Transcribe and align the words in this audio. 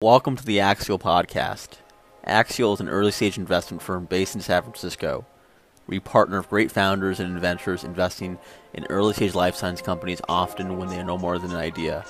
Welcome 0.00 0.36
to 0.36 0.44
the 0.44 0.60
Axial 0.60 1.00
Podcast. 1.00 1.78
Axial 2.22 2.72
is 2.72 2.78
an 2.78 2.88
early 2.88 3.10
stage 3.10 3.36
investment 3.36 3.82
firm 3.82 4.04
based 4.04 4.36
in 4.36 4.40
San 4.40 4.62
Francisco. 4.62 5.26
We 5.88 5.98
partner 5.98 6.38
with 6.38 6.48
great 6.48 6.70
founders 6.70 7.18
and 7.18 7.34
inventors 7.34 7.82
investing 7.82 8.38
in 8.74 8.86
early 8.90 9.12
stage 9.12 9.34
life 9.34 9.56
science 9.56 9.82
companies 9.82 10.20
often 10.28 10.76
when 10.76 10.86
they 10.86 11.00
are 11.00 11.04
no 11.04 11.18
more 11.18 11.40
than 11.40 11.50
an 11.50 11.56
idea. 11.56 12.04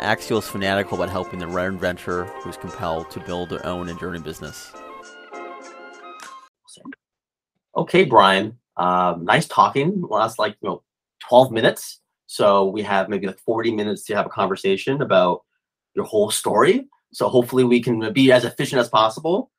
Axial 0.00 0.40
is 0.40 0.48
fanatical 0.48 0.98
about 0.98 1.08
helping 1.08 1.38
the 1.38 1.46
rare 1.46 1.68
inventor 1.68 2.24
who 2.24 2.50
is 2.50 2.58
compelled 2.58 3.10
to 3.12 3.20
build 3.20 3.48
their 3.48 3.64
own 3.64 3.88
enduring 3.88 4.20
business. 4.20 4.70
Okay, 7.74 8.04
Brian. 8.04 8.58
Um, 8.76 9.24
nice 9.24 9.48
talking. 9.48 10.02
Last 10.02 10.38
like 10.38 10.58
you 10.60 10.68
know, 10.68 10.82
12 11.26 11.52
minutes. 11.52 12.00
So 12.26 12.66
we 12.66 12.82
have 12.82 13.08
maybe 13.08 13.28
like 13.28 13.38
40 13.38 13.74
minutes 13.74 14.04
to 14.04 14.14
have 14.14 14.26
a 14.26 14.28
conversation 14.28 15.00
about 15.00 15.40
your 15.94 16.04
whole 16.04 16.30
story. 16.30 16.86
So 17.18 17.28
hopefully 17.28 17.64
we 17.64 17.82
can 17.82 18.12
be 18.12 18.30
as 18.30 18.44
efficient 18.44 18.80
as 18.80 18.88
possible. 18.88 19.50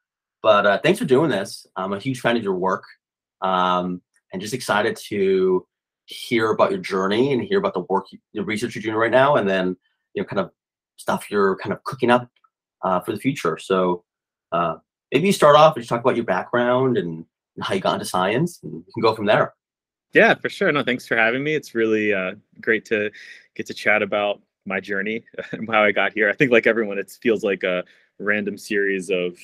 But 0.42 0.66
uh, 0.66 0.80
thanks 0.82 0.98
for 0.98 1.04
doing 1.04 1.30
this. 1.30 1.68
I'm 1.76 1.92
a 1.92 2.00
huge 2.00 2.22
fan 2.22 2.38
of 2.38 2.44
your 2.44 2.56
work, 2.56 2.86
um, 3.42 4.02
and 4.32 4.42
just 4.42 4.54
excited 4.54 4.96
to 5.10 5.68
hear 6.06 6.52
about 6.52 6.72
your 6.72 6.80
journey 6.80 7.34
and 7.34 7.44
hear 7.44 7.60
about 7.60 7.74
the 7.74 7.82
work, 7.90 8.06
the 8.34 8.46
research 8.46 8.76
you're 8.76 8.82
doing 8.82 8.96
right 8.96 9.12
now, 9.12 9.36
and 9.36 9.48
then 9.48 9.76
you 10.14 10.22
know, 10.22 10.26
kind 10.26 10.40
of 10.40 10.52
stuff 10.96 11.30
you're 11.30 11.58
kind 11.58 11.74
of 11.74 11.84
cooking 11.84 12.10
up 12.10 12.30
uh, 12.86 13.02
for 13.02 13.12
the 13.12 13.20
future. 13.20 13.58
So 13.58 14.06
uh, 14.54 14.76
maybe 15.12 15.28
you 15.28 15.34
start 15.34 15.58
off 15.58 15.76
and 15.76 15.84
just 15.84 15.90
talk 15.90 16.00
about 16.00 16.16
your 16.16 16.26
background 16.26 16.98
and, 16.98 17.26
how 17.62 17.74
you 17.74 17.82
got 17.82 17.96
into 17.96 18.06
science, 18.06 18.62
and 18.64 18.86
can 18.94 19.02
go 19.02 19.14
from 19.14 19.26
there. 19.26 19.54
Yeah, 20.14 20.34
for 20.34 20.48
sure. 20.48 20.72
No, 20.72 20.82
thanks 20.82 21.06
for 21.06 21.18
having 21.18 21.44
me. 21.44 21.56
It's 21.56 21.76
really 21.76 22.14
uh, 22.14 22.36
great 22.62 22.86
to 22.86 23.12
get 23.54 23.66
to 23.66 23.74
chat 23.74 24.02
about 24.02 24.40
my 24.70 24.80
journey 24.80 25.26
and 25.52 25.68
how 25.70 25.84
I 25.84 25.92
got 25.92 26.14
here. 26.14 26.30
I 26.30 26.34
think 26.34 26.52
like 26.52 26.68
everyone, 26.68 26.98
it 26.98 27.12
feels 27.22 27.44
like 27.44 27.64
a 27.64 27.84
random 28.20 28.58
series 28.58 29.10
of 29.10 29.38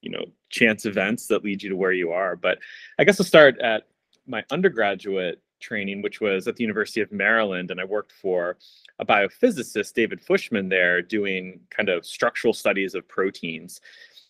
you 0.00 0.10
know 0.10 0.24
chance 0.50 0.84
events 0.84 1.28
that 1.28 1.44
lead 1.44 1.62
you 1.62 1.70
to 1.70 1.76
where 1.76 1.92
you 1.92 2.10
are. 2.10 2.34
But 2.34 2.58
I 2.98 3.04
guess 3.04 3.20
I'll 3.20 3.26
start 3.26 3.60
at 3.60 3.86
my 4.26 4.44
undergraduate 4.50 5.40
training, 5.60 6.02
which 6.02 6.20
was 6.20 6.48
at 6.48 6.56
the 6.56 6.62
University 6.62 7.00
of 7.00 7.12
Maryland, 7.12 7.70
and 7.70 7.80
I 7.80 7.84
worked 7.84 8.12
for 8.12 8.56
a 8.98 9.06
biophysicist, 9.06 9.94
David 9.94 10.20
Fushman, 10.20 10.68
there 10.68 11.00
doing 11.00 11.60
kind 11.70 11.88
of 11.88 12.04
structural 12.04 12.52
studies 12.52 12.94
of 12.94 13.06
proteins. 13.08 13.80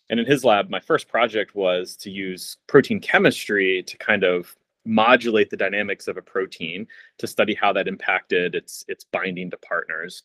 And 0.09 0.19
in 0.19 0.25
his 0.25 0.43
lab, 0.43 0.69
my 0.69 0.79
first 0.79 1.07
project 1.07 1.55
was 1.55 1.97
to 1.97 2.11
use 2.11 2.57
protein 2.67 2.99
chemistry 2.99 3.83
to 3.83 3.97
kind 3.97 4.23
of 4.23 4.55
modulate 4.85 5.49
the 5.49 5.57
dynamics 5.57 6.07
of 6.07 6.17
a 6.17 6.21
protein 6.21 6.85
to 7.17 7.25
study 7.25 7.53
how 7.53 7.71
that 7.73 7.87
impacted 7.87 8.53
its 8.53 8.83
its 8.87 9.05
binding 9.05 9.49
to 9.49 9.57
partners. 9.57 10.23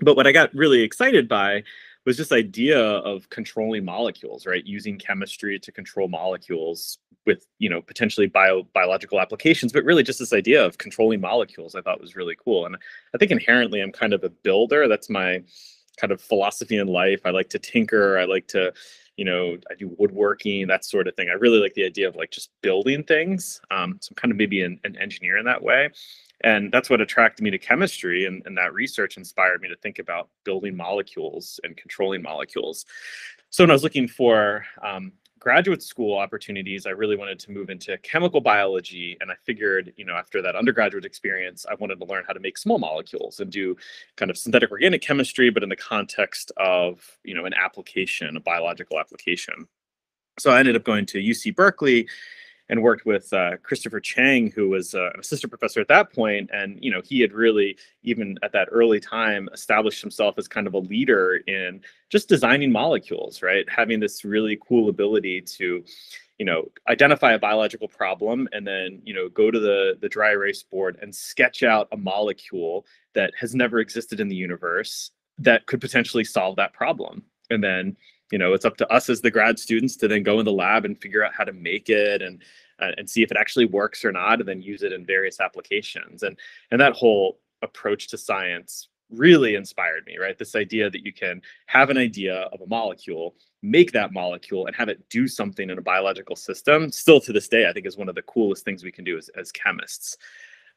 But 0.00 0.16
what 0.16 0.26
I 0.26 0.32
got 0.32 0.54
really 0.54 0.82
excited 0.82 1.28
by 1.28 1.64
was 2.06 2.16
this 2.16 2.32
idea 2.32 2.80
of 2.80 3.28
controlling 3.30 3.84
molecules, 3.84 4.46
right? 4.46 4.64
Using 4.64 4.98
chemistry 4.98 5.58
to 5.58 5.72
control 5.72 6.08
molecules 6.08 6.98
with, 7.26 7.46
you 7.58 7.68
know, 7.68 7.82
potentially 7.82 8.26
bio 8.26 8.62
biological 8.72 9.20
applications, 9.20 9.72
but 9.72 9.84
really 9.84 10.02
just 10.02 10.18
this 10.18 10.32
idea 10.32 10.64
of 10.64 10.78
controlling 10.78 11.20
molecules 11.20 11.74
I 11.74 11.82
thought 11.82 12.00
was 12.00 12.16
really 12.16 12.36
cool. 12.42 12.64
And 12.64 12.76
I 13.14 13.18
think 13.18 13.30
inherently 13.30 13.82
I'm 13.82 13.92
kind 13.92 14.14
of 14.14 14.24
a 14.24 14.30
builder. 14.30 14.88
That's 14.88 15.10
my 15.10 15.42
kind 15.98 16.12
of 16.12 16.20
philosophy 16.20 16.78
in 16.78 16.86
life. 16.86 17.20
I 17.24 17.30
like 17.30 17.50
to 17.50 17.58
tinker. 17.58 18.18
I 18.18 18.24
like 18.24 18.46
to, 18.48 18.72
you 19.16 19.24
know, 19.24 19.58
I 19.70 19.74
do 19.74 19.94
woodworking, 19.98 20.66
that 20.68 20.84
sort 20.84 21.08
of 21.08 21.14
thing. 21.16 21.28
I 21.28 21.34
really 21.34 21.58
like 21.58 21.74
the 21.74 21.84
idea 21.84 22.08
of 22.08 22.16
like 22.16 22.30
just 22.30 22.50
building 22.62 23.02
things. 23.02 23.60
Um, 23.70 23.98
so 24.00 24.12
I'm 24.12 24.16
kind 24.16 24.32
of 24.32 24.38
maybe 24.38 24.62
an, 24.62 24.80
an 24.84 24.96
engineer 24.96 25.36
in 25.36 25.44
that 25.44 25.62
way. 25.62 25.90
And 26.42 26.70
that's 26.72 26.88
what 26.88 27.00
attracted 27.00 27.42
me 27.42 27.50
to 27.50 27.58
chemistry. 27.58 28.26
And, 28.26 28.42
and 28.46 28.56
that 28.56 28.72
research 28.72 29.16
inspired 29.16 29.60
me 29.60 29.68
to 29.68 29.76
think 29.76 29.98
about 29.98 30.28
building 30.44 30.76
molecules 30.76 31.58
and 31.64 31.76
controlling 31.76 32.22
molecules. 32.22 32.86
So 33.50 33.64
when 33.64 33.70
I 33.70 33.74
was 33.74 33.82
looking 33.82 34.06
for 34.06 34.64
um, 34.82 35.12
graduate 35.38 35.82
school 35.82 36.16
opportunities, 36.16 36.86
I 36.86 36.90
really 36.90 37.16
wanted 37.16 37.38
to 37.40 37.50
move 37.50 37.70
into 37.70 37.96
chemical 37.98 38.40
biology. 38.40 39.16
And 39.20 39.30
I 39.30 39.34
figured, 39.44 39.92
you 39.96 40.04
know, 40.04 40.14
after 40.14 40.42
that 40.42 40.56
undergraduate 40.56 41.04
experience, 41.04 41.64
I 41.68 41.74
wanted 41.74 41.98
to 42.00 42.06
learn 42.06 42.24
how 42.26 42.34
to 42.34 42.40
make 42.40 42.58
small 42.58 42.78
molecules 42.78 43.40
and 43.40 43.50
do 43.50 43.76
kind 44.16 44.30
of 44.30 44.38
synthetic 44.38 44.70
organic 44.70 45.02
chemistry, 45.02 45.50
but 45.50 45.62
in 45.62 45.68
the 45.68 45.76
context 45.76 46.52
of, 46.56 47.18
you 47.24 47.34
know, 47.34 47.46
an 47.46 47.54
application, 47.54 48.36
a 48.36 48.40
biological 48.40 48.98
application. 48.98 49.66
So 50.38 50.50
I 50.50 50.60
ended 50.60 50.76
up 50.76 50.84
going 50.84 51.06
to 51.06 51.18
UC 51.18 51.56
Berkeley 51.56 52.08
and 52.68 52.82
worked 52.82 53.06
with 53.06 53.32
uh, 53.32 53.56
Christopher 53.62 54.00
Chang, 54.00 54.50
who 54.50 54.68
was 54.68 54.94
uh, 54.94 55.10
assistant 55.18 55.50
professor 55.50 55.80
at 55.80 55.88
that 55.88 56.12
point, 56.12 56.50
and 56.52 56.78
you 56.82 56.90
know 56.90 57.00
he 57.04 57.20
had 57.20 57.32
really 57.32 57.76
even 58.02 58.38
at 58.42 58.52
that 58.52 58.68
early 58.70 59.00
time 59.00 59.48
established 59.52 60.00
himself 60.00 60.36
as 60.38 60.48
kind 60.48 60.66
of 60.66 60.74
a 60.74 60.78
leader 60.78 61.40
in 61.46 61.80
just 62.10 62.28
designing 62.28 62.70
molecules, 62.70 63.42
right? 63.42 63.68
Having 63.68 64.00
this 64.00 64.24
really 64.24 64.58
cool 64.66 64.88
ability 64.88 65.40
to 65.42 65.84
you 66.38 66.46
know 66.46 66.70
identify 66.88 67.32
a 67.32 67.38
biological 67.38 67.88
problem 67.88 68.48
and 68.52 68.66
then 68.66 69.02
you 69.04 69.12
know 69.12 69.28
go 69.28 69.50
to 69.50 69.58
the 69.58 69.98
the 70.00 70.08
dry 70.08 70.30
erase 70.30 70.62
board 70.62 70.98
and 71.02 71.14
sketch 71.14 71.62
out 71.62 71.88
a 71.92 71.96
molecule 71.96 72.86
that 73.14 73.32
has 73.38 73.54
never 73.54 73.80
existed 73.80 74.20
in 74.20 74.28
the 74.28 74.36
universe 74.36 75.10
that 75.38 75.66
could 75.66 75.80
potentially 75.80 76.24
solve 76.24 76.56
that 76.56 76.72
problem 76.72 77.22
and 77.50 77.62
then 77.62 77.96
you 78.30 78.38
know 78.38 78.52
it's 78.52 78.64
up 78.64 78.76
to 78.76 78.92
us 78.92 79.08
as 79.08 79.20
the 79.20 79.30
grad 79.30 79.58
students 79.58 79.96
to 79.96 80.08
then 80.08 80.22
go 80.22 80.38
in 80.38 80.44
the 80.44 80.52
lab 80.52 80.84
and 80.84 81.00
figure 81.00 81.24
out 81.24 81.34
how 81.34 81.44
to 81.44 81.52
make 81.52 81.88
it 81.88 82.22
and 82.22 82.42
uh, 82.80 82.92
and 82.96 83.08
see 83.08 83.22
if 83.22 83.30
it 83.30 83.36
actually 83.36 83.66
works 83.66 84.04
or 84.04 84.12
not 84.12 84.40
and 84.40 84.48
then 84.48 84.62
use 84.62 84.82
it 84.82 84.92
in 84.92 85.04
various 85.04 85.40
applications. 85.40 86.22
And 86.22 86.38
and 86.70 86.80
that 86.80 86.92
whole 86.94 87.38
approach 87.62 88.08
to 88.08 88.18
science 88.18 88.88
really 89.10 89.54
inspired 89.54 90.04
me 90.06 90.18
right? 90.18 90.38
This 90.38 90.54
idea 90.54 90.90
that 90.90 91.04
you 91.04 91.12
can 91.12 91.40
have 91.66 91.90
an 91.90 91.98
idea 91.98 92.42
of 92.52 92.60
a 92.60 92.66
molecule 92.66 93.34
make 93.62 93.90
that 93.92 94.12
molecule 94.12 94.66
and 94.66 94.76
have 94.76 94.88
it 94.88 95.08
do 95.08 95.26
something 95.26 95.70
in 95.70 95.78
a 95.78 95.82
biological 95.82 96.36
system 96.36 96.92
still 96.92 97.20
to 97.20 97.32
this 97.32 97.48
day 97.48 97.68
i 97.68 97.72
think 97.72 97.86
is 97.86 97.96
one 97.96 98.08
of 98.08 98.14
the 98.14 98.22
coolest 98.22 98.64
things 98.64 98.84
we 98.84 98.92
can 98.92 99.02
do 99.04 99.18
as, 99.18 99.28
as 99.30 99.50
chemists. 99.50 100.16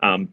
Um, 0.02 0.30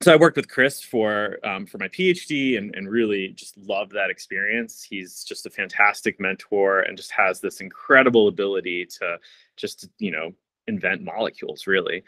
so 0.00 0.12
I 0.12 0.16
worked 0.16 0.36
with 0.36 0.48
Chris 0.48 0.80
for 0.80 1.38
um, 1.44 1.66
for 1.66 1.78
my 1.78 1.88
PhD 1.88 2.56
and, 2.56 2.74
and 2.76 2.88
really 2.88 3.28
just 3.28 3.56
loved 3.56 3.92
that 3.92 4.10
experience. 4.10 4.82
He's 4.82 5.24
just 5.24 5.46
a 5.46 5.50
fantastic 5.50 6.20
mentor 6.20 6.80
and 6.80 6.96
just 6.96 7.10
has 7.10 7.40
this 7.40 7.60
incredible 7.60 8.28
ability 8.28 8.86
to 9.00 9.18
just 9.56 9.88
you 9.98 10.12
know 10.12 10.32
invent 10.68 11.02
molecules 11.02 11.66
really. 11.66 12.04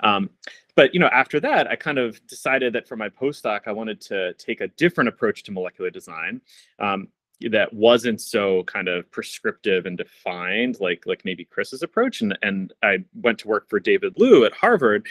Um, 0.00 0.30
but 0.74 0.94
you 0.94 1.00
know 1.00 1.08
after 1.08 1.38
that 1.40 1.70
I 1.70 1.76
kind 1.76 1.98
of 1.98 2.24
decided 2.26 2.72
that 2.72 2.88
for 2.88 2.96
my 2.96 3.10
postdoc 3.10 3.60
I 3.66 3.72
wanted 3.72 4.00
to 4.02 4.32
take 4.34 4.60
a 4.60 4.68
different 4.68 5.08
approach 5.08 5.42
to 5.44 5.52
molecular 5.52 5.90
design. 5.90 6.40
Um, 6.78 7.08
that 7.50 7.70
wasn't 7.74 8.20
so 8.20 8.62
kind 8.62 8.88
of 8.88 9.10
prescriptive 9.10 9.84
and 9.84 9.98
defined 9.98 10.78
like 10.80 11.04
like 11.04 11.24
maybe 11.26 11.44
Chris's 11.44 11.82
approach 11.82 12.22
and 12.22 12.38
and 12.42 12.72
I 12.82 13.04
went 13.14 13.38
to 13.40 13.48
work 13.48 13.68
for 13.68 13.78
David 13.80 14.14
Liu 14.16 14.46
at 14.46 14.52
Harvard 14.54 15.06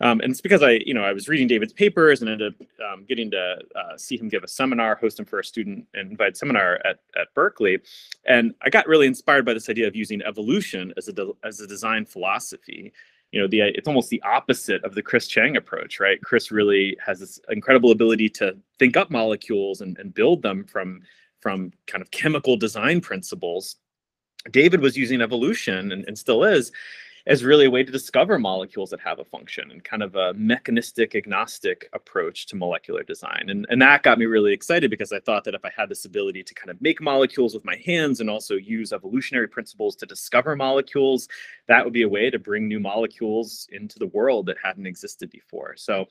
um, 0.00 0.20
and 0.20 0.30
it's 0.30 0.40
because 0.40 0.62
I, 0.62 0.80
you 0.86 0.94
know, 0.94 1.02
I 1.02 1.12
was 1.12 1.28
reading 1.28 1.48
David's 1.48 1.72
papers 1.72 2.20
and 2.20 2.30
ended 2.30 2.54
up 2.54 2.66
um, 2.92 3.04
getting 3.08 3.30
to 3.32 3.58
uh, 3.74 3.96
see 3.96 4.16
him 4.16 4.28
give 4.28 4.44
a 4.44 4.48
seminar, 4.48 4.94
host 4.94 5.18
him 5.18 5.26
for 5.26 5.40
a 5.40 5.44
student 5.44 5.86
and 5.94 6.12
invited 6.12 6.36
seminar 6.36 6.80
at, 6.84 7.00
at 7.18 7.34
Berkeley. 7.34 7.80
And 8.24 8.54
I 8.62 8.70
got 8.70 8.86
really 8.86 9.08
inspired 9.08 9.44
by 9.44 9.54
this 9.54 9.68
idea 9.68 9.88
of 9.88 9.96
using 9.96 10.22
evolution 10.22 10.92
as 10.96 11.08
a, 11.08 11.12
de- 11.12 11.32
as 11.42 11.60
a 11.60 11.66
design 11.66 12.04
philosophy. 12.04 12.92
You 13.32 13.40
know, 13.40 13.48
the 13.48 13.60
it's 13.60 13.88
almost 13.88 14.08
the 14.08 14.22
opposite 14.22 14.82
of 14.84 14.94
the 14.94 15.02
Chris 15.02 15.26
Chang 15.26 15.56
approach, 15.56 16.00
right? 16.00 16.22
Chris 16.22 16.50
really 16.50 16.96
has 17.04 17.18
this 17.18 17.40
incredible 17.50 17.90
ability 17.90 18.28
to 18.30 18.56
think 18.78 18.96
up 18.96 19.10
molecules 19.10 19.80
and, 19.80 19.98
and 19.98 20.14
build 20.14 20.42
them 20.42 20.64
from 20.64 21.02
from 21.40 21.72
kind 21.86 22.02
of 22.02 22.10
chemical 22.10 22.56
design 22.56 23.00
principles. 23.00 23.76
David 24.50 24.80
was 24.80 24.96
using 24.96 25.20
evolution 25.20 25.92
and, 25.92 26.04
and 26.06 26.16
still 26.16 26.44
is 26.44 26.72
as 27.28 27.44
really 27.44 27.66
a 27.66 27.70
way 27.70 27.84
to 27.84 27.92
discover 27.92 28.38
molecules 28.38 28.88
that 28.88 29.00
have 29.00 29.18
a 29.18 29.24
function 29.24 29.70
and 29.70 29.84
kind 29.84 30.02
of 30.02 30.16
a 30.16 30.32
mechanistic 30.32 31.14
agnostic 31.14 31.88
approach 31.92 32.46
to 32.46 32.56
molecular 32.56 33.02
design. 33.02 33.44
And, 33.48 33.66
and 33.68 33.80
that 33.82 34.02
got 34.02 34.18
me 34.18 34.24
really 34.24 34.54
excited 34.54 34.90
because 34.90 35.12
I 35.12 35.20
thought 35.20 35.44
that 35.44 35.54
if 35.54 35.62
I 35.62 35.70
had 35.76 35.90
this 35.90 36.06
ability 36.06 36.42
to 36.42 36.54
kind 36.54 36.70
of 36.70 36.80
make 36.80 37.02
molecules 37.02 37.52
with 37.52 37.66
my 37.66 37.76
hands 37.84 38.20
and 38.20 38.30
also 38.30 38.54
use 38.54 38.94
evolutionary 38.94 39.46
principles 39.46 39.94
to 39.96 40.06
discover 40.06 40.56
molecules, 40.56 41.28
that 41.66 41.84
would 41.84 41.92
be 41.92 42.02
a 42.02 42.08
way 42.08 42.30
to 42.30 42.38
bring 42.38 42.66
new 42.66 42.80
molecules 42.80 43.68
into 43.72 43.98
the 43.98 44.06
world 44.06 44.46
that 44.46 44.56
hadn't 44.62 44.86
existed 44.86 45.30
before. 45.30 45.76
So 45.76 46.06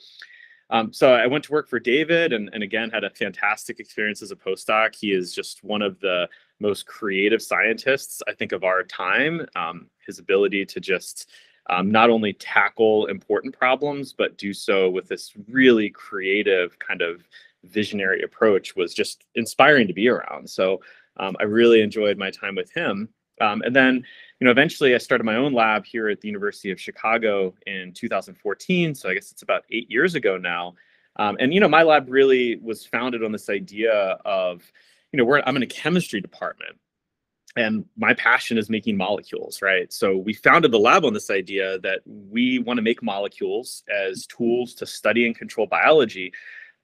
um, 0.70 0.92
so 0.92 1.14
I 1.14 1.28
went 1.28 1.46
to 1.46 1.52
work 1.54 1.70
for 1.70 1.80
David 1.80 2.34
and, 2.34 2.50
and 2.54 2.62
again 2.62 2.90
had 2.90 3.06
a 3.06 3.10
fantastic 3.10 3.80
experience 3.80 4.22
as 4.22 4.32
a 4.32 4.36
postdoc. 4.36 4.96
He 4.96 5.14
is 5.14 5.34
just 5.34 5.64
one 5.64 5.82
of 5.82 6.00
the 6.02 6.28
most 6.60 6.86
creative 6.86 7.42
scientists, 7.42 8.22
I 8.28 8.34
think, 8.34 8.52
of 8.52 8.64
our 8.64 8.84
time. 8.84 9.46
Um, 9.56 9.88
his 10.08 10.20
ability 10.20 10.66
to 10.66 10.80
just 10.80 11.30
um, 11.70 11.92
not 11.92 12.10
only 12.10 12.34
tackle 12.34 13.08
important 13.08 13.58
problems, 13.58 14.14
but 14.14 14.38
do 14.38 14.54
so 14.54 14.90
with 14.90 15.08
this 15.08 15.34
really 15.50 15.90
creative 15.90 16.80
kind 16.80 17.02
of 17.02 17.28
visionary 17.66 18.22
approach 18.24 18.76
was 18.76 18.94
just 18.94 19.26
inspiring 19.36 19.88
to 19.88 19.94
be 19.94 20.08
around. 20.08 20.50
So 20.50 20.82
um, 21.18 21.36
I 21.40 21.44
really 21.44 21.82
enjoyed 21.82 22.18
my 22.18 22.32
time 22.32 22.56
with 22.56 22.72
him. 22.72 23.10
Um, 23.42 23.62
and 23.64 23.76
then 23.76 24.04
you 24.40 24.46
know, 24.46 24.52
eventually 24.52 24.94
I 24.94 25.00
started 25.00 25.24
my 25.24 25.36
own 25.36 25.54
lab 25.54 25.86
here 25.86 26.10
at 26.10 26.22
the 26.22 26.28
University 26.28 26.70
of 26.70 26.80
Chicago 26.80 27.56
in 27.66 27.92
2014. 27.94 28.94
So 28.94 29.10
I 29.10 29.16
guess 29.16 29.32
it's 29.32 29.42
about 29.42 29.64
eight 29.72 29.90
years 29.90 30.16
ago 30.16 30.38
now. 30.38 30.76
Um, 31.16 31.38
and, 31.40 31.52
you 31.54 31.60
know, 31.60 31.68
my 31.68 31.82
lab 31.82 32.08
really 32.08 32.58
was 32.58 32.86
founded 32.86 33.24
on 33.24 33.32
this 33.32 33.50
idea 33.50 34.20
of, 34.26 34.62
you 35.12 35.18
know, 35.18 35.42
I'm 35.46 35.56
in 35.56 35.64
a 35.64 35.68
chemistry 35.68 36.22
department 36.22 36.78
and 37.56 37.86
my 37.98 38.14
passion 38.14 38.58
is 38.58 38.70
making 38.70 38.98
molecules 38.98 39.62
right? 39.62 39.92
So 39.92 40.18
we 40.18 40.34
founded 40.34 40.72
the 40.72 40.80
lab 40.80 41.06
on 41.06 41.14
this 41.14 41.30
idea 41.30 41.80
that 41.80 42.02
we 42.06 42.60
want 42.60 42.78
to 42.78 42.84
make 42.84 43.02
molecules 43.02 43.84
as 43.90 44.26
tools 44.28 44.74
to 44.76 44.86
study 44.86 45.26
and 45.26 45.36
control 45.36 45.68
biology 45.68 46.34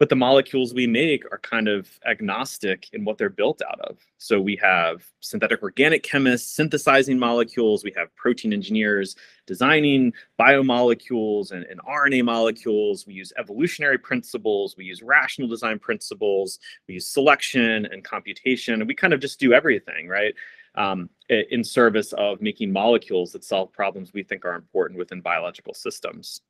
but 0.03 0.09
the 0.09 0.15
molecules 0.17 0.73
we 0.73 0.85
make 0.85 1.23
are 1.31 1.37
kind 1.37 1.69
of 1.69 1.87
agnostic 2.05 2.89
in 2.91 3.05
what 3.05 3.17
they're 3.17 3.29
built 3.29 3.61
out 3.61 3.79
of 3.79 3.97
so 4.17 4.37
we 4.41 4.53
have 4.61 5.01
synthetic 5.21 5.63
organic 5.63 6.03
chemists 6.03 6.53
synthesizing 6.53 7.17
molecules 7.17 7.85
we 7.85 7.93
have 7.95 8.13
protein 8.17 8.51
engineers 8.51 9.15
designing 9.47 10.11
biomolecules 10.37 11.51
and, 11.53 11.63
and 11.67 11.79
rna 11.87 12.21
molecules 12.21 13.07
we 13.07 13.13
use 13.13 13.31
evolutionary 13.37 13.97
principles 13.97 14.75
we 14.77 14.83
use 14.83 15.01
rational 15.01 15.47
design 15.47 15.79
principles 15.79 16.59
we 16.89 16.95
use 16.95 17.07
selection 17.07 17.85
and 17.85 18.03
computation 18.03 18.73
and 18.81 18.87
we 18.89 18.93
kind 18.93 19.13
of 19.13 19.21
just 19.21 19.39
do 19.39 19.53
everything 19.53 20.09
right 20.09 20.35
um, 20.75 21.09
in 21.29 21.63
service 21.63 22.11
of 22.17 22.41
making 22.41 22.73
molecules 22.73 23.31
that 23.31 23.45
solve 23.45 23.71
problems 23.71 24.11
we 24.11 24.23
think 24.23 24.43
are 24.43 24.55
important 24.55 24.99
within 24.99 25.21
biological 25.21 25.73
systems. 25.73 26.41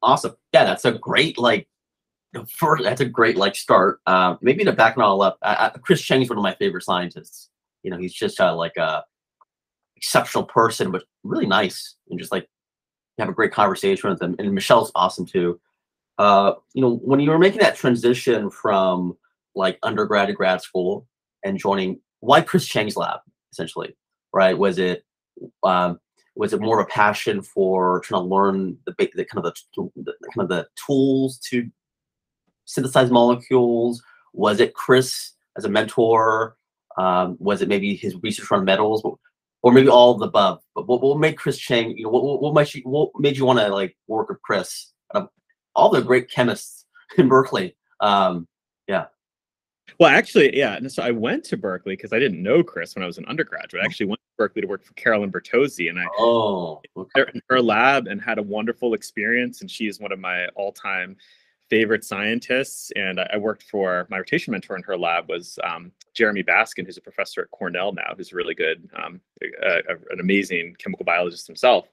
Awesome. 0.00 0.36
Yeah, 0.54 0.64
that's 0.64 0.84
a 0.84 0.92
great 0.92 1.38
like. 1.38 1.68
First, 2.50 2.84
that's 2.84 3.00
a 3.00 3.06
great 3.06 3.36
like 3.36 3.56
start. 3.56 4.00
Uh, 4.06 4.36
maybe 4.40 4.64
to 4.64 4.72
back 4.72 4.96
it 4.96 5.02
all 5.02 5.22
up, 5.22 5.38
uh, 5.42 5.70
Chris 5.70 6.02
Chang 6.02 6.22
is 6.22 6.28
one 6.28 6.38
of 6.38 6.42
my 6.42 6.54
favorite 6.54 6.84
scientists. 6.84 7.50
You 7.82 7.90
know, 7.90 7.98
he's 7.98 8.12
just 8.12 8.40
uh, 8.40 8.54
like 8.54 8.76
a 8.76 9.04
exceptional 9.96 10.44
person, 10.44 10.90
but 10.90 11.04
really 11.24 11.46
nice 11.46 11.96
and 12.08 12.18
just 12.18 12.32
like 12.32 12.48
have 13.18 13.28
a 13.28 13.32
great 13.32 13.52
conversation 13.52 14.10
with 14.10 14.22
him. 14.22 14.36
And 14.38 14.52
Michelle's 14.52 14.92
awesome 14.94 15.26
too. 15.26 15.60
Uh, 16.18 16.54
you 16.74 16.82
know, 16.82 16.96
when 16.96 17.20
you 17.20 17.30
were 17.30 17.38
making 17.38 17.60
that 17.60 17.76
transition 17.76 18.50
from 18.50 19.16
like 19.54 19.78
undergrad 19.82 20.28
to 20.28 20.34
grad 20.34 20.60
school 20.60 21.06
and 21.44 21.58
joining 21.58 22.00
why 22.20 22.40
Chris 22.40 22.66
Chang's 22.66 22.96
lab 22.96 23.20
essentially, 23.52 23.96
right? 24.32 24.56
Was 24.56 24.78
it 24.78 25.04
um, 25.62 25.98
was 26.34 26.52
it 26.52 26.60
more 26.60 26.80
of 26.80 26.86
a 26.86 26.90
passion 26.90 27.42
for 27.42 28.00
trying 28.00 28.22
to 28.22 28.28
learn 28.28 28.76
the, 28.86 28.94
the 29.14 29.24
kind 29.24 29.44
of 29.44 29.54
the, 29.76 29.90
the 29.96 30.12
kind 30.34 30.44
of 30.44 30.48
the 30.48 30.66
tools 30.86 31.38
to 31.50 31.68
synthesize 32.68 33.10
molecules? 33.10 34.02
Was 34.32 34.60
it 34.60 34.74
Chris 34.74 35.32
as 35.56 35.64
a 35.64 35.68
mentor? 35.68 36.56
Um, 36.96 37.36
was 37.40 37.62
it 37.62 37.68
maybe 37.68 37.96
his 37.96 38.14
research 38.22 38.50
on 38.52 38.64
metals, 38.64 39.02
or 39.62 39.72
maybe 39.72 39.88
all 39.88 40.12
of 40.12 40.20
the 40.20 40.26
above? 40.26 40.62
But 40.74 40.86
what, 40.86 41.00
what 41.00 41.18
made 41.18 41.36
Chris 41.36 41.58
Chang? 41.58 41.96
You 41.96 42.04
know, 42.04 42.10
what, 42.10 42.42
what, 42.42 42.54
made 42.54 42.74
you 42.74 42.82
what 42.84 43.10
made 43.18 43.36
you 43.36 43.44
want 43.44 43.58
to 43.58 43.68
like 43.68 43.96
work 44.06 44.28
with 44.28 44.42
Chris? 44.42 44.92
Um, 45.14 45.28
all 45.74 45.90
the 45.90 46.02
great 46.02 46.30
chemists 46.30 46.84
in 47.18 47.28
Berkeley. 47.28 47.76
Um, 48.00 48.46
yeah. 48.86 49.06
Well, 49.98 50.10
actually, 50.10 50.56
yeah. 50.56 50.76
And 50.76 50.92
so 50.92 51.02
I 51.02 51.10
went 51.10 51.44
to 51.44 51.56
Berkeley 51.56 51.96
because 51.96 52.12
I 52.12 52.18
didn't 52.18 52.42
know 52.42 52.62
Chris 52.62 52.94
when 52.94 53.02
I 53.02 53.06
was 53.06 53.18
an 53.18 53.24
undergraduate. 53.26 53.82
I 53.82 53.86
actually 53.86 54.06
went 54.06 54.20
to 54.20 54.36
Berkeley 54.36 54.62
to 54.62 54.68
work 54.68 54.84
for 54.84 54.92
Carolyn 54.94 55.32
Bertozzi, 55.32 55.88
and 55.88 55.98
I 55.98 56.04
oh 56.18 56.82
okay. 56.96 57.24
in 57.32 57.40
her 57.48 57.62
lab 57.62 58.06
and 58.06 58.20
had 58.20 58.38
a 58.38 58.42
wonderful 58.42 58.94
experience. 58.94 59.60
And 59.60 59.70
she 59.70 59.86
is 59.86 59.98
one 59.98 60.12
of 60.12 60.18
my 60.18 60.46
all-time 60.48 61.16
favorite 61.70 62.04
scientists. 62.04 62.90
And 62.96 63.20
I, 63.20 63.36
worked 63.36 63.64
for 63.64 64.06
my 64.10 64.18
rotation 64.18 64.52
mentor 64.52 64.76
in 64.76 64.82
her 64.82 64.96
lab 64.96 65.28
was 65.28 65.58
um, 65.64 65.92
Jeremy 66.14 66.42
Baskin, 66.42 66.86
who's 66.86 66.96
a 66.96 67.02
professor 67.02 67.42
at 67.42 67.50
Cornell 67.50 67.92
now, 67.92 68.14
who's 68.16 68.32
really 68.32 68.54
good, 68.54 68.88
um, 69.02 69.20
a, 69.42 69.78
a, 69.88 69.94
an 70.10 70.20
amazing 70.20 70.76
chemical 70.78 71.04
biologist 71.04 71.46
himself. 71.46 71.88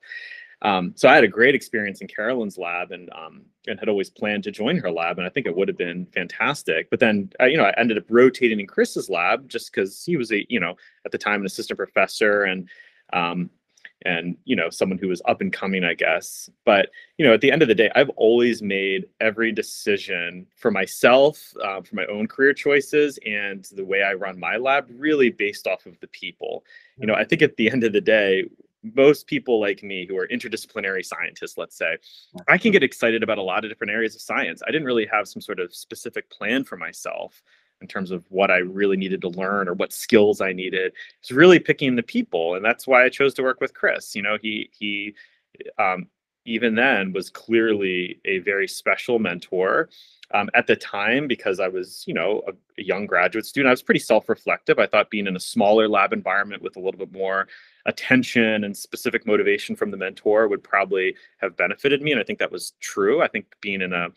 Um, 0.62 0.94
so 0.96 1.10
I 1.10 1.16
had 1.16 1.24
a 1.24 1.28
great 1.28 1.54
experience 1.54 2.02
in 2.02 2.08
Carolyn's 2.08 2.58
lab 2.58 2.92
and 2.92 3.10
um, 3.12 3.44
and 3.68 3.78
had 3.78 3.90
always 3.90 4.10
planned 4.10 4.44
to 4.46 4.52
join 4.52 4.78
her 4.78 4.90
lab, 4.90 5.18
and 5.18 5.28
I 5.28 5.30
think 5.30 5.46
it 5.46 5.56
would 5.56 5.68
have 5.68 5.78
been 5.78 6.06
fantastic. 6.08 6.90
But 6.90 7.00
then, 7.00 7.30
I, 7.40 7.48
you 7.48 7.58
know, 7.58 7.66
I 7.66 7.74
ended 7.78 7.98
up 7.98 8.06
rotating 8.10 8.60
in 8.60 8.68
Chris's 8.68 9.10
lab 9.10 9.50
just 9.50 9.72
because 9.72 10.04
he 10.04 10.18
was 10.18 10.32
a, 10.32 10.46
you 10.50 10.60
know, 10.60 10.76
at 11.06 11.12
the 11.12 11.18
time 11.18 11.42
an 11.42 11.46
assistant 11.46 11.78
professor 11.78 12.44
and 12.44 12.70
um, 13.14 13.50
and 14.04 14.38
you 14.46 14.56
know 14.56 14.70
someone 14.70 14.98
who 14.98 15.08
was 15.08 15.22
up 15.26 15.42
and 15.42 15.52
coming, 15.52 15.84
I 15.84 15.94
guess. 15.94 16.50
But 16.66 16.90
you 17.18 17.26
know, 17.26 17.34
at 17.34 17.42
the 17.42 17.52
end 17.52 17.62
of 17.62 17.68
the 17.68 17.76
day, 17.76 17.90
I've 17.96 18.10
always 18.12 18.62
made 18.62 19.06
every 19.20 19.52
decision 19.52 20.48
for 20.56 20.72
myself, 20.72 21.54
uh, 21.64 21.82
for 21.82 21.96
my 21.96 22.06
own 22.06 22.28
career 22.28 22.54
choices, 22.54 23.20
and 23.26 23.66
the 23.74 23.86
way 23.86 24.04
I 24.04 24.14
run 24.14 24.40
my 24.40 24.58
lab, 24.58 24.88
really 24.90 25.30
based 25.30 25.68
off 25.68 25.86
of 25.86 26.00
the 26.00 26.08
people. 26.08 26.64
You 26.98 27.08
know, 27.08 27.16
I 27.16 27.24
think 27.24 27.42
at 27.42 27.58
the 27.58 27.72
end 27.72 27.84
of 27.84 27.94
the 27.94 28.02
day, 28.02 28.46
most 28.96 29.28
people 29.28 29.60
like 29.60 29.82
me 29.82 30.06
who 30.06 30.18
are 30.18 30.28
interdisciplinary 30.28 31.04
scientists, 31.04 31.58
let's 31.58 31.78
say, 31.78 31.98
I 32.48 32.58
can 32.58 32.72
get 32.72 32.84
excited 32.84 33.24
about 33.24 33.40
a 33.40 33.44
lot 33.44 33.66
of 33.66 33.72
different 33.72 33.92
areas 33.92 34.16
of 34.16 34.22
science. 34.22 34.62
I 34.68 34.72
didn't 34.72 34.86
really 34.86 35.08
have 35.12 35.28
some 35.28 35.42
sort 35.42 35.60
of 35.60 35.74
specific 35.74 36.30
plan 36.30 36.64
for 36.64 36.78
myself 36.78 37.42
in 37.86 37.88
terms 37.88 38.10
of 38.10 38.26
what 38.30 38.50
I 38.50 38.58
really 38.58 38.98
needed 38.98 39.22
to 39.22 39.30
learn 39.30 39.68
or 39.68 39.76
what 39.76 39.94
skills 39.94 40.42
I 40.42 40.54
needed. 40.54 40.92
It's 41.22 41.32
really 41.32 41.60
picking 41.60 41.96
the 41.96 42.02
people, 42.02 42.56
and 42.56 42.66
that's 42.66 42.88
why 42.88 43.06
I 43.06 43.10
chose 43.10 43.36
to 43.36 43.44
work 43.44 43.62
with 43.62 43.76
Chris. 43.76 44.16
You 44.16 44.24
know, 44.24 44.40
he 44.42 44.72
he 44.80 45.14
um, 45.78 46.08
even 46.46 46.74
then 46.74 47.14
was 47.14 47.30
clearly 47.30 48.20
a 48.26 48.40
very 48.40 48.68
special 48.68 49.20
mentor. 49.20 49.90
Um, 50.34 50.50
at 50.56 50.66
the 50.66 50.76
time, 50.76 51.28
because 51.28 51.60
I 51.60 51.68
was, 51.68 52.04
you 52.08 52.16
know, 52.16 52.42
a, 52.48 52.52
a 52.82 52.84
young 52.84 53.06
graduate 53.06 53.46
student, 53.46 53.70
I 53.70 53.78
was 53.78 53.84
pretty 53.84 54.00
self-reflective. 54.00 54.80
I 54.80 54.88
thought 54.88 55.12
being 55.12 55.28
in 55.28 55.36
a 55.36 55.40
smaller 55.40 55.88
lab 55.88 56.14
environment 56.14 56.64
with 56.64 56.78
a 56.78 56.80
little 56.80 56.98
bit 56.98 57.12
more 57.12 57.48
attention 57.86 58.64
and 58.64 58.76
specific 58.76 59.28
motivation 59.28 59.76
from 59.76 59.92
the 59.92 59.98
mentor 59.98 60.48
would 60.48 60.64
probably 60.64 61.16
have 61.38 61.56
benefited 61.56 62.02
me. 62.02 62.12
And 62.12 62.20
I 62.20 62.24
think 62.24 62.40
that 62.40 62.52
was 62.52 62.74
true. 62.80 63.22
I 63.22 63.28
think 63.28 63.46
being 63.62 63.84
in 63.84 63.94
a 63.94 64.10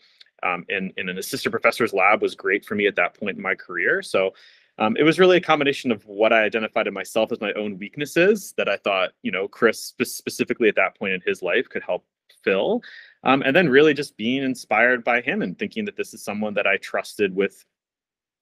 um, 0.43 0.65
in, 0.69 0.91
in 0.97 1.09
an 1.09 1.17
assistant 1.17 1.51
professor's 1.51 1.93
lab 1.93 2.21
was 2.21 2.35
great 2.35 2.65
for 2.65 2.75
me 2.75 2.87
at 2.87 2.95
that 2.95 3.13
point 3.19 3.37
in 3.37 3.43
my 3.43 3.55
career. 3.55 4.01
So 4.01 4.33
um, 4.77 4.95
it 4.97 5.03
was 5.03 5.19
really 5.19 5.37
a 5.37 5.41
combination 5.41 5.91
of 5.91 6.05
what 6.05 6.31
I 6.31 6.43
identified 6.43 6.87
in 6.87 6.93
myself 6.93 7.31
as 7.31 7.41
my 7.41 7.51
own 7.53 7.77
weaknesses 7.77 8.53
that 8.57 8.69
I 8.69 8.77
thought, 8.77 9.11
you 9.23 9.31
know, 9.31 9.47
Chris 9.47 9.83
spe- 9.83 10.03
specifically 10.03 10.69
at 10.69 10.75
that 10.75 10.97
point 10.97 11.13
in 11.13 11.21
his 11.25 11.41
life 11.41 11.67
could 11.69 11.83
help 11.83 12.05
fill. 12.43 12.81
Um, 13.23 13.41
and 13.41 13.55
then 13.55 13.67
really 13.67 13.93
just 13.93 14.15
being 14.15 14.43
inspired 14.43 15.03
by 15.03 15.21
him 15.21 15.41
and 15.41 15.57
thinking 15.57 15.83
that 15.85 15.97
this 15.97 16.13
is 16.13 16.23
someone 16.23 16.53
that 16.53 16.67
I 16.67 16.77
trusted 16.77 17.35
with 17.35 17.65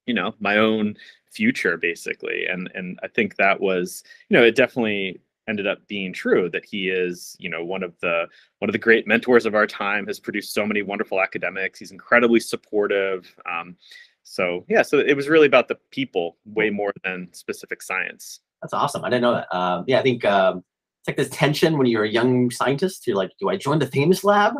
you 0.08 0.14
know 0.14 0.34
my 0.40 0.56
own 0.56 0.96
future 1.30 1.76
basically 1.76 2.46
and 2.46 2.70
and 2.74 2.98
i 3.02 3.06
think 3.06 3.36
that 3.36 3.60
was 3.60 4.02
you 4.28 4.36
know 4.36 4.42
it 4.42 4.56
definitely 4.56 5.20
ended 5.48 5.66
up 5.66 5.78
being 5.88 6.12
true 6.12 6.48
that 6.50 6.64
he 6.64 6.88
is 6.88 7.36
you 7.38 7.48
know 7.48 7.64
one 7.64 7.82
of 7.82 7.98
the 8.00 8.26
one 8.58 8.68
of 8.68 8.72
the 8.72 8.78
great 8.78 9.06
mentors 9.06 9.46
of 9.46 9.54
our 9.54 9.66
time 9.66 10.06
has 10.06 10.20
produced 10.20 10.52
so 10.52 10.66
many 10.66 10.82
wonderful 10.82 11.20
academics 11.20 11.78
he's 11.78 11.90
incredibly 11.90 12.40
supportive 12.40 13.34
um, 13.50 13.76
so 14.22 14.64
yeah 14.68 14.82
so 14.82 14.98
it 14.98 15.14
was 15.14 15.28
really 15.28 15.46
about 15.46 15.68
the 15.68 15.78
people 15.90 16.36
way 16.44 16.70
more 16.70 16.92
than 17.04 17.28
specific 17.32 17.82
science. 17.82 18.40
That's 18.62 18.74
awesome 18.74 19.04
i 19.04 19.10
didn't 19.10 19.22
know 19.22 19.34
that 19.34 19.56
um, 19.56 19.84
yeah 19.86 19.98
i 19.98 20.02
think 20.02 20.24
um, 20.24 20.64
it's 21.00 21.08
like 21.08 21.16
this 21.16 21.30
tension 21.30 21.78
when 21.78 21.86
you're 21.86 22.04
a 22.04 22.10
young 22.10 22.50
scientist 22.50 23.06
you're 23.06 23.16
like 23.16 23.30
do 23.40 23.48
i 23.48 23.56
join 23.56 23.78
the 23.78 23.86
famous 23.86 24.24
lab 24.24 24.54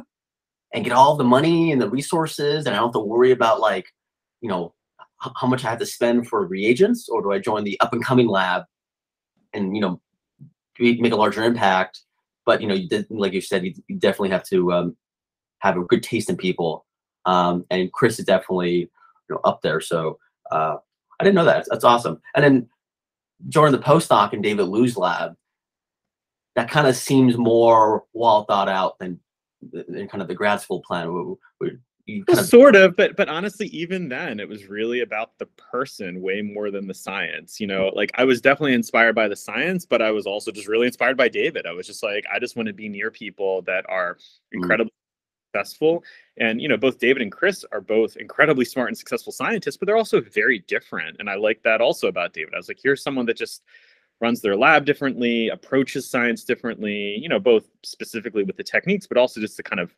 and 0.73 0.85
get 0.85 0.92
all 0.92 1.16
the 1.16 1.25
money 1.25 1.73
and 1.73 1.80
the 1.80 1.88
resources 1.88 2.66
and 2.66 2.75
i 2.75 2.78
don't 2.78 2.88
have 2.88 2.92
to 2.92 3.00
worry 3.00 3.33
about 3.33 3.61
like 3.61 3.87
you 4.40 4.49
know 4.49 4.73
how 5.18 5.49
much 5.49 5.64
I 5.64 5.71
have 5.71 5.80
to 5.80 5.87
spend 5.87 6.28
for 6.28 6.47
reagents, 6.47 7.09
or 7.09 7.23
do 7.23 7.33
I 7.33 7.38
join 7.38 7.64
the 7.64 7.78
up 7.80 7.92
and 7.92 8.04
coming 8.04 8.28
lab 8.28 8.62
and 9.52 9.75
you 9.75 9.80
know 9.80 10.00
make 10.78 11.12
a 11.12 11.16
larger 11.16 11.42
impact? 11.42 12.00
But 12.47 12.61
you 12.61 12.68
know, 12.68 12.75
you 12.75 12.88
did, 12.88 13.06
like 13.11 13.32
you 13.32 13.40
said, 13.40 13.64
you, 13.64 13.75
you 13.88 13.97
definitely 13.97 14.30
have 14.30 14.44
to 14.44 14.73
um, 14.73 14.97
have 15.61 15.76
a 15.76 15.85
good 15.85 16.02
taste 16.02 16.30
in 16.30 16.37
people. 16.37 16.87
Um, 17.26 17.66
and 17.70 17.92
Chris 17.92 18.18
is 18.18 18.25
definitely 18.25 18.78
you 18.78 18.88
know 19.30 19.40
up 19.44 19.61
there. 19.62 19.80
So 19.80 20.18
uh, 20.50 20.76
I 21.20 21.25
didn't 21.25 21.37
know 21.37 21.44
that. 21.44 21.66
That's 21.70 21.85
awesome. 21.85 22.20
And 22.35 22.44
then 22.44 22.68
joining 23.49 23.73
the 23.73 23.85
postdoc 23.85 24.32
in 24.32 24.42
David 24.42 24.64
Liu's 24.64 24.97
lab, 24.97 25.35
that 26.56 26.70
kind 26.70 26.87
of 26.87 26.97
seems 26.97 27.37
more 27.37 28.04
well 28.14 28.44
thought 28.44 28.68
out 28.68 28.99
than, 28.99 29.20
than 29.73 30.08
kind 30.08 30.23
of 30.23 30.28
the 30.28 30.35
grad 30.35 30.61
school 30.61 30.82
plan. 30.87 31.37
We, 31.61 31.70
well, 32.09 32.38
of... 32.38 32.47
sort 32.47 32.75
of 32.75 32.97
but 32.97 33.17
but 33.17 33.29
honestly 33.29 33.67
even 33.69 34.09
then 34.09 34.41
it 34.41 34.49
was 34.49 34.67
really 34.67 35.00
about 35.00 35.37
the 35.38 35.47
person 35.71 36.23
way 36.23 36.41
more 36.41 36.71
than 36.71 36.87
the 36.87 36.95
science 36.95 37.61
you 37.61 37.67
know 37.67 37.91
like 37.95 38.11
i 38.15 38.25
was 38.25 38.41
definitely 38.41 38.75
inspired 38.75 39.15
by 39.15 39.29
the 39.29 39.37
science 39.37 39.85
but 39.85 40.00
i 40.00 40.11
was 40.11 40.27
also 40.27 40.50
just 40.50 40.69
really 40.69 40.87
inspired 40.87 41.17
by 41.17 41.29
david 41.29 41.67
i 41.67 41.73
was 41.73 41.87
just 41.87 42.03
like 42.03 42.25
i 42.33 42.38
just 42.38 42.57
want 42.57 42.67
to 42.67 42.73
be 42.73 42.88
near 42.88 43.11
people 43.11 43.62
that 43.62 43.85
are 43.88 44.15
mm-hmm. 44.15 44.59
incredibly 44.62 44.91
mm. 44.91 45.59
successful 45.59 46.03
and 46.38 46.61
you 46.62 46.69
know 46.69 46.77
both 46.77 46.99
david 46.99 47.23
and 47.23 47.33
chris 47.33 47.65
are 47.73 47.81
both 47.81 48.17
incredibly 48.17 48.65
smart 48.65 48.88
and 48.88 48.97
successful 48.97 49.33
scientists 49.33 49.77
but 49.77 49.87
they're 49.87 49.97
also 49.97 50.21
very 50.21 50.61
different 50.61 51.17
and 51.19 51.29
i 51.29 51.35
like 51.35 51.62
that 51.62 51.81
also 51.81 52.09
about 52.09 52.33
david 52.33 52.55
i 52.55 52.57
was 52.57 52.69
like 52.69 52.81
here's 52.83 53.03
someone 53.03 53.27
that 53.27 53.37
just 53.37 53.62
runs 54.21 54.41
their 54.41 54.57
lab 54.57 54.85
differently 54.85 55.49
approaches 55.50 56.09
science 56.11 56.43
differently 56.43 57.19
you 57.19 57.29
know 57.29 57.38
both 57.38 57.69
specifically 57.85 58.45
with 58.45 58.57
the 58.57 58.65
techniques 58.65 59.07
but 59.07 59.19
also 59.19 59.41
just 59.41 59.57
the 59.57 59.62
kind 59.62 59.79
of 59.79 59.95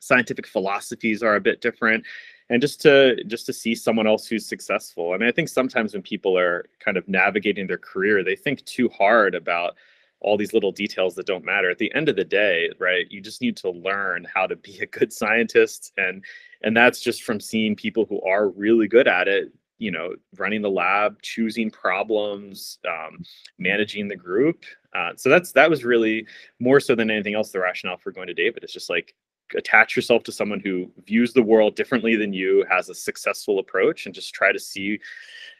scientific 0.00 0.46
philosophies 0.46 1.22
are 1.22 1.36
a 1.36 1.40
bit 1.40 1.60
different 1.60 2.04
and 2.50 2.62
just 2.62 2.80
to 2.80 3.22
just 3.24 3.46
to 3.46 3.52
see 3.52 3.74
someone 3.74 4.06
else 4.06 4.26
who's 4.26 4.46
successful 4.46 5.12
i 5.12 5.16
mean 5.16 5.28
i 5.28 5.32
think 5.32 5.48
sometimes 5.48 5.92
when 5.92 6.02
people 6.02 6.38
are 6.38 6.64
kind 6.80 6.96
of 6.96 7.08
navigating 7.08 7.66
their 7.66 7.78
career 7.78 8.22
they 8.22 8.36
think 8.36 8.64
too 8.64 8.88
hard 8.90 9.34
about 9.34 9.74
all 10.20 10.36
these 10.36 10.52
little 10.52 10.72
details 10.72 11.14
that 11.14 11.26
don't 11.26 11.44
matter 11.44 11.70
at 11.70 11.78
the 11.78 11.94
end 11.94 12.08
of 12.08 12.16
the 12.16 12.24
day 12.24 12.70
right 12.78 13.06
you 13.10 13.20
just 13.20 13.40
need 13.40 13.56
to 13.56 13.70
learn 13.70 14.26
how 14.32 14.46
to 14.46 14.56
be 14.56 14.78
a 14.80 14.86
good 14.86 15.12
scientist 15.12 15.92
and 15.96 16.24
and 16.62 16.76
that's 16.76 17.00
just 17.00 17.22
from 17.22 17.38
seeing 17.38 17.76
people 17.76 18.04
who 18.08 18.20
are 18.22 18.48
really 18.48 18.88
good 18.88 19.06
at 19.06 19.28
it 19.28 19.52
you 19.78 19.92
know, 19.92 20.14
running 20.36 20.60
the 20.60 20.70
lab, 20.70 21.22
choosing 21.22 21.70
problems, 21.70 22.78
um, 22.86 23.22
managing 23.58 24.08
the 24.08 24.16
group. 24.16 24.64
Uh, 24.94 25.12
so 25.16 25.28
that's 25.28 25.52
that 25.52 25.70
was 25.70 25.84
really 25.84 26.26
more 26.58 26.80
so 26.80 26.94
than 26.94 27.10
anything 27.10 27.34
else 27.34 27.50
the 27.50 27.60
rationale 27.60 27.96
for 27.96 28.10
going 28.10 28.26
to 28.26 28.34
David. 28.34 28.64
It's 28.64 28.72
just 28.72 28.90
like 28.90 29.14
attach 29.56 29.96
yourself 29.96 30.22
to 30.24 30.32
someone 30.32 30.60
who 30.60 30.90
views 31.06 31.32
the 31.32 31.42
world 31.42 31.76
differently 31.76 32.16
than 32.16 32.32
you, 32.32 32.64
has 32.70 32.88
a 32.88 32.94
successful 32.94 33.58
approach, 33.58 34.06
and 34.06 34.14
just 34.14 34.34
try 34.34 34.52
to 34.52 34.58
see 34.58 34.98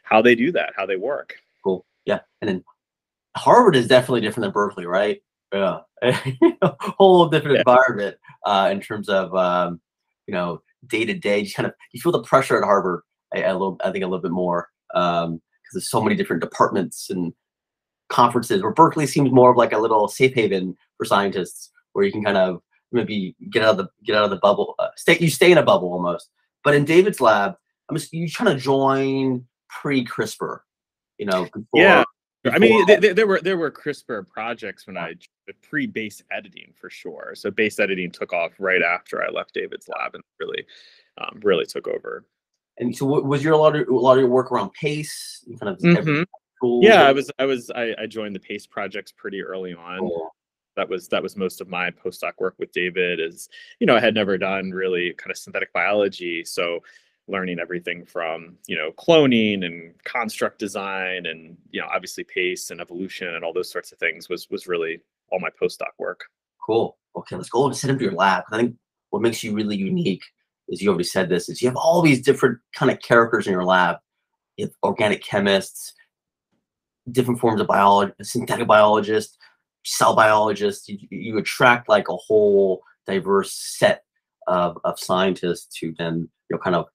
how 0.03 0.21
they 0.21 0.35
do 0.35 0.51
that, 0.51 0.73
how 0.75 0.85
they 0.85 0.95
work. 0.95 1.35
Cool. 1.63 1.85
Yeah. 2.05 2.19
And 2.41 2.49
then 2.49 2.63
Harvard 3.35 3.75
is 3.75 3.87
definitely 3.87 4.21
different 4.21 4.45
than 4.45 4.51
Berkeley, 4.51 4.85
right? 4.85 5.21
Yeah. 5.53 5.79
A 6.01 6.13
whole 6.79 7.27
different 7.27 7.55
yeah. 7.55 7.61
environment 7.61 8.17
uh, 8.45 8.69
in 8.71 8.79
terms 8.79 9.09
of 9.09 9.33
um, 9.35 9.81
you 10.27 10.33
know 10.33 10.61
day 10.87 11.05
to 11.05 11.13
day. 11.13 11.39
You 11.39 11.51
kind 11.51 11.67
of 11.67 11.73
you 11.91 12.01
feel 12.01 12.11
the 12.11 12.21
pressure 12.21 12.57
at 12.57 12.63
Harvard 12.63 13.01
a, 13.33 13.43
a 13.43 13.53
little, 13.53 13.77
I 13.83 13.91
think 13.91 14.03
a 14.03 14.07
little 14.07 14.21
bit 14.21 14.31
more 14.31 14.69
because 14.91 15.25
um, 15.25 15.41
there's 15.73 15.89
so 15.89 16.01
many 16.01 16.15
different 16.15 16.41
departments 16.41 17.09
and 17.09 17.33
conferences. 18.09 18.61
Where 18.61 18.73
Berkeley 18.73 19.07
seems 19.07 19.31
more 19.31 19.51
of 19.51 19.57
like 19.57 19.73
a 19.73 19.77
little 19.77 20.07
safe 20.07 20.33
haven 20.33 20.75
for 20.97 21.05
scientists, 21.05 21.71
where 21.93 22.05
you 22.05 22.11
can 22.11 22.23
kind 22.23 22.37
of 22.37 22.61
maybe 22.91 23.35
get 23.49 23.63
out 23.63 23.71
of 23.71 23.77
the 23.77 23.87
get 24.03 24.15
out 24.15 24.25
of 24.25 24.29
the 24.29 24.37
bubble. 24.37 24.75
Uh, 24.79 24.89
stay 24.95 25.17
you 25.19 25.29
stay 25.29 25.51
in 25.51 25.57
a 25.57 25.63
bubble 25.63 25.91
almost. 25.91 26.29
But 26.63 26.75
in 26.75 26.85
David's 26.85 27.21
lab, 27.21 27.55
I'm 27.89 27.95
just 27.95 28.13
you 28.13 28.27
trying 28.29 28.55
to 28.55 28.61
join 28.61 29.45
pre 29.67 30.05
CRISPR, 30.05 30.59
you 31.17 31.25
know. 31.25 31.45
Before, 31.45 31.63
yeah. 31.73 32.03
Before. 32.43 32.55
I 32.55 32.59
mean, 32.59 32.85
there, 32.85 33.13
there 33.13 33.27
were 33.27 33.39
there 33.41 33.57
were 33.57 33.71
CRISPR 33.71 34.27
projects 34.27 34.87
when 34.87 34.97
I 34.97 35.15
pre 35.61 35.87
base 35.87 36.21
editing 36.31 36.73
for 36.79 36.89
sure. 36.89 37.33
So 37.35 37.51
base 37.51 37.79
editing 37.79 38.11
took 38.11 38.33
off 38.33 38.53
right 38.59 38.81
after 38.81 39.23
I 39.23 39.29
left 39.29 39.53
David's 39.53 39.87
lab 39.87 40.15
and 40.15 40.23
really, 40.39 40.65
um, 41.17 41.39
really 41.43 41.65
took 41.65 41.87
over. 41.87 42.25
And 42.77 42.95
so, 42.95 43.05
was 43.05 43.43
your 43.43 43.53
a 43.53 43.57
lot 43.57 43.75
of 43.75 43.87
a 43.87 43.93
lot 43.93 44.13
of 44.13 44.19
your 44.19 44.29
work 44.29 44.51
around 44.51 44.73
PACE? 44.73 45.45
Kind 45.59 45.75
of 45.75 45.79
mm-hmm. 45.79 46.23
Yeah, 46.81 47.03
I 47.03 47.11
was 47.11 47.31
I 47.39 47.45
was 47.45 47.69
I, 47.71 47.93
I, 48.01 48.05
joined 48.05 48.35
the 48.35 48.39
PACE 48.39 48.67
projects 48.67 49.13
pretty 49.13 49.41
early 49.41 49.73
on. 49.73 49.99
Cool 49.99 50.33
that 50.79 50.89
was 50.89 51.07
that 51.09 51.21
was 51.21 51.35
most 51.35 51.61
of 51.61 51.67
my 51.67 51.91
postdoc 51.91 52.33
work 52.39 52.55
with 52.57 52.71
David. 52.71 53.19
Is 53.19 53.49
you 53.79 53.87
know 53.87 53.95
I 53.95 53.99
had 53.99 54.13
never 54.13 54.37
done 54.37 54.71
really 54.71 55.13
kind 55.13 55.31
of 55.31 55.37
synthetic 55.37 55.71
biology, 55.73 56.43
so 56.43 56.79
learning 57.27 57.59
everything 57.59 58.05
from 58.05 58.57
you 58.67 58.75
know 58.75 58.91
cloning 58.93 59.65
and 59.65 59.93
construct 60.03 60.57
design 60.57 61.27
and 61.27 61.57
you 61.71 61.79
know 61.79 61.87
obviously 61.93 62.23
PACE 62.23 62.71
and 62.71 62.81
evolution 62.81 63.35
and 63.35 63.43
all 63.45 63.53
those 63.53 63.71
sorts 63.71 63.91
of 63.91 63.99
things 63.99 64.29
was 64.29 64.49
was 64.49 64.67
really 64.67 64.99
all 65.31 65.39
my 65.39 65.49
postdoc 65.61 65.91
work. 65.97 66.25
Cool. 66.65 66.97
Okay, 67.15 67.35
let's 67.35 67.49
go 67.49 67.65
and 67.65 67.75
sit 67.75 67.89
into 67.89 68.03
your 68.03 68.13
lab. 68.13 68.43
I 68.51 68.57
think 68.57 68.75
what 69.09 69.21
makes 69.21 69.43
you 69.43 69.53
really 69.53 69.75
unique 69.75 70.23
is 70.69 70.81
you 70.81 70.89
already 70.89 71.03
said 71.03 71.29
this 71.29 71.49
is 71.49 71.61
you 71.61 71.67
have 71.67 71.77
all 71.77 72.01
these 72.01 72.21
different 72.21 72.59
kind 72.73 72.91
of 72.91 73.01
characters 73.01 73.47
in 73.47 73.53
your 73.53 73.65
lab. 73.65 73.97
You 74.57 74.69
organic 74.83 75.23
chemists, 75.23 75.93
different 77.11 77.39
forms 77.39 77.61
of 77.61 77.67
biology, 77.67 78.13
synthetic 78.21 78.67
biologists, 78.67 79.37
cell 79.85 80.15
biologists, 80.15 80.87
you, 80.89 80.97
you 81.09 81.37
attract 81.37 81.89
like 81.89 82.09
a 82.09 82.15
whole 82.15 82.81
diverse 83.07 83.53
set 83.53 84.03
of, 84.47 84.77
of 84.83 84.99
scientists 84.99 85.77
who 85.77 85.93
then 85.97 86.29
you 86.49 86.55
know 86.55 86.59
kind 86.59 86.75
of 86.75 86.85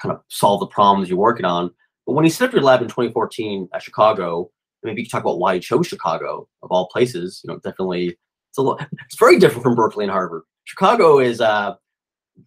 kind 0.00 0.12
of 0.12 0.20
solve 0.28 0.60
the 0.60 0.66
problems 0.66 1.08
you're 1.08 1.18
working 1.18 1.46
on. 1.46 1.70
But 2.06 2.14
when 2.14 2.24
you 2.24 2.30
set 2.30 2.48
up 2.48 2.54
your 2.54 2.62
lab 2.62 2.82
in 2.82 2.88
2014 2.88 3.68
at 3.72 3.82
Chicago, 3.82 4.50
maybe 4.82 5.02
you 5.02 5.06
can 5.06 5.10
talk 5.10 5.24
about 5.24 5.38
why 5.38 5.54
you 5.54 5.60
chose 5.60 5.86
Chicago 5.86 6.48
of 6.62 6.70
all 6.72 6.88
places. 6.88 7.40
You 7.44 7.52
know, 7.52 7.58
definitely 7.58 8.16
it's 8.50 8.58
a 8.58 8.62
lot, 8.62 8.86
it's 9.06 9.18
very 9.18 9.38
different 9.38 9.62
from 9.62 9.74
Berkeley 9.74 10.04
and 10.04 10.12
Harvard. 10.12 10.42
Chicago 10.64 11.18
is 11.18 11.40
uh, 11.40 11.74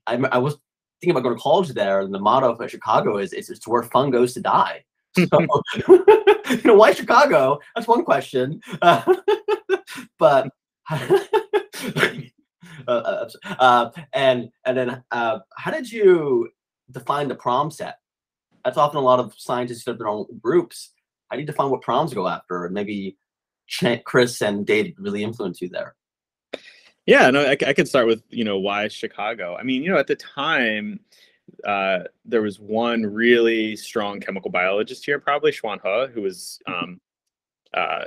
I, 0.07 0.15
I 0.31 0.37
was 0.37 0.57
thinking 0.99 1.11
about 1.11 1.23
going 1.23 1.35
to 1.35 1.41
college 1.41 1.69
there, 1.69 2.01
and 2.01 2.13
the 2.13 2.19
motto 2.19 2.51
of 2.51 2.69
Chicago 2.69 3.17
is 3.17 3.33
it's, 3.33 3.49
it's 3.49 3.67
where 3.67 3.83
fun 3.83 4.11
goes 4.11 4.33
to 4.33 4.41
die. 4.41 4.83
So, 5.31 5.39
you 5.87 6.61
know, 6.65 6.75
why 6.75 6.93
Chicago? 6.93 7.59
That's 7.75 7.87
one 7.87 8.03
question. 8.03 8.61
Uh, 8.81 9.15
but 10.19 10.49
uh, 12.87 13.29
uh, 13.59 13.89
and 14.13 14.49
and 14.65 14.77
then 14.77 15.03
uh, 15.11 15.39
how 15.57 15.71
did 15.71 15.91
you 15.91 16.49
define 16.91 17.27
the 17.27 17.35
prom 17.35 17.71
set? 17.71 17.97
That's 18.63 18.77
often 18.77 18.97
a 18.97 19.01
lot 19.01 19.19
of 19.19 19.33
scientists 19.37 19.85
have 19.85 19.97
their 19.97 20.07
own 20.07 20.25
groups. 20.41 20.91
How 21.29 21.37
do 21.37 21.41
you 21.41 21.47
define 21.47 21.69
what 21.69 21.81
proms 21.81 22.13
go 22.13 22.27
after? 22.27 22.65
And 22.65 22.73
maybe 22.73 23.17
Chris 24.05 24.41
and 24.41 24.65
Dave 24.65 24.95
really 24.99 25.23
influence 25.23 25.61
you 25.61 25.69
there. 25.69 25.95
Yeah, 27.05 27.29
no, 27.29 27.41
I, 27.41 27.51
I 27.51 27.73
could 27.73 27.87
start 27.87 28.07
with 28.07 28.23
you 28.29 28.43
know 28.43 28.59
why 28.59 28.87
Chicago. 28.87 29.55
I 29.55 29.63
mean, 29.63 29.83
you 29.83 29.91
know, 29.91 29.97
at 29.97 30.07
the 30.07 30.15
time, 30.15 30.99
uh, 31.65 31.99
there 32.25 32.41
was 32.41 32.59
one 32.59 33.05
really 33.05 33.75
strong 33.75 34.19
chemical 34.19 34.51
biologist 34.51 35.05
here, 35.05 35.19
probably 35.19 35.51
Chuan 35.51 35.79
He, 35.83 36.07
who 36.07 36.21
was 36.21 36.59
mm-hmm. 36.67 36.83
um, 36.83 37.01
uh, 37.73 38.05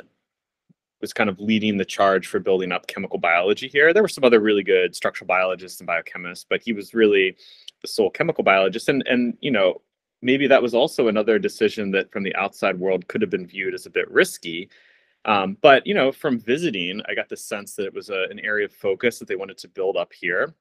was 1.01 1.13
kind 1.13 1.31
of 1.31 1.39
leading 1.39 1.77
the 1.77 1.85
charge 1.85 2.27
for 2.27 2.41
building 2.41 2.73
up 2.73 2.87
chemical 2.89 3.19
biology 3.19 3.69
here. 3.69 3.93
There 3.93 4.03
were 4.03 4.09
some 4.09 4.25
other 4.25 4.41
really 4.41 4.65
good 4.65 4.97
structural 4.97 5.27
biologists 5.27 5.81
and 5.81 5.89
biochemists, 5.89 6.45
but 6.49 6.61
he 6.61 6.73
was 6.73 6.95
really 6.95 7.37
the 7.83 7.89
sole 7.89 8.11
chemical 8.11 8.43
biologist. 8.45 8.89
And 8.89 9.07
and 9.07 9.37
you 9.41 9.51
know 9.51 9.81
maybe 10.23 10.47
that 10.49 10.63
was 10.63 10.75
also 10.75 11.09
another 11.09 11.39
decision 11.39 11.91
that 11.93 12.11
from 12.11 12.23
the 12.23 12.35
outside 12.35 12.79
world 12.79 13.07
could 13.09 13.21
have 13.21 13.31
been 13.31 13.47
viewed 13.47 13.75
as 13.75 13.87
a 13.87 13.91
bit 13.91 14.11
risky. 14.11 14.69
Um, 15.25 15.57
but 15.61 15.87
you 15.87 15.95
know, 15.95 16.11
from 16.11 16.39
visiting, 16.39 17.03
I 17.09 17.15
got 17.15 17.29
the 17.29 17.37
sense 17.37 17.75
that 17.75 17.87
it 17.87 17.95
was 17.95 18.11
a, 18.11 18.27
an 18.31 18.41
area 18.41 18.65
of 18.65 18.73
focus 18.73 19.19
that 19.19 19.29
they 19.29 19.37
wanted 19.37 19.59
to 19.59 19.69
build 19.69 19.97
up 19.97 20.13
here. 20.13 20.55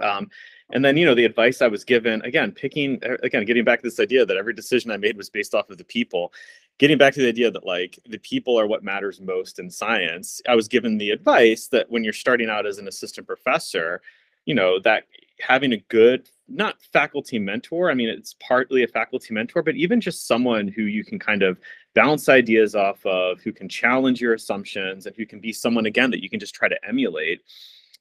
Um, 0.00 0.30
and 0.70 0.84
then, 0.84 0.96
you 0.96 1.06
know, 1.06 1.14
the 1.14 1.24
advice 1.24 1.62
I 1.62 1.68
was 1.68 1.84
given, 1.84 2.20
again, 2.22 2.52
picking, 2.52 3.00
again, 3.22 3.44
getting 3.44 3.64
back 3.64 3.80
to 3.82 3.86
this 3.86 4.00
idea 4.00 4.26
that 4.26 4.36
every 4.36 4.54
decision 4.54 4.90
I 4.90 4.96
made 4.96 5.16
was 5.16 5.30
based 5.30 5.54
off 5.54 5.70
of 5.70 5.78
the 5.78 5.84
people, 5.84 6.32
getting 6.78 6.98
back 6.98 7.14
to 7.14 7.20
the 7.20 7.28
idea 7.28 7.50
that 7.50 7.64
like 7.64 7.98
the 8.08 8.18
people 8.18 8.58
are 8.58 8.66
what 8.66 8.82
matters 8.82 9.20
most 9.20 9.58
in 9.58 9.70
science. 9.70 10.42
I 10.48 10.54
was 10.54 10.68
given 10.68 10.98
the 10.98 11.10
advice 11.10 11.68
that 11.68 11.90
when 11.90 12.04
you're 12.04 12.12
starting 12.12 12.50
out 12.50 12.66
as 12.66 12.78
an 12.78 12.88
assistant 12.88 13.26
professor, 13.26 14.02
you 14.44 14.54
know, 14.54 14.78
that 14.80 15.04
having 15.40 15.72
a 15.72 15.78
good, 15.88 16.28
not 16.48 16.80
faculty 16.92 17.38
mentor, 17.38 17.90
I 17.90 17.94
mean, 17.94 18.08
it's 18.08 18.34
partly 18.40 18.82
a 18.82 18.88
faculty 18.88 19.34
mentor, 19.34 19.62
but 19.62 19.74
even 19.76 20.00
just 20.00 20.26
someone 20.26 20.68
who 20.68 20.82
you 20.82 21.04
can 21.04 21.18
kind 21.18 21.42
of 21.42 21.58
bounce 21.94 22.28
ideas 22.28 22.74
off 22.74 23.04
of, 23.06 23.40
who 23.40 23.52
can 23.52 23.68
challenge 23.68 24.20
your 24.20 24.34
assumptions, 24.34 25.06
and 25.06 25.16
who 25.16 25.26
can 25.26 25.40
be 25.40 25.52
someone, 25.52 25.86
again, 25.86 26.10
that 26.10 26.22
you 26.22 26.30
can 26.30 26.40
just 26.40 26.54
try 26.54 26.68
to 26.68 26.88
emulate 26.88 27.42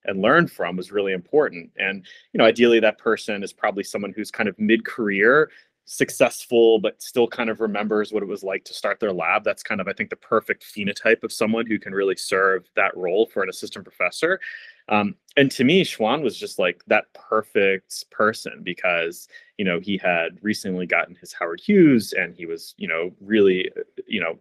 and 0.07 0.21
learn 0.21 0.47
from 0.47 0.75
was 0.75 0.91
really 0.91 1.13
important. 1.13 1.71
And, 1.77 2.05
you 2.33 2.37
know, 2.37 2.45
ideally 2.45 2.79
that 2.79 2.97
person 2.97 3.43
is 3.43 3.53
probably 3.53 3.83
someone 3.83 4.13
who's 4.15 4.31
kind 4.31 4.49
of 4.49 4.57
mid-career, 4.59 5.49
successful, 5.87 6.79
but 6.79 6.99
still 7.01 7.27
kind 7.27 7.47
of 7.47 7.61
remembers 7.61 8.11
what 8.11 8.23
it 8.23 8.29
was 8.29 8.43
like 8.43 8.65
to 8.65 8.73
start 8.73 8.99
their 8.99 9.13
lab. 9.13 9.43
That's 9.43 9.61
kind 9.61 9.79
of, 9.79 9.87
I 9.87 9.93
think, 9.93 10.09
the 10.09 10.15
perfect 10.15 10.65
phenotype 10.65 11.23
of 11.23 11.31
someone 11.31 11.67
who 11.67 11.77
can 11.77 11.93
really 11.93 12.15
serve 12.15 12.67
that 12.75 12.97
role 12.97 13.27
for 13.27 13.43
an 13.43 13.49
assistant 13.49 13.85
professor. 13.85 14.39
Um, 14.89 15.15
and 15.37 15.51
to 15.51 15.63
me, 15.63 15.83
Chuan 15.83 16.23
was 16.23 16.37
just 16.37 16.57
like 16.57 16.83
that 16.87 17.13
perfect 17.13 18.09
person 18.09 18.61
because, 18.63 19.27
you 19.57 19.65
know, 19.65 19.79
he 19.79 19.97
had 19.97 20.39
recently 20.41 20.87
gotten 20.87 21.15
his 21.15 21.33
Howard 21.33 21.61
Hughes 21.63 22.13
and 22.13 22.33
he 22.33 22.47
was, 22.47 22.73
you 22.77 22.87
know, 22.87 23.11
really, 23.21 23.71
you 24.07 24.21
know, 24.21 24.39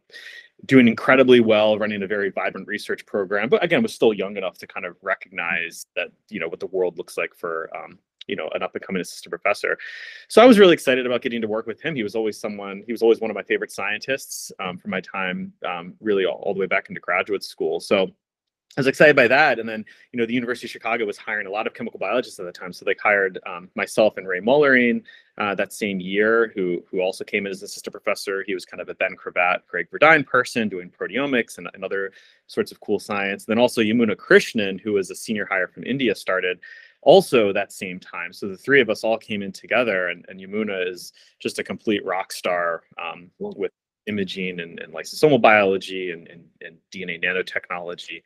doing 0.67 0.89
incredibly 0.89 1.41
well, 1.41 1.79
running 1.79 2.03
a 2.03 2.07
very 2.07 2.31
vibrant 2.31 2.67
research 2.67 3.05
program, 3.07 3.49
but 3.49 3.63
again, 3.63 3.83
was 3.83 3.95
still 3.95 4.13
young 4.13 4.37
enough 4.37 4.59
to 4.59 4.67
kind 4.67 4.87
of 4.87 4.97
recognize 5.03 5.87
that, 5.97 6.09
you 6.29 6.41
know, 6.41 6.49
what 6.49 6.61
the 6.61 6.67
world 6.67 6.97
looks 6.97 7.17
like 7.17 7.35
for, 7.35 7.71
um, 7.77 7.99
you 8.27 8.37
know, 8.37 8.49
an 8.55 8.63
up 8.63 8.75
and 8.75 8.83
coming 8.83 9.03
assistant 9.03 9.31
professor. 9.31 9.77
So 10.29 10.43
I 10.43 10.47
was 10.47 10.59
really 10.59 10.73
excited 10.73 11.05
about 11.05 11.21
getting 11.21 11.43
to 11.43 11.49
work 11.49 11.67
with 11.67 11.83
him. 11.83 11.95
He 11.95 12.03
was 12.03 12.15
always 12.15 12.39
someone, 12.39 12.83
he 12.87 12.93
was 12.93 13.03
always 13.03 13.21
one 13.21 13.31
of 13.31 13.35
my 13.35 13.43
favorite 13.43 13.73
scientists 13.73 14.51
um, 14.61 14.79
from 14.79 14.91
my 14.91 15.01
time, 15.01 15.53
um, 15.67 15.95
really 16.01 16.25
all, 16.25 16.43
all 16.45 16.55
the 16.55 16.61
way 16.61 16.67
back 16.67 16.89
into 16.89 17.01
graduate 17.01 17.45
school. 17.45 17.81
So 17.81 18.11
I 18.77 18.81
was 18.81 18.89
excited 18.89 19.15
by 19.15 19.29
that. 19.29 19.61
And 19.61 19.69
then, 19.69 19.85
you 20.11 20.19
know, 20.19 20.27
the 20.27 20.35
University 20.35 20.67
of 20.67 20.73
Chicago 20.73 21.07
was 21.07 21.17
hiring 21.17 21.47
a 21.47 21.51
lot 21.51 21.67
of 21.67 21.75
chemical 21.75 21.99
biologists 21.99 22.41
at 22.41 22.47
the 22.47 22.53
time. 22.53 22.73
So 22.73 22.85
they 22.85 22.97
hired 23.01 23.39
um, 23.47 23.71
myself 23.77 24.17
and 24.17 24.27
Ray 24.27 24.41
Moellering 24.41 25.03
uh, 25.39 25.55
that 25.55 25.73
same 25.73 26.01
year, 26.01 26.53
who 26.55 26.83
who 26.91 27.01
also 27.01 27.23
came 27.23 27.47
in 27.47 27.53
as 27.53 27.61
an 27.61 27.67
assistant 27.67 27.93
professor. 27.93 28.43
He 28.45 28.55
was 28.55 28.65
kind 28.65 28.81
of 28.81 28.89
a 28.89 28.95
Ben 28.95 29.17
Cravatt, 29.17 29.61
Greg 29.69 29.89
Verdine 29.91 30.27
person 30.27 30.69
doing 30.69 30.91
proteomics 30.91 31.59
and, 31.59 31.69
and 31.75 31.85
other 31.85 32.13
sorts 32.49 32.73
of 32.73 32.81
cool 32.81 32.99
science. 32.99 33.45
Then 33.45 33.59
also 33.59 33.81
Yamuna 33.81 34.17
Krishnan, 34.17 34.81
who 34.81 34.95
was 34.95 35.11
a 35.11 35.15
senior 35.15 35.47
hire 35.47 35.69
from 35.69 35.85
India, 35.85 36.15
started 36.15 36.59
also 37.03 37.53
that 37.53 37.73
same 37.73 38.01
time. 38.01 38.33
So 38.33 38.49
the 38.49 38.57
three 38.57 38.81
of 38.81 38.91
us 38.91 39.05
all 39.05 39.19
came 39.19 39.43
in 39.43 39.53
together, 39.53 40.09
and, 40.09 40.25
and 40.29 40.41
Yamuna 40.41 40.89
is 40.89 41.13
just 41.39 41.59
a 41.59 41.65
complete 41.65 42.05
rock 42.05 42.33
star 42.33 42.83
um, 43.01 43.31
with 43.39 43.73
imaging 44.07 44.61
and, 44.61 44.79
and 44.81 44.93
lysosomal 44.93 45.41
biology 45.41 46.11
and, 46.11 46.29
and, 46.29 46.45
and 46.61 46.77
DNA 46.93 47.23
nanotechnology 47.23 48.23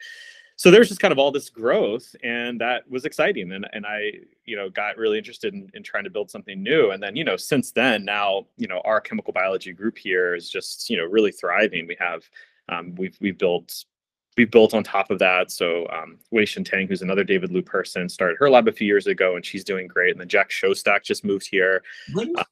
so 0.59 0.73
there's 0.73 0.89
just 0.89 1.01
kind 1.01 1.13
of 1.13 1.19
all 1.21 1.31
this 1.31 1.49
growth 1.49 2.17
and 2.25 2.61
that 2.61 2.83
was 2.91 3.05
exciting 3.05 3.53
and, 3.53 3.67
and 3.73 3.87
i 3.87 4.11
you 4.45 4.57
know 4.57 4.69
got 4.69 4.97
really 4.99 5.17
interested 5.17 5.55
in, 5.55 5.71
in 5.75 5.83
trying 5.85 6.03
to 6.05 6.11
build 6.11 6.31
something 6.31 6.63
new 6.63 6.91
and 6.91 7.01
then 7.03 7.15
you 7.17 7.25
know 7.25 7.37
since 7.37 7.71
then 7.71 8.05
now 8.05 8.45
you 8.57 8.67
know 8.67 8.81
our 8.85 9.01
chemical 9.01 9.33
biology 9.33 9.73
group 9.73 9.97
here 9.97 10.35
is 10.35 10.51
just 10.51 10.91
you 10.91 10.97
know 10.97 11.05
really 11.05 11.33
thriving 11.33 11.87
we 11.87 11.97
have 11.99 12.29
um, 12.69 12.95
we've 12.97 13.17
we've 13.21 13.39
built 13.39 13.85
we've 14.37 14.51
built 14.51 14.75
on 14.75 14.83
top 14.83 15.11
of 15.11 15.19
that 15.19 15.51
so 15.51 15.87
um, 15.91 16.19
Weixin 16.35 16.65
Tang 16.69 16.87
who's 16.89 17.03
another 17.03 17.25
David 17.25 17.51
Liu 17.53 17.63
person 17.63 18.09
started 18.09 18.37
her 18.39 18.51
lab 18.51 18.69
a 18.69 18.73
few 18.73 18.87
years 18.87 19.07
ago 19.07 19.37
and 19.37 19.45
she's 19.47 19.65
doing 19.65 19.87
great 19.87 20.11
and 20.11 20.21
then 20.21 20.29
Jack 20.29 20.51
Szostak 20.51 21.03
just 21.05 21.25
moved 21.25 21.47
here 21.49 21.83
uh, 22.37 22.45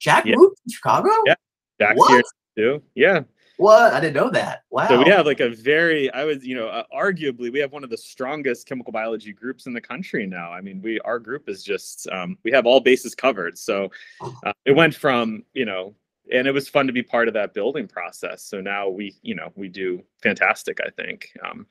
Jack 0.00 0.26
Yeah. 0.26 0.36
moved 0.36 0.56
to 0.68 0.74
Chicago. 0.74 1.10
Yeah. 1.26 1.34
Jack's 1.80 1.98
What? 1.98 2.10
here 2.10 2.22
too. 2.56 2.82
Yeah. 2.94 3.20
What? 3.56 3.92
I 3.92 4.00
didn't 4.00 4.14
know 4.14 4.30
that. 4.30 4.64
Wow. 4.70 4.88
So 4.88 4.98
we 4.98 5.08
have 5.10 5.26
like 5.26 5.40
a 5.40 5.50
very, 5.50 6.12
I 6.12 6.24
was, 6.24 6.44
you 6.44 6.56
know, 6.56 6.68
uh, 6.68 6.84
arguably 6.94 7.52
we 7.52 7.60
have 7.60 7.72
one 7.72 7.84
of 7.84 7.90
the 7.90 7.96
strongest 7.96 8.66
chemical 8.66 8.92
biology 8.92 9.32
groups 9.32 9.66
in 9.66 9.72
the 9.72 9.80
country 9.80 10.26
now. 10.26 10.50
I 10.50 10.60
mean, 10.60 10.82
we 10.82 10.98
our 11.00 11.18
group 11.18 11.48
is 11.48 11.62
just 11.62 12.08
um, 12.10 12.36
we 12.42 12.50
have 12.50 12.66
all 12.66 12.80
bases 12.80 13.14
covered. 13.14 13.56
So 13.56 13.90
uh, 14.20 14.52
it 14.64 14.72
went 14.72 14.94
from 14.94 15.44
you 15.54 15.64
know, 15.64 15.94
and 16.32 16.48
it 16.48 16.52
was 16.52 16.68
fun 16.68 16.86
to 16.88 16.92
be 16.92 17.02
part 17.02 17.28
of 17.28 17.34
that 17.34 17.54
building 17.54 17.86
process. 17.86 18.42
So 18.42 18.60
now 18.60 18.88
we, 18.88 19.14
you 19.22 19.34
know, 19.34 19.52
we 19.54 19.68
do 19.68 20.02
fantastic. 20.22 20.80
I 20.84 20.90
think. 20.90 21.30
Um, 21.44 21.66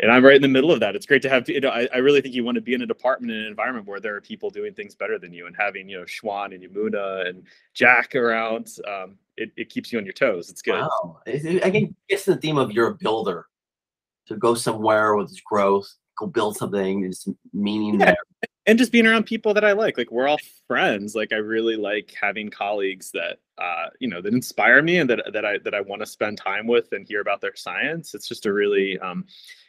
and 0.00 0.10
I'm 0.10 0.24
right 0.24 0.36
in 0.36 0.42
the 0.42 0.48
middle 0.48 0.72
of 0.72 0.80
that. 0.80 0.96
It's 0.96 1.06
great 1.06 1.22
to 1.22 1.28
have, 1.28 1.48
you 1.48 1.60
know, 1.60 1.68
I, 1.70 1.88
I 1.94 1.98
really 1.98 2.20
think 2.20 2.34
you 2.34 2.42
want 2.44 2.56
to 2.56 2.60
be 2.60 2.74
in 2.74 2.82
a 2.82 2.86
department 2.86 3.32
in 3.32 3.38
an 3.38 3.46
environment 3.46 3.86
where 3.86 4.00
there 4.00 4.16
are 4.16 4.20
people 4.20 4.50
doing 4.50 4.74
things 4.74 4.94
better 4.94 5.18
than 5.18 5.32
you 5.32 5.46
and 5.46 5.54
having, 5.58 5.88
you 5.88 5.98
know, 5.98 6.04
Chuan 6.04 6.52
and 6.52 6.62
Yamuna 6.64 7.28
and 7.28 7.42
Jack 7.74 8.14
around. 8.14 8.68
Um, 8.88 9.16
it, 9.36 9.52
it 9.56 9.68
keeps 9.68 9.92
you 9.92 9.98
on 9.98 10.04
your 10.04 10.12
toes. 10.14 10.50
It's 10.50 10.62
good. 10.62 10.80
Wow. 10.80 11.20
It- 11.26 11.44
it- 11.44 11.64
I 11.64 11.70
can 11.70 11.94
guess 12.08 12.24
the 12.24 12.36
theme 12.36 12.58
of 12.58 12.72
you're 12.72 12.88
a 12.88 12.94
builder. 12.94 13.46
To 14.26 14.36
go 14.36 14.54
somewhere 14.54 15.16
with 15.16 15.36
growth, 15.44 15.92
go 16.16 16.26
build 16.26 16.56
something, 16.56 17.00
there's 17.02 17.26
meaning 17.52 17.98
Yeah. 17.98 18.06
there. 18.06 18.16
And 18.70 18.78
just 18.78 18.92
being 18.92 19.04
around 19.04 19.24
people 19.24 19.52
that 19.52 19.64
I 19.64 19.72
like. 19.72 19.98
Like 19.98 20.12
we're 20.12 20.28
all 20.28 20.38
friends. 20.68 21.16
Like 21.16 21.32
I 21.32 21.38
really 21.38 21.74
like 21.74 22.14
having 22.18 22.50
colleagues 22.50 23.10
that 23.10 23.38
uh, 23.58 23.88
you 23.98 24.06
know 24.06 24.22
that 24.22 24.32
inspire 24.32 24.80
me 24.80 24.98
and 24.98 25.10
that 25.10 25.24
that 25.32 25.44
I 25.44 25.58
that 25.64 25.74
I 25.74 25.80
want 25.80 26.02
to 26.02 26.06
spend 26.06 26.38
time 26.38 26.68
with 26.68 26.92
and 26.92 27.04
hear 27.06 27.20
about 27.20 27.40
their 27.40 27.56
science. 27.56 28.14
It's 28.14 28.28
just 28.28 28.46
a 28.46 28.52
really 28.52 28.96
um, 29.00 29.24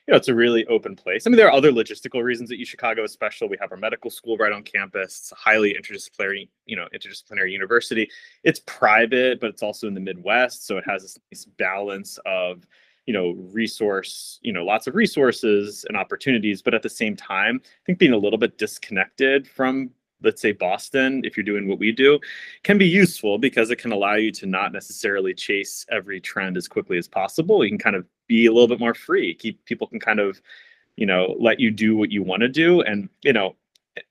you 0.08 0.12
know 0.12 0.17
it's 0.17 0.27
a 0.27 0.36
really 0.36 0.67
open 0.67 0.96
place. 0.96 1.25
I 1.25 1.31
mean 1.31 1.38
there 1.38 1.48
are 1.48 1.53
other 1.53 1.72
logistical 1.72 2.22
reasons 2.24 2.50
that 2.50 2.60
U 2.60 2.65
Chicago 2.65 3.03
is 3.03 3.12
special. 3.12 3.50
We 3.50 3.58
have 3.60 3.72
our 3.72 3.77
medical 3.77 4.12
school 4.12 4.38
right 4.38 4.51
on 4.51 4.62
campus. 4.62 5.17
It's 5.17 5.31
a 5.31 5.36
highly 5.36 5.74
interdisciplinary 5.74 6.48
you 6.67 6.75
know 6.75 6.88
interdisciplinary 6.93 7.51
university. 7.51 8.08
It's 8.43 8.60
private, 8.67 9.39
but 9.39 9.50
it's 9.50 9.63
also 9.63 9.88
in 9.88 9.96
the 9.96 10.00
Midwest, 10.00 10.67
so 10.67 10.77
it 10.77 10.84
has 10.88 11.01
this 11.01 11.17
nice 11.31 11.46
balance 11.58 12.20
of 12.27 12.67
you 13.11 13.17
know 13.17 13.31
resource 13.51 14.39
you 14.41 14.53
know 14.53 14.63
lots 14.63 14.87
of 14.87 14.95
resources 14.95 15.83
and 15.89 15.97
opportunities 15.97 16.61
but 16.61 16.73
at 16.73 16.81
the 16.81 16.89
same 16.89 17.13
time 17.13 17.59
i 17.65 17.81
think 17.85 17.99
being 17.99 18.13
a 18.13 18.17
little 18.17 18.39
bit 18.39 18.57
disconnected 18.57 19.45
from 19.45 19.89
let's 20.23 20.41
say 20.41 20.53
boston 20.53 21.21
if 21.25 21.35
you're 21.35 21.43
doing 21.43 21.67
what 21.67 21.77
we 21.77 21.91
do 21.91 22.17
can 22.63 22.77
be 22.77 22.87
useful 22.87 23.37
because 23.37 23.69
it 23.69 23.75
can 23.75 23.91
allow 23.91 24.15
you 24.15 24.31
to 24.31 24.45
not 24.45 24.71
necessarily 24.71 25.33
chase 25.33 25.85
every 25.91 26.21
trend 26.21 26.55
as 26.55 26.69
quickly 26.69 26.97
as 26.97 27.05
possible. 27.05 27.65
You 27.65 27.71
can 27.71 27.79
kind 27.79 27.97
of 27.97 28.05
be 28.27 28.45
a 28.45 28.53
little 28.53 28.69
bit 28.69 28.79
more 28.79 28.93
free. 28.93 29.33
Keep 29.33 29.65
people 29.65 29.87
can 29.87 29.99
kind 29.99 30.21
of 30.21 30.41
you 30.95 31.05
know 31.05 31.35
let 31.37 31.59
you 31.59 31.69
do 31.69 31.97
what 31.97 32.11
you 32.11 32.23
want 32.23 32.41
to 32.43 32.47
do. 32.47 32.81
And 32.81 33.09
you 33.23 33.33
know 33.33 33.57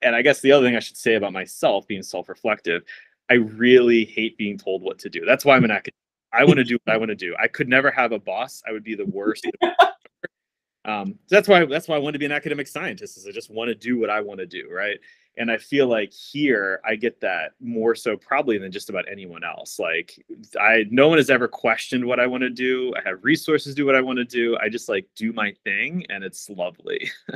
and 0.02 0.14
i 0.14 0.21
guess 0.21 0.40
the 0.42 0.52
other 0.52 0.66
thing 0.66 0.76
i 0.76 0.80
should 0.80 0.99
say 0.99 1.14
about 1.14 1.33
myself 1.33 1.87
being 1.87 2.02
self-reflective 2.02 2.83
i 3.30 3.35
really 3.35 4.04
hate 4.04 4.37
being 4.37 4.59
told 4.59 4.83
what 4.83 4.99
to 4.99 5.09
do. 5.09 5.25
That's 5.25 5.42
why 5.42 5.57
i'm 5.57 5.64
an 5.64 5.71
academic 5.71 5.95
I 6.33 6.45
want 6.45 6.59
to 6.59 6.65
do 6.65 6.79
what 6.85 6.95
I 6.95 6.97
want 6.97 7.11
to 7.11 7.17
do. 7.17 7.35
I 7.41 7.49
could 7.49 7.69
never 7.69 7.91
have 7.91 8.13
a 8.13 8.19
boss. 8.19 8.63
I 8.67 8.73
would 8.73 8.85
be 8.85 8.95
the 8.95 9.07
worst. 9.07 9.47
um, 10.85 11.19
so 11.27 11.37
that's 11.37 11.49
why 11.49 11.65
that's 11.65 11.89
why 11.89 11.97
I 11.97 11.99
want 11.99 12.15
to 12.15 12.19
be 12.19 12.27
an 12.27 12.33
academic 12.33 12.69
scientist. 12.69 13.17
Is 13.17 13.27
I 13.27 13.33
just 13.33 13.51
want 13.51 13.69
to 13.69 13.75
do 13.75 13.99
what 13.99 14.11
I 14.11 14.21
want 14.21 14.41
to 14.41 14.47
do, 14.47 14.69
right? 14.71 14.99
And 15.37 15.51
I 15.51 15.59
feel 15.59 15.87
like 15.87 16.13
here 16.13 16.81
I 16.85 16.97
get 16.97 17.21
that 17.21 17.53
more 17.61 17.95
so 17.95 18.17
probably 18.17 18.59
than 18.59 18.73
just 18.73 18.91
about 18.91 19.07
anyone 19.11 19.45
else. 19.45 19.79
Like 19.79 20.23
I, 20.61 20.85
no 20.91 21.09
one 21.09 21.19
has 21.19 21.31
ever 21.31 21.49
questioned 21.49 22.05
what 22.05 22.21
I 22.21 22.27
want 22.27 22.43
to 22.43 22.51
do. 22.51 22.93
I 22.97 23.09
have 23.09 23.23
resources 23.23 23.75
to 23.75 23.77
do 23.77 23.87
what 23.87 23.95
I 23.95 24.01
want 24.01 24.19
to 24.19 24.25
do. 24.25 24.57
I 24.61 24.69
just 24.69 24.89
like 24.89 25.07
do 25.17 25.33
my 25.33 25.55
thing, 25.65 26.05
and 26.11 26.25
it's 26.25 26.51
lovely. 26.51 27.11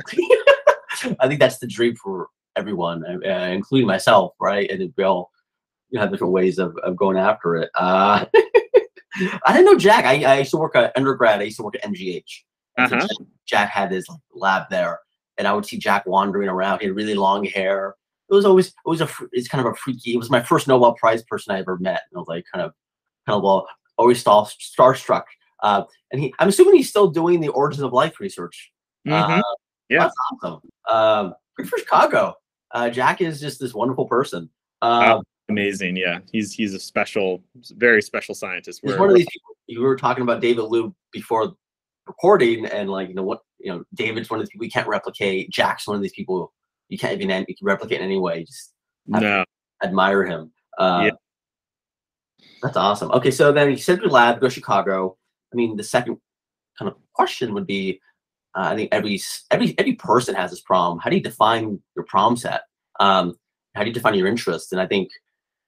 I 1.19 1.27
think 1.27 1.39
that's 1.39 1.57
the 1.57 1.67
dream 1.67 1.95
for 1.95 2.27
everyone, 2.55 3.03
uh, 3.05 3.27
uh, 3.27 3.47
including 3.47 3.87
myself, 3.87 4.33
right? 4.39 4.69
And 4.69 4.93
we 4.97 5.03
all 5.03 5.31
you 5.89 5.99
have 5.99 6.11
different 6.11 6.33
ways 6.33 6.59
of, 6.59 6.75
of 6.83 6.95
going 6.95 7.17
after 7.17 7.55
it. 7.55 7.69
Uh, 7.75 8.25
I 9.45 9.53
didn't 9.53 9.65
know 9.65 9.77
Jack. 9.77 10.05
I, 10.05 10.23
I 10.23 10.39
used 10.39 10.51
to 10.51 10.57
work 10.57 10.75
at 10.75 10.91
undergrad. 10.95 11.39
I 11.39 11.43
used 11.43 11.57
to 11.57 11.63
work 11.63 11.75
at 11.75 11.83
MGH. 11.83 12.23
Uh-huh. 12.77 12.99
Jack, 12.99 13.09
Jack 13.45 13.69
had 13.69 13.91
his 13.91 14.07
like, 14.09 14.19
lab 14.33 14.63
there, 14.69 14.99
and 15.37 15.47
I 15.47 15.53
would 15.53 15.65
see 15.65 15.77
Jack 15.77 16.05
wandering 16.05 16.49
around. 16.49 16.79
He 16.79 16.87
had 16.87 16.95
really 16.95 17.15
long 17.15 17.45
hair. 17.45 17.95
It 18.29 18.33
was 18.33 18.45
always 18.45 18.67
it 18.67 18.73
was 18.85 19.01
a 19.01 19.09
it's 19.31 19.47
kind 19.47 19.65
of 19.65 19.71
a 19.71 19.75
freaky. 19.75 20.13
It 20.13 20.17
was 20.17 20.29
my 20.29 20.41
first 20.41 20.67
Nobel 20.67 20.93
Prize 20.93 21.23
person 21.23 21.55
I 21.55 21.59
ever 21.59 21.77
met. 21.77 22.01
And 22.11 22.17
I 22.17 22.19
was 22.19 22.27
like 22.27 22.45
kind 22.51 22.65
of 22.65 22.73
kind 23.25 23.37
of 23.37 23.43
well, 23.43 23.67
always 23.97 24.19
star, 24.19 24.45
starstruck. 24.45 25.23
Uh, 25.63 25.83
and 26.11 26.21
he, 26.21 26.33
I'm 26.39 26.49
assuming 26.49 26.75
he's 26.75 26.89
still 26.89 27.07
doing 27.07 27.39
the 27.39 27.49
origins 27.49 27.81
of 27.83 27.93
life 27.93 28.19
research. 28.19 28.71
Mhm. 29.07 29.39
Uh, 29.39 29.41
Yeah. 29.89 29.99
that's 29.99 30.15
awesome. 30.43 30.61
Um, 30.89 31.33
good 31.55 31.69
for 31.69 31.77
Chicago. 31.77 32.35
Uh, 32.71 32.89
Jack 32.89 33.21
is 33.21 33.39
just 33.39 33.59
this 33.59 33.73
wonderful 33.73 34.05
person. 34.05 34.49
Um, 34.81 35.23
Amazing. 35.49 35.95
Yeah, 35.95 36.19
he's 36.31 36.53
he's 36.53 36.73
a 36.73 36.79
special, 36.79 37.43
very 37.71 38.01
special 38.01 38.33
scientist. 38.33 38.79
he's 38.81 38.89
We're- 38.91 38.99
one 38.99 39.09
of 39.09 39.15
these 39.15 39.27
people. 39.31 39.55
You 39.67 39.81
were 39.81 39.95
talking 39.95 40.21
about 40.21 40.41
David 40.41 40.63
Liu 40.63 40.95
before 41.11 41.53
recording, 42.07 42.65
and 42.67 42.89
like 42.89 43.09
you 43.09 43.15
know 43.15 43.23
what, 43.23 43.41
you 43.59 43.71
know, 43.71 43.83
David's 43.95 44.29
one 44.29 44.39
of 44.39 44.45
the 44.45 44.51
people 44.51 44.65
you 44.65 44.71
can't 44.71 44.87
replicate. 44.87 45.49
Jack's 45.51 45.87
one 45.87 45.95
of 45.95 46.01
these 46.01 46.13
people 46.13 46.53
you 46.89 46.97
can't 46.97 47.19
even 47.21 47.45
you 47.47 47.55
can 47.55 47.65
replicate 47.65 47.99
in 47.99 48.05
any 48.05 48.19
way. 48.19 48.43
Just 48.43 48.73
no, 49.07 49.43
admire 49.83 50.23
him. 50.23 50.51
Uh, 50.77 51.01
Yeah. 51.05 51.11
That's 52.61 52.77
awesome. 52.77 53.11
Okay, 53.11 53.31
so 53.31 53.51
then 53.51 53.69
you 53.69 53.77
said 53.77 53.99
your 53.99 54.09
lab, 54.09 54.39
go 54.39 54.47
to 54.47 54.53
Chicago. 54.53 55.17
I 55.53 55.55
mean, 55.55 55.75
the 55.75 55.83
second 55.83 56.17
kind 56.77 56.89
of 56.89 56.97
question 57.13 57.53
would 57.53 57.67
be, 57.67 57.99
uh, 58.55 58.69
I 58.71 58.75
think 58.75 58.89
every 58.91 59.19
every 59.51 59.75
every 59.77 59.93
person 59.93 60.35
has 60.35 60.51
this 60.51 60.61
problem. 60.61 60.99
How 60.99 61.09
do 61.09 61.15
you 61.15 61.21
define 61.23 61.79
your 61.95 62.05
problem 62.05 62.37
set? 62.37 62.61
Um, 62.99 63.35
how 63.75 63.81
do 63.81 63.87
you 63.89 63.93
define 63.93 64.15
your 64.15 64.27
interest? 64.27 64.71
And 64.71 64.81
I 64.81 64.87
think 64.87 65.09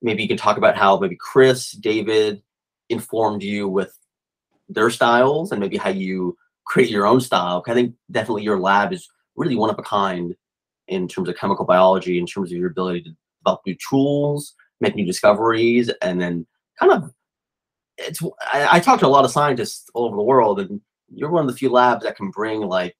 maybe 0.02 0.22
you 0.22 0.28
can 0.28 0.38
talk 0.38 0.58
about 0.58 0.78
how 0.78 0.98
maybe 1.00 1.18
Chris, 1.20 1.72
David 1.72 2.42
informed 2.90 3.44
you 3.44 3.68
with 3.68 3.98
their 4.70 4.90
styles, 4.90 5.52
and 5.52 5.60
maybe 5.60 5.78
how 5.78 5.90
you 5.90 6.38
create 6.66 6.90
your 6.90 7.06
own 7.06 7.22
style. 7.22 7.64
I 7.68 7.74
think 7.74 7.96
definitely 8.12 8.44
your 8.44 8.60
lab 8.60 8.94
is 8.94 9.08
really 9.36 9.56
one 9.56 9.70
of 9.70 9.80
a 9.80 9.84
kind 9.84 10.36
in 10.88 11.08
terms 11.08 11.30
of 11.30 11.38
chemical 11.38 11.66
biology, 11.66 12.20
in 12.20 12.26
terms 12.26 12.52
of 12.52 12.58
your 12.58 12.70
ability 12.70 13.04
to 13.04 13.16
develop 13.42 13.62
new 13.66 13.76
tools, 13.90 14.54
make 14.82 14.96
new 14.96 15.06
discoveries, 15.06 15.90
and 16.02 16.20
then 16.20 16.46
kind 16.80 16.92
of 16.92 17.12
it's 17.98 18.22
I, 18.54 18.78
I 18.78 18.80
talk 18.80 19.00
to 19.00 19.08
a 19.08 19.10
lot 19.10 19.26
of 19.26 19.32
scientists 19.32 19.90
all 19.94 20.06
over 20.06 20.16
the 20.16 20.24
world, 20.24 20.60
and 20.60 20.82
you're 21.10 21.32
one 21.32 21.42
of 21.44 21.48
the 21.48 21.58
few 21.58 21.70
labs 21.70 22.04
that 22.04 22.16
can 22.16 22.30
bring 22.30 22.62
like 22.62 22.96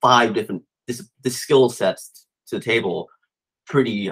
five 0.00 0.34
different 0.34 0.62
this 0.86 1.08
this 1.22 1.36
skill 1.36 1.70
sets 1.70 2.26
to 2.48 2.58
the 2.58 2.64
table 2.64 3.08
pretty 3.66 4.10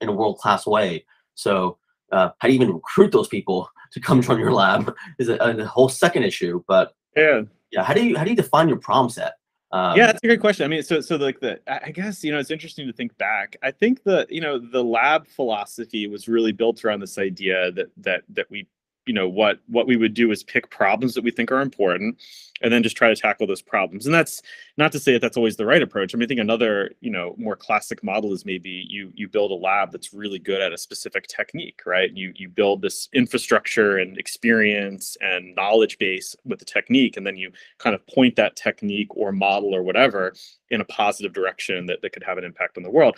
in 0.00 0.08
a 0.08 0.12
world 0.12 0.38
class 0.38 0.66
way. 0.66 1.04
So 1.40 1.78
uh, 2.12 2.30
how 2.38 2.48
do 2.48 2.54
you 2.54 2.60
even 2.60 2.74
recruit 2.74 3.12
those 3.12 3.28
people 3.28 3.68
to 3.92 4.00
come 4.00 4.22
join 4.26 4.38
your 4.38 4.52
lab 4.52 4.94
is 5.18 5.28
a, 5.28 5.36
a 5.36 5.64
whole 5.64 5.88
second 5.88 6.24
issue. 6.24 6.62
But 6.66 6.92
yeah, 7.16 7.42
yeah, 7.70 7.82
how 7.82 7.94
do 7.94 8.04
you 8.04 8.16
how 8.16 8.24
do 8.24 8.30
you 8.30 8.36
define 8.36 8.68
your 8.68 8.78
problem 8.78 9.10
set? 9.10 9.34
Um, 9.72 9.96
yeah, 9.96 10.06
that's 10.06 10.18
a 10.22 10.26
great 10.26 10.40
question. 10.40 10.64
I 10.64 10.68
mean, 10.68 10.82
so 10.82 11.00
so 11.00 11.16
like 11.16 11.40
the 11.40 11.60
I 11.68 11.90
guess 11.90 12.24
you 12.24 12.32
know 12.32 12.38
it's 12.38 12.50
interesting 12.50 12.86
to 12.86 12.92
think 12.92 13.16
back. 13.18 13.56
I 13.62 13.70
think 13.70 14.02
the 14.02 14.26
you 14.28 14.40
know 14.40 14.58
the 14.58 14.82
lab 14.82 15.28
philosophy 15.28 16.06
was 16.08 16.28
really 16.28 16.52
built 16.52 16.84
around 16.84 17.00
this 17.00 17.18
idea 17.18 17.70
that 17.72 17.86
that 17.98 18.22
that 18.30 18.50
we 18.50 18.66
you 19.10 19.14
know 19.14 19.28
what 19.28 19.58
what 19.66 19.88
we 19.88 19.96
would 19.96 20.14
do 20.14 20.30
is 20.30 20.44
pick 20.44 20.70
problems 20.70 21.14
that 21.14 21.24
we 21.24 21.32
think 21.32 21.50
are 21.50 21.60
important 21.60 22.16
and 22.62 22.72
then 22.72 22.84
just 22.84 22.96
try 22.96 23.08
to 23.08 23.16
tackle 23.16 23.44
those 23.44 23.60
problems. 23.60 24.06
And 24.06 24.14
that's 24.14 24.40
not 24.76 24.92
to 24.92 25.00
say 25.00 25.12
that 25.14 25.20
that's 25.20 25.36
always 25.36 25.56
the 25.56 25.66
right 25.66 25.82
approach. 25.82 26.14
I 26.14 26.16
mean 26.16 26.26
i 26.26 26.28
think 26.28 26.38
another 26.38 26.92
you 27.00 27.10
know 27.10 27.34
more 27.36 27.56
classic 27.56 28.04
model 28.04 28.32
is 28.32 28.46
maybe 28.46 28.86
you 28.88 29.10
you 29.16 29.26
build 29.26 29.50
a 29.50 29.54
lab 29.54 29.90
that's 29.90 30.14
really 30.14 30.38
good 30.38 30.60
at 30.62 30.72
a 30.72 30.78
specific 30.78 31.26
technique 31.26 31.82
right? 31.86 32.12
You 32.12 32.32
you 32.36 32.48
build 32.48 32.82
this 32.82 33.08
infrastructure 33.12 33.98
and 33.98 34.16
experience 34.16 35.16
and 35.20 35.56
knowledge 35.56 35.98
base 35.98 36.36
with 36.44 36.60
the 36.60 36.64
technique 36.64 37.16
and 37.16 37.26
then 37.26 37.36
you 37.36 37.50
kind 37.78 37.96
of 37.96 38.06
point 38.06 38.36
that 38.36 38.54
technique 38.54 39.16
or 39.16 39.32
model 39.32 39.74
or 39.74 39.82
whatever 39.82 40.34
in 40.70 40.80
a 40.80 40.84
positive 40.84 41.32
direction 41.32 41.86
that, 41.86 42.00
that 42.00 42.12
could 42.12 42.22
have 42.22 42.38
an 42.38 42.44
impact 42.44 42.76
on 42.76 42.84
the 42.84 42.90
world 42.90 43.16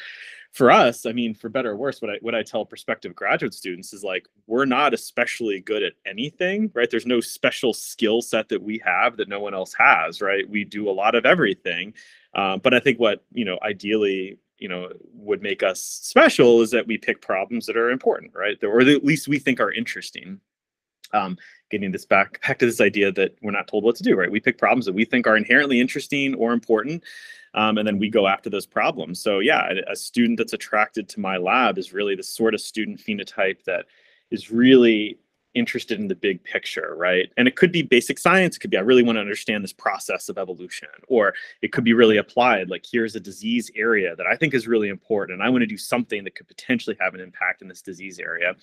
for 0.53 0.71
us, 0.71 1.07
I 1.07 1.13
mean, 1.13 1.35
for 1.35 1.49
better 1.49 1.71
or 1.71 1.77
worse, 1.77 2.03
what 2.03 2.11
I 2.11 2.19
what 2.21 2.35
I 2.35 2.43
tell 2.43 2.67
prospective 2.67 3.15
graduate 3.15 3.55
students 3.55 3.95
is 3.95 4.05
like 4.05 4.29
we're 4.47 4.67
not 4.67 4.93
especially 4.93 5.61
good 5.61 5.83
at 5.83 5.95
anything, 6.05 6.71
right? 6.75 6.91
There's 6.91 7.07
no 7.07 7.21
special 7.21 7.73
skill 7.73 8.21
set 8.21 8.51
that 8.51 8.63
we 8.63 8.81
have 8.85 9.17
that 9.17 9.31
no 9.31 9.41
one 9.41 9.55
else 9.55 9.73
has, 9.79 10.21
right? 10.21 10.49
We 10.49 10.65
do 10.65 10.91
a 10.91 10.93
lot 10.93 11.15
of 11.15 11.25
everything, 11.25 11.95
um, 12.35 12.61
but 12.63 12.75
I 12.75 12.81
think 12.81 13.01
what 13.01 13.25
you 13.33 13.47
know, 13.47 13.59
ideally, 13.63 14.39
you 14.59 14.69
know, 14.69 14.93
would 15.15 15.41
make 15.41 15.63
us 15.63 15.83
special 15.83 16.61
is 16.61 16.71
that 16.73 16.87
we 16.87 16.99
pick 16.99 17.23
problems 17.23 17.65
that 17.65 17.79
are 17.79 17.91
important, 17.91 18.33
right? 18.35 18.63
Or 18.63 18.85
that 18.85 18.95
at 18.95 19.05
least 19.05 19.29
we 19.29 19.39
think 19.39 19.59
are 19.59 19.73
interesting. 19.73 20.39
Um, 21.15 21.37
getting 21.71 21.93
this 21.93 22.07
back 22.07 22.41
back 22.47 22.59
to 22.59 22.67
this 22.67 22.81
idea 22.81 23.11
that 23.13 23.35
we're 23.43 23.51
not 23.51 23.69
told 23.69 23.85
what 23.85 23.97
to 23.97 24.03
do, 24.03 24.17
right? 24.17 24.31
We 24.31 24.41
pick 24.41 24.59
problems 24.59 24.85
that 24.85 24.95
we 24.95 25.07
think 25.07 25.27
are 25.27 25.37
inherently 25.37 25.81
interesting 25.81 26.35
or 26.35 26.53
important, 26.53 27.05
um, 27.55 27.79
and 27.79 27.87
then 27.87 27.99
we 27.99 28.09
go 28.09 28.27
after 28.27 28.51
those 28.51 28.67
problems. 28.67 29.21
So 29.21 29.39
yeah, 29.41 29.71
a, 29.71 29.93
a 29.93 29.97
student 29.97 30.39
that's 30.39 30.53
attracted 30.53 31.09
to 31.11 31.21
my 31.21 31.37
lab 31.37 31.79
is 31.79 31.93
really 31.93 32.15
the 32.15 32.23
sort 32.23 32.55
of 32.55 32.61
student 32.61 33.01
phenotype 33.01 33.65
that 33.65 33.87
is 34.31 34.51
really 34.51 35.19
interested 35.55 36.01
in 36.01 36.09
the 36.09 36.15
big 36.15 36.43
picture, 36.45 36.95
right? 36.97 37.31
And 37.37 37.47
it 37.47 37.57
could 37.57 37.73
be 37.73 37.83
basic 37.83 38.19
science. 38.19 38.57
It 38.57 38.61
could 38.61 38.71
be, 38.71 38.79
I 38.79 38.81
really 38.81 39.03
want 39.03 39.17
to 39.17 39.21
understand 39.21 39.63
this 39.63 39.73
process 39.73 40.29
of 40.29 40.39
evolution. 40.39 40.89
Or 41.09 41.35
it 41.61 41.73
could 41.73 41.85
be 41.85 41.93
really 41.93 42.17
applied, 42.17 42.71
like 42.71 42.87
here's 42.91 43.17
a 43.17 43.21
disease 43.21 43.71
area 43.75 44.17
that 44.17 44.27
I 44.27 44.37
think 44.37 44.55
is 44.55 44.67
really 44.67 44.89
important. 44.89 45.39
And 45.39 45.47
I 45.47 45.51
want 45.51 45.63
to 45.63 45.67
do 45.67 45.77
something 45.77 46.25
that 46.25 46.35
could 46.35 46.49
potentially 46.49 46.97
have 47.01 47.15
an 47.15 47.21
impact 47.21 47.63
in 47.63 47.69
this 47.69 47.83
disease 47.83 48.19
area. 48.19 48.55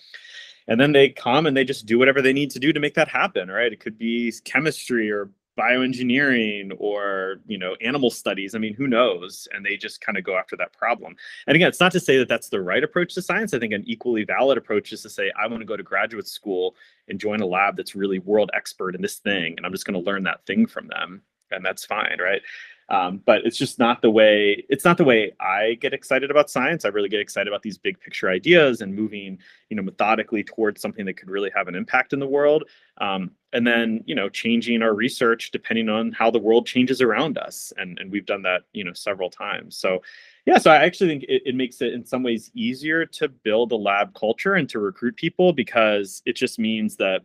And 0.66 0.80
then 0.80 0.92
they 0.92 1.10
come 1.10 1.46
and 1.46 1.56
they 1.56 1.64
just 1.64 1.86
do 1.86 1.98
whatever 1.98 2.20
they 2.22 2.32
need 2.32 2.50
to 2.50 2.58
do 2.58 2.72
to 2.72 2.80
make 2.80 2.94
that 2.94 3.08
happen, 3.08 3.48
right? 3.50 3.72
It 3.72 3.80
could 3.80 3.98
be 3.98 4.32
chemistry 4.44 5.10
or 5.10 5.30
bioengineering 5.60 6.72
or 6.78 7.40
you 7.46 7.58
know 7.58 7.74
animal 7.82 8.10
studies 8.10 8.54
i 8.54 8.58
mean 8.58 8.74
who 8.74 8.86
knows? 8.86 9.46
And 9.52 9.64
they 9.64 9.76
just 9.76 10.00
kind 10.00 10.16
of 10.16 10.24
go 10.24 10.36
after 10.36 10.56
that 10.56 10.72
problem. 10.72 11.14
And 11.46 11.54
again 11.56 11.68
it's 11.68 11.80
not 11.80 11.92
to 11.92 12.00
say 12.00 12.16
that 12.18 12.28
that's 12.28 12.48
the 12.48 12.60
right 12.60 12.82
approach 12.82 13.14
to 13.14 13.22
science. 13.22 13.52
I 13.52 13.58
think 13.58 13.72
an 13.72 13.84
equally 13.86 14.24
valid 14.24 14.56
approach 14.58 14.92
is 14.92 15.02
to 15.02 15.10
say 15.10 15.32
i 15.38 15.46
want 15.46 15.60
to 15.60 15.66
go 15.66 15.76
to 15.76 15.82
graduate 15.82 16.28
school 16.28 16.74
and 17.08 17.18
join 17.18 17.40
a 17.40 17.46
lab 17.46 17.76
that's 17.76 17.94
really 17.94 18.18
world 18.20 18.50
expert 18.54 18.94
in 18.94 19.02
this 19.02 19.16
thing 19.16 19.54
and 19.56 19.66
i'm 19.66 19.72
just 19.72 19.84
going 19.84 20.00
to 20.02 20.10
learn 20.10 20.22
that 20.24 20.44
thing 20.46 20.66
from 20.66 20.86
them 20.88 21.22
and 21.50 21.64
that's 21.64 21.84
fine 21.84 22.18
right 22.20 22.42
um, 22.90 23.22
but 23.24 23.46
it's 23.46 23.56
just 23.56 23.78
not 23.78 24.02
the 24.02 24.10
way 24.10 24.64
it's 24.68 24.84
not 24.84 24.98
the 24.98 25.04
way 25.04 25.32
i 25.40 25.74
get 25.80 25.94
excited 25.94 26.30
about 26.30 26.50
science. 26.50 26.84
I 26.84 26.88
really 26.88 27.08
get 27.08 27.20
excited 27.20 27.48
about 27.48 27.62
these 27.62 27.78
big 27.78 27.98
picture 28.00 28.28
ideas 28.28 28.80
and 28.80 28.94
moving 28.94 29.38
you 29.68 29.76
know 29.76 29.82
methodically 29.82 30.44
towards 30.44 30.80
something 30.80 31.06
that 31.06 31.16
could 31.16 31.30
really 31.30 31.50
have 31.54 31.68
an 31.68 31.74
impact 31.74 32.12
in 32.12 32.18
the 32.18 32.26
world. 32.26 32.64
Um, 32.98 33.30
and 33.52 33.66
then 33.66 34.02
you 34.06 34.14
know 34.14 34.28
changing 34.28 34.82
our 34.82 34.94
research 34.94 35.50
depending 35.50 35.88
on 35.88 36.12
how 36.12 36.30
the 36.30 36.38
world 36.38 36.66
changes 36.66 37.00
around 37.00 37.38
us. 37.38 37.72
And 37.76 37.98
and 37.98 38.10
we've 38.10 38.26
done 38.26 38.42
that 38.42 38.62
you 38.72 38.84
know 38.84 38.92
several 38.92 39.30
times. 39.30 39.76
So 39.76 40.02
yeah 40.46 40.56
so 40.56 40.70
i 40.70 40.76
actually 40.76 41.08
think 41.08 41.22
it, 41.24 41.42
it 41.44 41.54
makes 41.54 41.82
it 41.82 41.92
in 41.92 42.04
some 42.04 42.22
ways 42.22 42.50
easier 42.54 43.04
to 43.04 43.28
build 43.28 43.72
a 43.72 43.76
lab 43.76 44.14
culture 44.14 44.54
and 44.54 44.70
to 44.70 44.78
recruit 44.78 45.14
people 45.14 45.52
because 45.52 46.22
it 46.24 46.34
just 46.34 46.58
means 46.58 46.96
that 46.96 47.20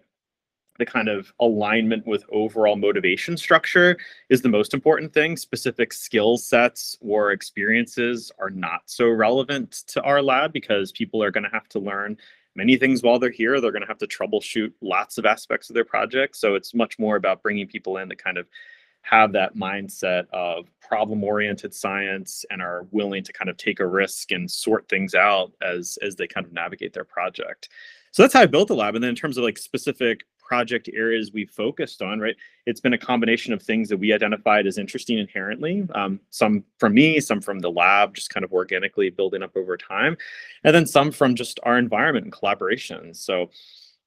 the 0.77 0.85
kind 0.85 1.07
of 1.07 1.31
alignment 1.39 2.05
with 2.05 2.23
overall 2.31 2.75
motivation 2.75 3.37
structure 3.37 3.97
is 4.29 4.41
the 4.41 4.49
most 4.49 4.73
important 4.73 5.13
thing. 5.13 5.37
Specific 5.37 5.93
skill 5.93 6.37
sets 6.37 6.97
or 7.01 7.31
experiences 7.31 8.31
are 8.39 8.49
not 8.49 8.81
so 8.85 9.07
relevant 9.07 9.71
to 9.87 10.01
our 10.03 10.21
lab 10.21 10.51
because 10.53 10.91
people 10.91 11.23
are 11.23 11.31
going 11.31 11.43
to 11.43 11.49
have 11.49 11.69
to 11.69 11.79
learn 11.79 12.17
many 12.55 12.77
things 12.77 13.03
while 13.03 13.19
they're 13.19 13.29
here. 13.29 13.59
They're 13.59 13.71
going 13.71 13.81
to 13.81 13.87
have 13.87 13.97
to 13.99 14.07
troubleshoot 14.07 14.71
lots 14.81 15.17
of 15.17 15.25
aspects 15.25 15.69
of 15.69 15.73
their 15.73 15.85
project. 15.85 16.35
So 16.35 16.55
it's 16.55 16.73
much 16.73 16.97
more 16.99 17.15
about 17.15 17.43
bringing 17.43 17.67
people 17.67 17.97
in 17.97 18.09
that 18.09 18.23
kind 18.23 18.37
of 18.37 18.47
have 19.05 19.33
that 19.33 19.55
mindset 19.55 20.25
of 20.33 20.65
problem 20.81 21.23
oriented 21.23 21.73
science 21.73 22.43
and 22.49 22.59
are 22.59 22.87
willing 22.89 23.23
to 23.23 23.31
kind 23.33 23.49
of 23.49 23.57
take 23.57 23.79
a 23.79 23.85
risk 23.85 24.31
and 24.31 24.49
sort 24.49 24.89
things 24.89 25.13
out 25.13 25.51
as 25.61 25.99
as 26.01 26.15
they 26.15 26.27
kind 26.27 26.45
of 26.45 26.51
navigate 26.51 26.91
their 26.91 27.03
project 27.03 27.69
so 28.11 28.23
that's 28.23 28.33
how 28.33 28.41
i 28.41 28.47
built 28.47 28.67
the 28.67 28.75
lab 28.75 28.95
and 28.95 29.03
then 29.03 29.11
in 29.11 29.15
terms 29.15 29.37
of 29.37 29.43
like 29.43 29.59
specific 29.59 30.25
project 30.45 30.89
areas 30.93 31.31
we 31.33 31.45
focused 31.45 32.01
on, 32.01 32.19
right? 32.19 32.35
It's 32.65 32.79
been 32.79 32.93
a 32.93 32.97
combination 32.97 33.51
of 33.51 33.61
things 33.61 33.89
that 33.89 33.97
we 33.97 34.13
identified 34.13 34.67
as 34.67 34.77
interesting 34.77 35.17
inherently. 35.17 35.87
Um, 35.93 36.19
some 36.29 36.63
from 36.79 36.93
me, 36.93 37.19
some 37.19 37.41
from 37.41 37.59
the 37.59 37.71
lab, 37.71 38.13
just 38.13 38.29
kind 38.29 38.43
of 38.43 38.53
organically 38.53 39.09
building 39.09 39.43
up 39.43 39.57
over 39.57 39.75
time, 39.75 40.15
and 40.63 40.75
then 40.75 40.85
some 40.85 41.11
from 41.11 41.35
just 41.35 41.59
our 41.63 41.77
environment 41.77 42.25
and 42.25 42.33
collaboration. 42.33 43.13
So, 43.13 43.49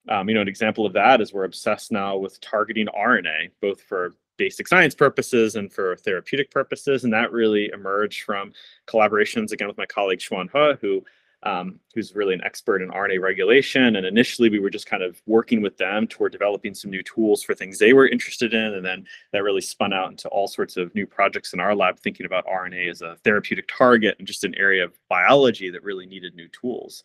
um, 0.07 0.29
you 0.29 0.35
know, 0.35 0.41
an 0.41 0.47
example 0.47 0.85
of 0.85 0.93
that 0.93 1.21
is 1.21 1.33
we're 1.33 1.43
obsessed 1.43 1.91
now 1.91 2.17
with 2.17 2.39
targeting 2.41 2.87
RNA, 2.87 3.51
both 3.61 3.81
for 3.81 4.13
basic 4.37 4.67
science 4.67 4.95
purposes 4.95 5.55
and 5.55 5.71
for 5.71 5.97
therapeutic 5.97 6.49
purposes. 6.49 7.03
And 7.03 7.13
that 7.13 7.31
really 7.31 7.69
emerged 7.73 8.23
from 8.23 8.53
collaborations 8.87 9.51
again 9.51 9.67
with 9.67 9.77
my 9.77 9.85
colleague 9.85 10.19
Chuan 10.19 10.49
He, 10.51 10.73
who 10.81 11.03
um, 11.43 11.79
who's 11.95 12.15
really 12.15 12.33
an 12.33 12.43
expert 12.43 12.81
in 12.81 12.89
RNA 12.89 13.21
regulation. 13.21 13.95
And 13.95 14.05
initially, 14.05 14.49
we 14.49 14.59
were 14.59 14.69
just 14.69 14.85
kind 14.85 15.03
of 15.03 15.21
working 15.25 15.61
with 15.61 15.77
them 15.77 16.07
toward 16.07 16.31
developing 16.31 16.73
some 16.73 16.91
new 16.91 17.03
tools 17.03 17.43
for 17.43 17.55
things 17.55 17.77
they 17.77 17.93
were 17.93 18.07
interested 18.07 18.53
in. 18.53 18.73
And 18.73 18.85
then 18.85 19.05
that 19.31 19.43
really 19.43 19.61
spun 19.61 19.93
out 19.93 20.11
into 20.11 20.27
all 20.29 20.47
sorts 20.47 20.77
of 20.77 20.93
new 20.95 21.07
projects 21.07 21.53
in 21.53 21.59
our 21.59 21.75
lab, 21.75 21.99
thinking 21.99 22.25
about 22.25 22.45
RNA 22.45 22.89
as 22.89 23.01
a 23.01 23.15
therapeutic 23.23 23.67
target 23.67 24.15
and 24.19 24.27
just 24.27 24.43
an 24.43 24.55
area 24.55 24.83
of 24.83 24.97
biology 25.07 25.69
that 25.69 25.83
really 25.83 26.05
needed 26.05 26.35
new 26.35 26.49
tools. 26.49 27.03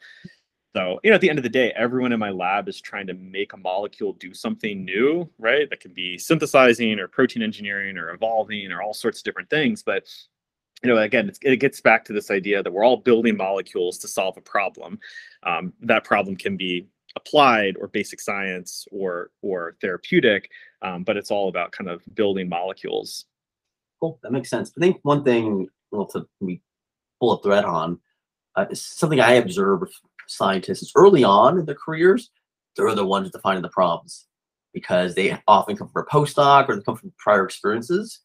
So, 0.75 0.99
you 1.05 1.11
know, 1.11 1.15
at 1.15 1.21
the 1.21 1.31
end 1.31 1.39
of 1.39 1.45
the 1.45 1.49
day, 1.49 1.73
everyone 1.77 2.13
in 2.13 2.19
my 2.19 2.31
lab 2.31 2.69
is 2.69 2.81
trying 2.81 3.07
to 3.07 3.15
make 3.15 3.53
a 3.53 3.57
molecule 3.57 4.13
do 4.15 4.35
something 4.35 4.85
new, 4.85 5.31
right? 5.39 5.71
That 5.71 5.79
can 5.79 5.93
be 5.93 6.19
synthesizing 6.19 6.99
or 6.99 7.07
protein 7.07 7.45
engineering 7.45 7.97
or 7.97 8.11
evolving 8.11 8.73
or 8.73 8.83
all 8.83 8.93
sorts 8.93 9.21
of 9.21 9.25
different 9.25 9.49
things. 9.51 9.85
But 9.85 10.09
you 10.85 10.95
know, 10.95 11.01
again, 11.01 11.33
it 11.41 11.57
gets 11.57 11.81
back 11.81 12.05
to 12.05 12.13
this 12.13 12.31
idea 12.31 12.63
that 12.63 12.71
we're 12.71 12.85
all 12.85 12.99
building 12.99 13.39
molecules 13.39 13.97
to 13.99 14.09
solve 14.09 14.37
a 14.37 14.43
problem. 14.43 15.01
Um, 15.43 15.73
that 15.81 16.05
problem 16.05 16.37
can 16.37 16.59
be 16.59 16.87
applied 17.17 17.77
or 17.81 17.89
basic 17.89 18.21
science 18.21 18.87
or 18.93 19.31
or 19.41 19.77
therapeutic, 19.81 20.51
um, 20.83 21.03
but 21.03 21.17
it's 21.17 21.31
all 21.31 21.49
about 21.49 21.73
kind 21.73 21.89
of 21.89 22.03
building 22.15 22.51
molecules. 22.51 23.25
Cool, 23.99 24.19
that 24.23 24.33
makes 24.33 24.51
sense. 24.51 24.73
I 24.77 24.81
think 24.81 24.99
one 25.03 25.25
thing 25.25 25.69
well, 25.91 26.07
to 26.09 26.27
we 26.41 26.61
pull 27.19 27.33
a 27.33 27.43
thread 27.43 27.65
on 27.65 27.99
uh, 28.55 28.67
is 28.71 28.85
something 28.85 29.21
I 29.21 29.35
observe 29.35 29.81
with 29.81 29.95
scientists 30.27 30.93
early 30.97 31.25
on 31.25 31.59
in 31.59 31.65
their 31.65 31.75
careers, 31.75 32.31
they're 32.77 32.95
the 32.95 33.07
ones 33.07 33.31
defining 33.31 33.63
the 33.63 33.71
problems 33.71 34.27
because 34.75 35.15
they 35.15 35.39
often 35.49 35.77
come 35.77 35.89
from 35.89 36.03
a 36.03 36.15
postdoc 36.15 36.69
or 36.69 36.77
they 36.77 36.83
come 36.83 36.97
from 36.97 37.13
prior 37.17 37.45
experiences 37.45 38.21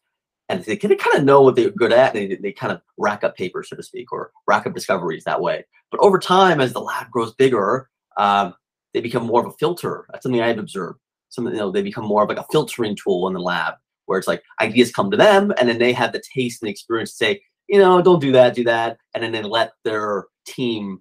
and 0.50 0.64
they 0.64 0.76
kind 0.76 1.16
of 1.16 1.24
know 1.24 1.42
what 1.42 1.54
they're 1.54 1.70
good 1.70 1.92
at. 1.92 2.16
And 2.16 2.30
they, 2.30 2.36
they 2.36 2.52
kind 2.52 2.72
of 2.72 2.82
rack 2.98 3.22
up 3.22 3.36
papers, 3.36 3.68
so 3.70 3.76
to 3.76 3.82
speak, 3.82 4.12
or 4.12 4.32
rack 4.48 4.66
up 4.66 4.74
discoveries 4.74 5.24
that 5.24 5.40
way. 5.40 5.64
But 5.90 6.00
over 6.00 6.18
time, 6.18 6.60
as 6.60 6.72
the 6.72 6.80
lab 6.80 7.10
grows 7.10 7.34
bigger, 7.34 7.88
um, 8.16 8.54
they 8.92 9.00
become 9.00 9.26
more 9.26 9.40
of 9.40 9.52
a 9.52 9.56
filter. 9.58 10.06
That's 10.10 10.24
something 10.24 10.42
I've 10.42 10.58
observed. 10.58 10.98
Something 11.28 11.54
you 11.54 11.60
know, 11.60 11.70
they 11.70 11.82
become 11.82 12.04
more 12.04 12.24
of 12.24 12.28
like 12.28 12.38
a 12.38 12.46
filtering 12.50 12.96
tool 12.96 13.28
in 13.28 13.34
the 13.34 13.40
lab, 13.40 13.74
where 14.06 14.18
it's 14.18 14.26
like 14.26 14.42
ideas 14.60 14.90
come 14.90 15.10
to 15.12 15.16
them, 15.16 15.52
and 15.58 15.68
then 15.68 15.78
they 15.78 15.92
have 15.92 16.12
the 16.12 16.22
taste 16.34 16.62
and 16.62 16.68
experience 16.68 17.12
to 17.12 17.16
say, 17.16 17.42
you 17.68 17.78
know, 17.78 18.02
don't 18.02 18.20
do 18.20 18.32
that, 18.32 18.54
do 18.54 18.64
that, 18.64 18.98
and 19.14 19.22
then 19.22 19.30
they 19.30 19.42
let 19.42 19.70
their 19.84 20.26
team 20.44 21.00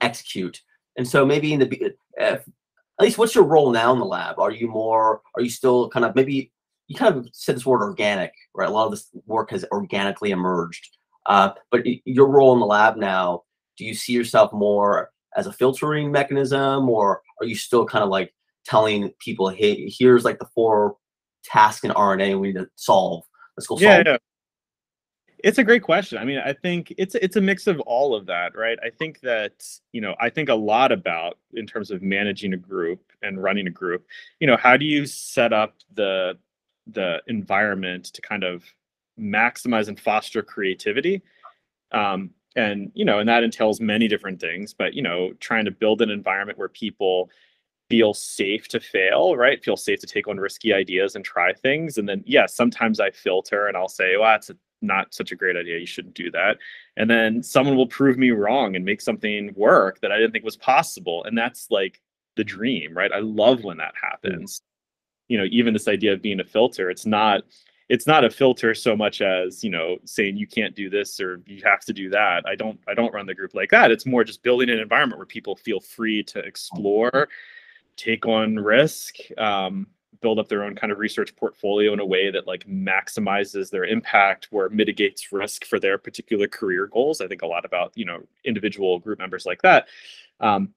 execute. 0.00 0.60
And 0.96 1.06
so 1.06 1.24
maybe 1.24 1.52
in 1.52 1.60
the 1.60 1.94
at 2.18 2.44
least, 2.98 3.18
what's 3.18 3.34
your 3.34 3.44
role 3.44 3.70
now 3.70 3.92
in 3.92 4.00
the 4.00 4.04
lab? 4.04 4.38
Are 4.38 4.50
you 4.50 4.66
more? 4.66 5.22
Are 5.36 5.42
you 5.42 5.50
still 5.50 5.88
kind 5.88 6.04
of 6.04 6.14
maybe 6.16 6.52
you 6.92 6.98
kind 6.98 7.16
of 7.16 7.28
said 7.32 7.56
this 7.56 7.66
word 7.66 7.82
organic, 7.82 8.32
right? 8.54 8.68
A 8.68 8.72
lot 8.72 8.84
of 8.84 8.90
this 8.90 9.08
work 9.26 9.50
has 9.50 9.64
organically 9.72 10.30
emerged. 10.30 10.96
Uh, 11.26 11.50
but 11.70 11.82
your 12.04 12.28
role 12.28 12.52
in 12.52 12.60
the 12.60 12.66
lab 12.66 12.96
now, 12.96 13.42
do 13.78 13.84
you 13.84 13.94
see 13.94 14.12
yourself 14.12 14.52
more 14.52 15.10
as 15.36 15.46
a 15.46 15.52
filtering 15.52 16.12
mechanism, 16.12 16.88
or 16.90 17.22
are 17.40 17.46
you 17.46 17.54
still 17.54 17.86
kind 17.86 18.04
of 18.04 18.10
like 18.10 18.34
telling 18.66 19.10
people, 19.18 19.48
hey, 19.48 19.88
here's 19.88 20.24
like 20.24 20.38
the 20.38 20.48
four 20.54 20.96
tasks 21.42 21.84
in 21.84 21.90
RNA 21.90 22.38
we 22.38 22.48
need 22.48 22.58
to 22.58 22.68
solve. 22.76 23.24
Let's 23.56 23.66
go 23.66 23.76
solve. 23.76 23.82
Yeah, 23.82 24.02
yeah. 24.04 24.16
It's 25.42 25.58
a 25.58 25.64
great 25.64 25.82
question. 25.82 26.18
I 26.18 26.24
mean, 26.24 26.38
I 26.38 26.52
think 26.52 26.94
it's 26.98 27.16
it's 27.16 27.34
a 27.34 27.40
mix 27.40 27.66
of 27.66 27.80
all 27.80 28.14
of 28.14 28.26
that, 28.26 28.54
right? 28.54 28.78
I 28.84 28.90
think 28.90 29.20
that 29.22 29.66
you 29.90 30.00
know, 30.00 30.14
I 30.20 30.30
think 30.30 30.48
a 30.48 30.54
lot 30.54 30.92
about 30.92 31.38
in 31.54 31.66
terms 31.66 31.90
of 31.90 32.00
managing 32.00 32.52
a 32.52 32.56
group 32.56 33.00
and 33.22 33.42
running 33.42 33.66
a 33.66 33.70
group. 33.70 34.06
You 34.38 34.46
know, 34.46 34.56
how 34.56 34.76
do 34.76 34.84
you 34.84 35.04
set 35.04 35.52
up 35.52 35.74
the 35.94 36.38
the 36.86 37.22
environment 37.26 38.06
to 38.06 38.22
kind 38.22 38.44
of 38.44 38.64
maximize 39.18 39.88
and 39.88 40.00
foster 40.00 40.42
creativity. 40.42 41.22
Um, 41.92 42.30
and 42.56 42.90
you 42.94 43.04
know 43.04 43.18
and 43.18 43.28
that 43.28 43.42
entails 43.42 43.80
many 43.80 44.08
different 44.08 44.40
things 44.40 44.74
but 44.74 44.94
you 44.94 45.02
know 45.02 45.32
trying 45.40 45.64
to 45.64 45.70
build 45.70 46.02
an 46.02 46.10
environment 46.10 46.58
where 46.58 46.68
people 46.68 47.30
feel 47.90 48.14
safe 48.14 48.68
to 48.68 48.80
fail 48.80 49.36
right? 49.36 49.62
Feel 49.62 49.76
safe 49.76 50.00
to 50.00 50.06
take 50.06 50.26
on 50.26 50.38
risky 50.38 50.72
ideas 50.72 51.14
and 51.14 51.24
try 51.24 51.52
things. 51.52 51.98
And 51.98 52.08
then 52.08 52.22
yes 52.26 52.32
yeah, 52.32 52.46
sometimes 52.46 53.00
i 53.00 53.10
filter 53.10 53.66
and 53.66 53.76
i'll 53.76 53.88
say 53.88 54.16
well 54.16 54.30
that's 54.30 54.50
a, 54.50 54.56
not 54.84 55.14
such 55.14 55.30
a 55.30 55.36
great 55.36 55.56
idea. 55.56 55.78
You 55.78 55.86
shouldn't 55.86 56.14
do 56.14 56.30
that. 56.32 56.58
And 56.96 57.08
then 57.08 57.42
someone 57.42 57.76
will 57.76 57.86
prove 57.86 58.18
me 58.18 58.30
wrong 58.32 58.74
and 58.74 58.84
make 58.84 59.00
something 59.00 59.52
work 59.54 60.00
that 60.00 60.12
i 60.12 60.16
didn't 60.16 60.32
think 60.32 60.44
was 60.44 60.56
possible. 60.56 61.24
And 61.24 61.36
that's 61.36 61.70
like 61.70 62.00
the 62.36 62.44
dream 62.44 62.96
right? 62.96 63.12
I 63.12 63.20
love 63.20 63.64
when 63.64 63.76
that 63.78 63.94
happens 64.00 64.62
you 65.32 65.38
know 65.38 65.46
even 65.50 65.72
this 65.72 65.88
idea 65.88 66.12
of 66.12 66.20
being 66.20 66.40
a 66.40 66.44
filter 66.44 66.90
it's 66.90 67.06
not 67.06 67.42
it's 67.88 68.06
not 68.06 68.24
a 68.24 68.30
filter 68.30 68.74
so 68.74 68.96
much 68.96 69.20
as 69.20 69.62
you 69.64 69.70
know 69.70 69.96
saying 70.04 70.36
you 70.36 70.46
can't 70.46 70.74
do 70.74 70.88
this 70.88 71.20
or 71.20 71.42
you 71.46 71.62
have 71.64 71.80
to 71.80 71.92
do 71.92 72.08
that. 72.08 72.42
I 72.46 72.54
don't 72.54 72.80
i 72.88 72.94
don't 72.94 73.12
run 73.12 73.26
the 73.26 73.34
group 73.34 73.54
like 73.54 73.70
that. 73.70 73.90
It's 73.90 74.06
more 74.06 74.24
just 74.24 74.42
building 74.42 74.70
an 74.70 74.78
environment 74.78 75.18
where 75.18 75.26
people 75.26 75.56
feel 75.56 75.80
free 75.80 76.22
to 76.24 76.38
explore 76.38 77.28
take 77.96 78.26
on 78.26 78.56
risk 78.56 79.16
um, 79.36 79.86
build 80.22 80.38
up 80.38 80.48
their 80.48 80.64
own 80.64 80.74
kind 80.74 80.90
of 80.90 80.98
research 80.98 81.34
portfolio 81.36 81.92
in 81.92 82.00
a 82.00 82.06
way 82.06 82.30
that 82.30 82.46
like 82.46 82.66
maximizes 82.66 83.70
their 83.70 83.84
impact 83.84 84.48
or 84.52 84.68
mitigates 84.70 85.32
risk 85.32 85.66
for 85.66 85.78
their 85.78 85.98
particular 85.98 86.48
career 86.48 86.86
goals. 86.86 87.20
I 87.20 87.26
think 87.26 87.42
a 87.42 87.46
lot 87.46 87.66
about 87.66 87.92
you 87.94 88.06
know 88.06 88.22
individual 88.44 89.00
group 89.00 89.18
members 89.18 89.44
like 89.44 89.60
that. 89.62 89.88
Um, 90.40 90.72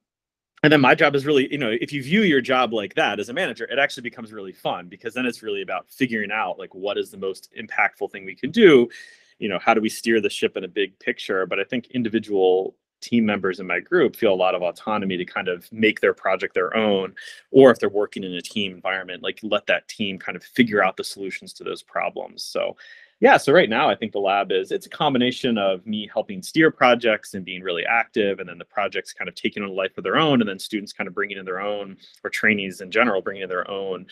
and 0.65 0.71
then 0.71 0.81
my 0.81 0.95
job 0.95 1.15
is 1.15 1.27
really 1.27 1.47
you 1.51 1.59
know 1.59 1.69
if 1.79 1.93
you 1.93 2.01
view 2.01 2.23
your 2.23 2.41
job 2.41 2.73
like 2.73 2.95
that 2.95 3.19
as 3.19 3.29
a 3.29 3.33
manager 3.33 3.65
it 3.65 3.77
actually 3.77 4.01
becomes 4.01 4.33
really 4.33 4.51
fun 4.51 4.87
because 4.87 5.13
then 5.13 5.27
it's 5.27 5.43
really 5.43 5.61
about 5.61 5.87
figuring 5.87 6.31
out 6.31 6.57
like 6.57 6.73
what 6.73 6.97
is 6.97 7.11
the 7.11 7.17
most 7.17 7.53
impactful 7.55 8.11
thing 8.11 8.25
we 8.25 8.35
can 8.35 8.49
do. 8.49 8.89
You 9.37 9.47
know 9.47 9.59
how 9.59 9.75
do 9.75 9.81
we 9.81 9.89
steer 9.89 10.19
the 10.19 10.29
ship 10.29 10.57
in 10.57 10.63
a 10.63 10.67
big 10.67 10.97
picture? 10.97 11.45
But 11.45 11.59
i 11.59 11.63
think 11.63 11.87
individual 11.91 12.75
team 12.99 13.23
members 13.27 13.59
in 13.59 13.67
my 13.67 13.79
group 13.79 14.15
feel 14.15 14.33
a 14.33 14.43
lot 14.45 14.55
of 14.55 14.63
autonomy 14.63 15.17
to 15.17 15.25
kind 15.25 15.47
of 15.47 15.71
make 15.71 15.99
their 15.99 16.13
project 16.13 16.55
their 16.55 16.75
own 16.75 17.13
or 17.51 17.69
if 17.69 17.77
they're 17.77 17.89
working 17.89 18.23
in 18.23 18.33
a 18.33 18.41
team 18.41 18.71
environment 18.71 19.21
like 19.21 19.37
let 19.43 19.67
that 19.67 19.87
team 19.87 20.17
kind 20.17 20.35
of 20.35 20.43
figure 20.43 20.83
out 20.83 20.97
the 20.97 21.03
solutions 21.03 21.53
to 21.53 21.63
those 21.63 21.83
problems. 21.83 22.41
So 22.41 22.75
yeah 23.19 23.37
so 23.37 23.51
right 23.53 23.69
now 23.69 23.89
i 23.89 23.95
think 23.95 24.11
the 24.11 24.19
lab 24.19 24.51
is 24.51 24.71
it's 24.71 24.85
a 24.85 24.89
combination 24.89 25.57
of 25.57 25.85
me 25.85 26.09
helping 26.11 26.41
steer 26.41 26.69
projects 26.69 27.33
and 27.33 27.45
being 27.45 27.61
really 27.61 27.85
active 27.85 28.39
and 28.39 28.47
then 28.47 28.57
the 28.57 28.65
projects 28.65 29.13
kind 29.13 29.27
of 29.27 29.35
taking 29.35 29.63
on 29.63 29.69
a 29.69 29.71
life 29.71 29.97
of 29.97 30.03
their 30.03 30.17
own 30.17 30.41
and 30.41 30.49
then 30.49 30.59
students 30.59 30.93
kind 30.93 31.07
of 31.07 31.13
bringing 31.13 31.37
in 31.37 31.45
their 31.45 31.61
own 31.61 31.97
or 32.23 32.29
trainees 32.29 32.81
in 32.81 32.91
general 32.91 33.21
bringing 33.21 33.43
in 33.43 33.49
their 33.49 33.69
own 33.69 34.05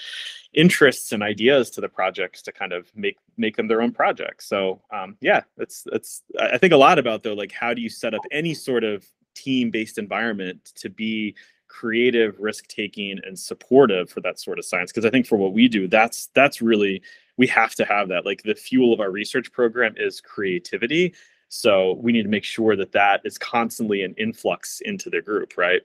interests 0.54 1.12
and 1.12 1.24
ideas 1.24 1.70
to 1.72 1.82
the 1.82 1.90
projects 1.90 2.42
to 2.42 2.52
kind 2.52 2.74
of 2.74 2.88
make 2.96 3.18
make 3.38 3.56
them 3.56 3.68
their 3.68 3.82
own 3.82 3.92
projects. 3.92 4.48
So 4.48 4.82
um, 4.94 5.18
yeah 5.22 5.42
it's 5.58 5.86
it's 5.92 6.22
i 6.40 6.58
think 6.58 6.74
a 6.74 6.78
lot 6.78 7.00
about 7.00 7.24
though 7.24 7.34
like 7.34 7.52
how 7.52 7.74
do 7.74 7.82
you 7.82 7.90
set 7.90 8.14
up 8.14 8.22
any 8.32 8.54
sort 8.54 8.84
of 8.84 9.06
team 9.36 9.72
based 9.72 9.98
environment 9.98 10.72
to 10.76 10.90
be 10.90 11.36
creative 11.74 12.36
risk 12.40 12.68
taking 12.68 13.20
and 13.26 13.38
supportive 13.38 14.10
for 14.10 14.22
that 14.22 14.40
sort 14.40 14.60
of 14.60 14.66
science. 14.66 14.92
Because 14.92 15.06
i 15.06 15.10
think 15.10 15.26
for 15.26 15.38
what 15.38 15.54
we 15.54 15.68
do 15.68 15.88
that's 15.88 16.30
that's 16.36 16.62
really 16.62 17.02
we 17.38 17.48
have 17.48 17.74
to 17.76 17.86
have 17.86 18.10
that. 18.10 18.26
Like 18.26 18.44
the 18.44 18.54
fuel 18.54 18.94
of 18.94 19.00
our 19.00 19.10
research 19.10 19.52
program 19.52 19.96
is 19.98 20.22
creativity. 20.22 21.16
So 21.50 21.94
we 21.94 22.12
need 22.12 22.24
to 22.24 22.30
make 22.30 22.44
sure 22.44 22.76
that 22.76 22.92
that 22.92 23.22
is 23.26 23.40
constantly 23.40 24.04
an 24.04 24.14
influx 24.18 24.82
into 24.82 25.10
the 25.10 25.22
group 25.22 25.58
right? 25.58 25.82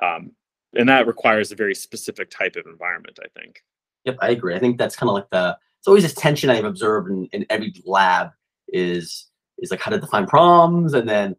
Um, 0.00 0.32
and 0.74 0.88
that 0.88 1.06
requires 1.06 1.52
a 1.52 1.56
very 1.56 1.74
specific 1.74 2.30
type 2.30 2.56
of 2.56 2.66
environment 2.66 3.18
i 3.22 3.28
think. 3.38 3.62
Yep, 4.04 4.16
I 4.20 4.30
agree. 4.30 4.54
I 4.54 4.58
think 4.58 4.78
that's 4.78 4.96
kind 4.96 5.10
of 5.10 5.14
like 5.14 5.30
the 5.30 5.56
it's 5.78 5.88
always 5.88 6.04
this 6.04 6.14
tension 6.14 6.48
I've 6.48 6.64
observed 6.64 7.10
in, 7.10 7.28
in 7.32 7.44
every 7.50 7.74
lab 7.84 8.30
is 8.68 9.26
is 9.58 9.70
like 9.70 9.80
how 9.80 9.90
to 9.90 9.98
define 9.98 10.26
problems 10.26 10.94
and 10.94 11.08
then 11.08 11.36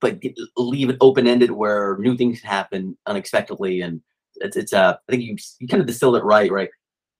but 0.00 0.20
get, 0.20 0.34
leave 0.56 0.90
it 0.90 0.96
open 1.00 1.26
ended 1.26 1.50
where 1.50 1.96
new 1.98 2.16
things 2.16 2.40
can 2.40 2.50
happen 2.50 2.96
unexpectedly 3.06 3.80
and 3.80 4.00
it's 4.36 4.56
it's 4.56 4.72
uh 4.72 4.94
I 5.08 5.12
think 5.12 5.22
you 5.22 5.36
you 5.58 5.68
kind 5.68 5.80
of 5.80 5.86
distilled 5.86 6.16
it 6.16 6.24
right 6.24 6.50
right 6.50 6.70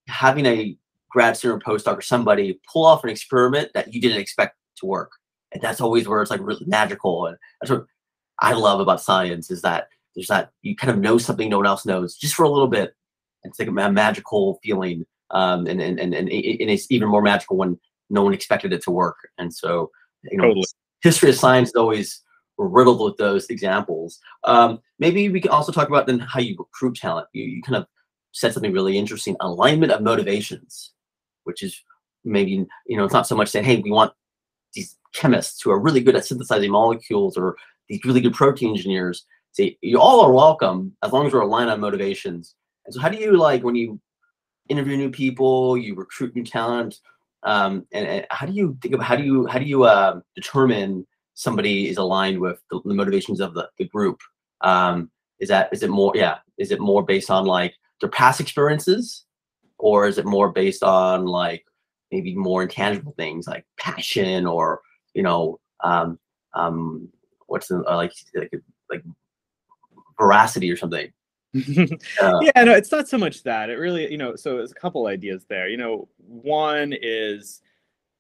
having 0.07 0.47
a 0.47 0.77
grad 1.11 1.37
student 1.37 1.63
or 1.67 1.79
postdoc 1.79 1.99
or 1.99 2.03
somebody 2.03 2.61
pull 2.71 2.85
off 2.85 3.05
an 3.05 3.11
experiment 3.11 3.71
that 3.75 3.93
you 3.93 4.01
didn't 4.01 4.21
expect 4.21 4.57
to 4.77 4.87
work 4.87 5.13
and 5.53 5.63
that's 5.63 5.81
always 5.81 6.07
where 6.07 6.23
it's 6.23 6.31
like 6.31 6.41
really 6.41 6.65
magical 6.67 7.27
and 7.27 7.37
that's 7.61 7.71
what 7.71 7.87
I 8.41 8.53
love 8.53 8.81
about 8.81 9.01
science 9.01 9.51
is 9.51 9.63
that 9.63 9.89
there's 10.15 10.29
that 10.29 10.51
you 10.63 10.77
kind 10.77 10.91
of 10.91 10.99
know 10.99 11.19
something 11.19 11.49
no 11.49 11.59
one 11.59 11.67
else 11.67 11.87
knows 11.87 12.17
just 12.17 12.35
for 12.35 12.45
a 12.45 12.51
little 12.51 12.69
bit 12.69 12.95
it's 13.45 13.59
like 13.59 13.69
a 13.69 13.73
magical 13.73 14.59
feeling 14.63 15.07
um, 15.31 15.67
and, 15.67 15.81
and, 15.81 16.01
and, 16.01 16.15
and, 16.15 16.31
it's 16.31 16.91
even 16.91 17.09
more 17.09 17.21
magical 17.21 17.57
when 17.57 17.79
no 18.09 18.23
one 18.23 18.33
expected 18.33 18.73
it 18.73 18.83
to 18.83 18.91
work 18.91 19.17
and 19.39 19.53
so 19.53 19.91
you 20.25 20.39
know 20.39 20.45
totally. 20.45 20.65
history 21.03 21.31
of 21.31 21.37
science 21.37 21.69
is 21.69 21.75
always 21.75 22.23
riddled 22.59 23.01
with 23.01 23.17
those 23.17 23.49
examples. 23.51 24.19
Um, 24.45 24.81
maybe 24.99 25.29
we 25.29 25.41
can 25.41 25.51
also 25.51 25.73
talk 25.73 25.89
about 25.89 26.07
then 26.07 26.19
how 26.19 26.41
you 26.41 26.57
recruit 26.59 26.97
talent. 26.97 27.29
You, 27.33 27.45
you 27.45 27.63
kind 27.63 27.77
of 27.77 27.87
said 28.33 28.53
something 28.53 28.73
really 28.73 28.99
interesting 28.99 29.37
alignment 29.41 29.93
of 29.93 30.03
motivations 30.03 30.93
which 31.49 31.63
is 31.63 31.83
maybe 32.25 32.67
you 32.87 32.97
know 32.97 33.05
it's 33.05 33.15
not 33.15 33.27
so 33.27 33.35
much 33.35 33.49
saying 33.49 33.65
hey 33.65 33.81
we 33.81 33.91
want 33.91 34.13
these 34.75 34.97
chemists 35.15 35.63
who 35.63 35.71
are 35.71 35.81
really 35.81 36.03
good 36.03 36.15
at 36.15 36.27
synthesizing 36.27 36.71
molecules 36.71 37.39
or 37.39 37.57
these 37.89 38.05
really 38.05 38.21
good 38.21 38.35
protein 38.35 38.69
engineers. 38.69 39.25
Say 39.53 39.79
you 39.81 39.99
all 39.99 40.21
are 40.21 40.33
welcome 40.33 40.95
as 41.03 41.11
long 41.11 41.27
as 41.27 41.33
we're 41.33 41.41
aligned 41.41 41.71
on 41.71 41.81
motivations. 41.81 42.55
And 42.85 42.95
so 42.95 43.01
how 43.01 43.09
do 43.09 43.17
you 43.17 43.37
like 43.39 43.65
when 43.65 43.75
you 43.75 43.99
interview 44.69 44.99
new 44.99 45.11
people, 45.11 45.79
you 45.79 45.95
recruit 45.95 46.37
new 46.37 46.45
talent, 46.45 46.97
um, 47.45 47.87
and, 47.93 48.07
and, 48.07 48.27
how 48.31 48.45
do 48.45 48.53
you 48.53 48.77
think 48.83 48.95
of 48.95 49.01
how 49.01 49.17
do 49.17 49.25
you 49.25 49.47
how 49.47 49.59
do 49.59 49.65
you 49.65 49.85
uh, 49.85 50.21
determine 50.35 51.07
somebody 51.39 51.89
is 51.89 51.99
aligned 51.99 52.41
with 52.41 52.61
the, 52.69 52.81
the 52.85 52.95
motivations 52.95 53.41
of 53.41 53.55
the, 53.55 53.69
the 53.79 53.87
group? 53.87 54.21
Um, 54.61 55.11
is 55.39 55.49
that 55.49 55.69
is 55.73 55.85
it 55.85 55.91
more 55.91 56.13
yeah 56.17 56.39
is 56.59 56.73
it 56.73 56.81
more 56.81 57.05
based 57.05 57.31
on 57.31 57.47
like 57.47 57.75
their 58.01 58.11
past 58.11 58.41
experiences, 58.41 59.25
or 59.79 60.07
is 60.07 60.19
it 60.19 60.27
more 60.27 60.51
based 60.51 60.83
on 60.83 61.27
like 61.27 61.65
maybe 62.11 62.35
more 62.35 62.63
intangible 62.63 63.13
things 63.13 63.47
like 63.47 63.65
passion 63.79 64.47
or 64.47 64.81
you 65.15 65.23
know 65.23 65.61
um, 65.85 66.19
um, 66.55 67.09
what's 67.47 67.69
the 67.69 67.85
uh, 67.85 67.97
like 67.97 68.13
like 68.35 68.53
like 68.91 69.05
veracity 70.19 70.71
or 70.71 70.77
something? 70.77 71.13
uh, 71.57 72.41
yeah, 72.43 72.65
no, 72.65 72.73
it's 72.73 72.93
not 72.93 73.09
so 73.09 73.17
much 73.17 73.43
that. 73.45 73.71
It 73.71 73.75
really, 73.75 74.11
you 74.11 74.19
know, 74.19 74.37
so 74.37 74.57
there's 74.57 74.73
a 74.73 74.75
couple 74.75 75.07
ideas 75.07 75.47
there. 75.49 75.69
You 75.69 75.79
know, 75.79 76.09
one 76.19 76.95
is, 77.01 77.63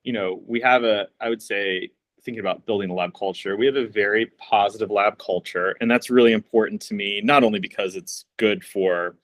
you 0.02 0.12
know, 0.12 0.42
we 0.46 0.60
have 0.60 0.84
a, 0.84 1.08
I 1.20 1.28
would 1.28 1.42
say, 1.42 1.90
thinking 2.22 2.40
about 2.40 2.66
building 2.66 2.90
a 2.90 2.94
lab 2.94 3.14
culture, 3.14 3.56
we 3.56 3.66
have 3.66 3.76
a 3.76 3.86
very 3.86 4.26
positive 4.38 4.90
lab 4.90 5.18
culture. 5.18 5.76
And 5.80 5.90
that's 5.90 6.10
really 6.10 6.32
important 6.32 6.80
to 6.82 6.94
me, 6.94 7.20
not 7.22 7.44
only 7.44 7.58
because 7.58 7.96
it's 7.96 8.24
good 8.36 8.64
for 8.64 9.16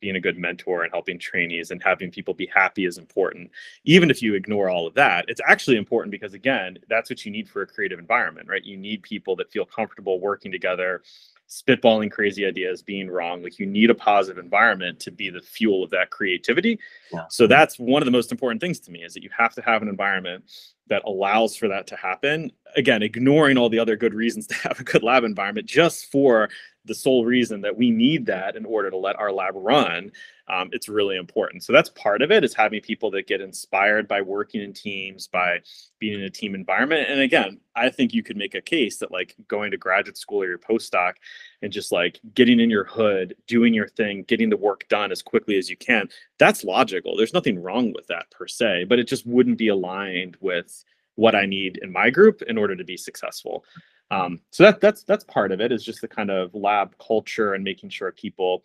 being 0.00 0.16
a 0.16 0.20
good 0.20 0.36
mentor 0.36 0.82
and 0.82 0.92
helping 0.92 1.18
trainees 1.18 1.70
and 1.70 1.82
having 1.82 2.10
people 2.10 2.34
be 2.34 2.46
happy 2.54 2.84
is 2.84 2.98
important. 2.98 3.50
Even 3.84 4.10
if 4.10 4.20
you 4.20 4.34
ignore 4.34 4.68
all 4.68 4.86
of 4.86 4.92
that, 4.94 5.24
it's 5.28 5.40
actually 5.48 5.78
important 5.78 6.10
because, 6.10 6.34
again, 6.34 6.76
that's 6.90 7.08
what 7.08 7.24
you 7.24 7.32
need 7.32 7.48
for 7.48 7.62
a 7.62 7.66
creative 7.66 7.98
environment, 7.98 8.46
right? 8.46 8.64
You 8.64 8.76
need 8.76 9.02
people 9.02 9.34
that 9.36 9.50
feel 9.50 9.64
comfortable 9.64 10.20
working 10.20 10.52
together 10.52 11.02
spitballing 11.48 12.10
crazy 12.10 12.44
ideas, 12.44 12.82
being 12.82 13.08
wrong. 13.08 13.42
Like 13.42 13.58
you 13.58 13.66
need 13.66 13.90
a 13.90 13.94
positive 13.94 14.42
environment 14.42 14.98
to 15.00 15.10
be 15.10 15.30
the 15.30 15.40
fuel 15.40 15.84
of 15.84 15.90
that 15.90 16.10
creativity. 16.10 16.78
Yeah. 17.12 17.24
So 17.28 17.46
that's 17.46 17.78
one 17.78 18.02
of 18.02 18.06
the 18.06 18.12
most 18.12 18.32
important 18.32 18.60
things 18.60 18.80
to 18.80 18.90
me 18.90 19.04
is 19.04 19.14
that 19.14 19.22
you 19.22 19.30
have 19.36 19.54
to 19.54 19.62
have 19.62 19.82
an 19.82 19.88
environment 19.88 20.44
that 20.88 21.02
allows 21.04 21.56
for 21.56 21.68
that 21.68 21.86
to 21.88 21.96
happen. 21.96 22.50
Again, 22.76 23.02
ignoring 23.02 23.56
all 23.56 23.68
the 23.68 23.78
other 23.78 23.96
good 23.96 24.14
reasons 24.14 24.46
to 24.48 24.54
have 24.54 24.80
a 24.80 24.84
good 24.84 25.02
lab 25.02 25.24
environment 25.24 25.66
just 25.66 26.10
for 26.10 26.48
the 26.84 26.94
sole 26.94 27.24
reason 27.24 27.60
that 27.62 27.76
we 27.76 27.90
need 27.90 28.26
that 28.26 28.56
in 28.56 28.64
order 28.64 28.90
to 28.90 28.96
let 28.96 29.16
our 29.16 29.32
lab 29.32 29.54
run 29.56 30.12
um, 30.46 30.68
it's 30.72 30.88
really 30.88 31.16
important. 31.16 31.62
So 31.62 31.72
that's 31.72 31.88
part 31.90 32.20
of 32.20 32.30
it 32.30 32.44
is 32.44 32.54
having 32.54 32.80
people 32.82 33.10
that 33.12 33.26
get 33.26 33.40
inspired 33.40 34.06
by 34.06 34.20
working 34.20 34.60
in 34.60 34.74
teams 34.74 35.26
by 35.26 35.60
being 35.98 36.20
in 36.20 36.26
a 36.26 36.30
team 36.30 36.54
environment. 36.54 37.08
And 37.08 37.20
again 37.20 37.60
i 37.76 37.88
think 37.88 38.14
you 38.14 38.22
could 38.22 38.36
make 38.36 38.54
a 38.54 38.60
case 38.60 38.98
that 38.98 39.10
like 39.10 39.34
going 39.48 39.70
to 39.70 39.76
graduate 39.76 40.16
school 40.16 40.42
or 40.42 40.46
your 40.46 40.58
postdoc 40.58 41.14
and 41.62 41.72
just 41.72 41.90
like 41.92 42.20
getting 42.34 42.60
in 42.60 42.70
your 42.70 42.84
hood 42.84 43.34
doing 43.46 43.74
your 43.74 43.88
thing 43.88 44.22
getting 44.24 44.50
the 44.50 44.56
work 44.56 44.86
done 44.88 45.10
as 45.10 45.22
quickly 45.22 45.56
as 45.56 45.68
you 45.68 45.76
can 45.76 46.08
that's 46.38 46.64
logical. 46.64 47.16
There's 47.16 47.34
nothing 47.34 47.60
wrong 47.60 47.92
with 47.92 48.06
that 48.08 48.30
per 48.30 48.46
se 48.46 48.84
but 48.84 48.98
it 48.98 49.08
just 49.08 49.26
wouldn't 49.26 49.58
be 49.58 49.68
aligned 49.68 50.36
with 50.40 50.84
what 51.16 51.34
i 51.34 51.46
need 51.46 51.78
in 51.82 51.92
my 51.92 52.10
group 52.10 52.42
in 52.42 52.58
order 52.58 52.76
to 52.76 52.84
be 52.84 52.96
successful 52.96 53.64
um, 54.10 54.40
so 54.50 54.64
that 54.64 54.80
that's 54.80 55.02
that's 55.04 55.24
part 55.24 55.52
of 55.52 55.60
it 55.60 55.72
is 55.72 55.84
just 55.84 56.00
the 56.00 56.08
kind 56.08 56.30
of 56.30 56.54
lab 56.54 56.96
culture 56.98 57.54
and 57.54 57.64
making 57.64 57.90
sure 57.90 58.12
people 58.12 58.64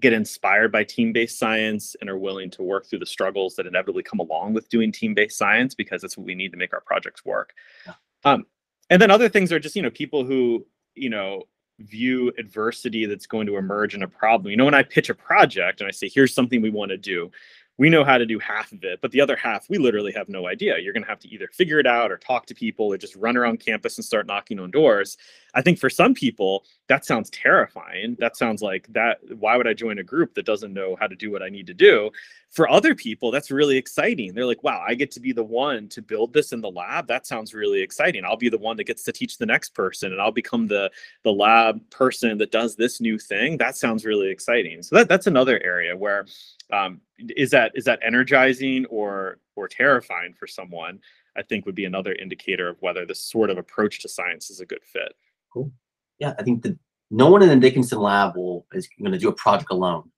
get 0.00 0.12
inspired 0.12 0.70
by 0.70 0.84
team-based 0.84 1.38
science 1.38 1.96
and 2.00 2.10
are 2.10 2.18
willing 2.18 2.50
to 2.50 2.62
work 2.62 2.86
through 2.86 2.98
the 2.98 3.06
struggles 3.06 3.54
that 3.56 3.66
inevitably 3.66 4.02
come 4.02 4.18
along 4.18 4.52
with 4.52 4.68
doing 4.68 4.92
team-based 4.92 5.38
science 5.38 5.74
because 5.74 6.02
that's 6.02 6.18
what 6.18 6.26
we 6.26 6.34
need 6.34 6.50
to 6.50 6.58
make 6.58 6.74
our 6.74 6.82
projects 6.82 7.24
work. 7.24 7.54
Yeah. 7.86 7.94
Um, 8.24 8.44
and 8.90 9.00
then 9.00 9.10
other 9.10 9.28
things 9.28 9.52
are 9.52 9.58
just 9.58 9.76
you 9.76 9.82
know 9.82 9.90
people 9.90 10.24
who 10.24 10.66
you 10.94 11.10
know 11.10 11.44
view 11.80 12.32
adversity 12.38 13.06
that's 13.06 13.26
going 13.26 13.46
to 13.46 13.56
emerge 13.56 13.94
in 13.94 14.02
a 14.02 14.08
problem. 14.08 14.50
You 14.50 14.56
know, 14.56 14.64
when 14.64 14.74
I 14.74 14.82
pitch 14.82 15.10
a 15.10 15.14
project 15.14 15.80
and 15.80 15.88
I 15.88 15.90
say, 15.90 16.08
here's 16.08 16.34
something 16.34 16.62
we 16.62 16.70
want 16.70 16.90
to 16.90 16.96
do, 16.96 17.30
we 17.78 17.90
know 17.90 18.04
how 18.04 18.16
to 18.16 18.24
do 18.24 18.38
half 18.38 18.72
of 18.72 18.84
it, 18.84 19.00
but 19.02 19.10
the 19.10 19.20
other 19.20 19.36
half, 19.36 19.68
we 19.68 19.76
literally 19.76 20.12
have 20.12 20.28
no 20.28 20.48
idea. 20.48 20.78
You're 20.78 20.94
going 20.94 21.02
to 21.02 21.08
have 21.08 21.20
to 21.20 21.28
either 21.28 21.48
figure 21.52 21.78
it 21.78 21.86
out 21.86 22.10
or 22.10 22.16
talk 22.16 22.46
to 22.46 22.54
people 22.54 22.86
or 22.86 22.96
just 22.96 23.16
run 23.16 23.36
around 23.36 23.60
campus 23.60 23.98
and 23.98 24.04
start 24.04 24.26
knocking 24.26 24.58
on 24.58 24.70
doors. 24.70 25.18
I 25.54 25.62
think 25.62 25.78
for 25.78 25.90
some 25.90 26.14
people, 26.14 26.64
that 26.88 27.04
sounds 27.04 27.28
terrifying. 27.30 28.16
That 28.18 28.36
sounds 28.36 28.62
like 28.62 28.86
that. 28.92 29.18
Why 29.38 29.56
would 29.56 29.66
I 29.66 29.74
join 29.74 29.98
a 29.98 30.04
group 30.04 30.34
that 30.34 30.46
doesn't 30.46 30.72
know 30.72 30.96
how 30.98 31.06
to 31.06 31.16
do 31.16 31.30
what 31.30 31.42
I 31.42 31.48
need 31.48 31.66
to 31.66 31.74
do? 31.74 32.10
For 32.50 32.70
other 32.70 32.94
people, 32.94 33.30
that's 33.30 33.50
really 33.50 33.76
exciting. 33.76 34.32
They're 34.32 34.46
like, 34.46 34.62
wow, 34.62 34.82
I 34.86 34.94
get 34.94 35.10
to 35.12 35.20
be 35.20 35.32
the 35.32 35.44
one 35.44 35.88
to 35.88 36.00
build 36.00 36.32
this 36.32 36.52
in 36.52 36.62
the 36.62 36.70
lab. 36.70 37.06
That 37.08 37.26
sounds 37.26 37.52
really 37.52 37.82
exciting. 37.82 38.24
I'll 38.24 38.36
be 38.36 38.48
the 38.48 38.56
one 38.56 38.76
that 38.78 38.84
gets 38.84 39.02
to 39.04 39.12
teach 39.12 39.36
the 39.36 39.46
next 39.46 39.74
person 39.74 40.12
and 40.12 40.20
I'll 40.20 40.32
become 40.32 40.66
the, 40.66 40.90
the 41.24 41.32
lab 41.32 41.90
person 41.90 42.38
that 42.38 42.52
does 42.52 42.76
this 42.76 43.00
new 43.00 43.18
thing. 43.18 43.58
That 43.58 43.76
sounds 43.76 44.06
really 44.06 44.30
exciting. 44.30 44.82
So 44.82 44.96
that, 44.96 45.08
that's 45.08 45.26
another 45.26 45.60
area 45.62 45.94
where 45.94 46.26
um, 46.72 47.00
is 47.18 47.50
that 47.50 47.72
is 47.74 47.84
that 47.84 48.00
energizing 48.02 48.86
or 48.86 49.38
or 49.54 49.68
terrifying 49.68 50.34
for 50.38 50.46
someone 50.46 50.98
i 51.36 51.42
think 51.42 51.64
would 51.64 51.74
be 51.74 51.84
another 51.84 52.12
indicator 52.14 52.68
of 52.68 52.76
whether 52.80 53.06
this 53.06 53.20
sort 53.20 53.50
of 53.50 53.58
approach 53.58 54.00
to 54.00 54.08
science 54.08 54.50
is 54.50 54.60
a 54.60 54.66
good 54.66 54.82
fit. 54.84 55.14
Cool. 55.52 55.70
Yeah 56.18 56.34
i 56.38 56.42
think 56.42 56.62
that 56.62 56.78
no 57.10 57.30
one 57.30 57.42
in 57.42 57.48
the 57.48 57.56
dickinson 57.56 58.00
lab 58.00 58.36
will 58.36 58.66
is 58.72 58.88
going 59.00 59.12
to 59.12 59.18
do 59.18 59.28
a 59.28 59.32
project 59.32 59.70
alone. 59.70 60.10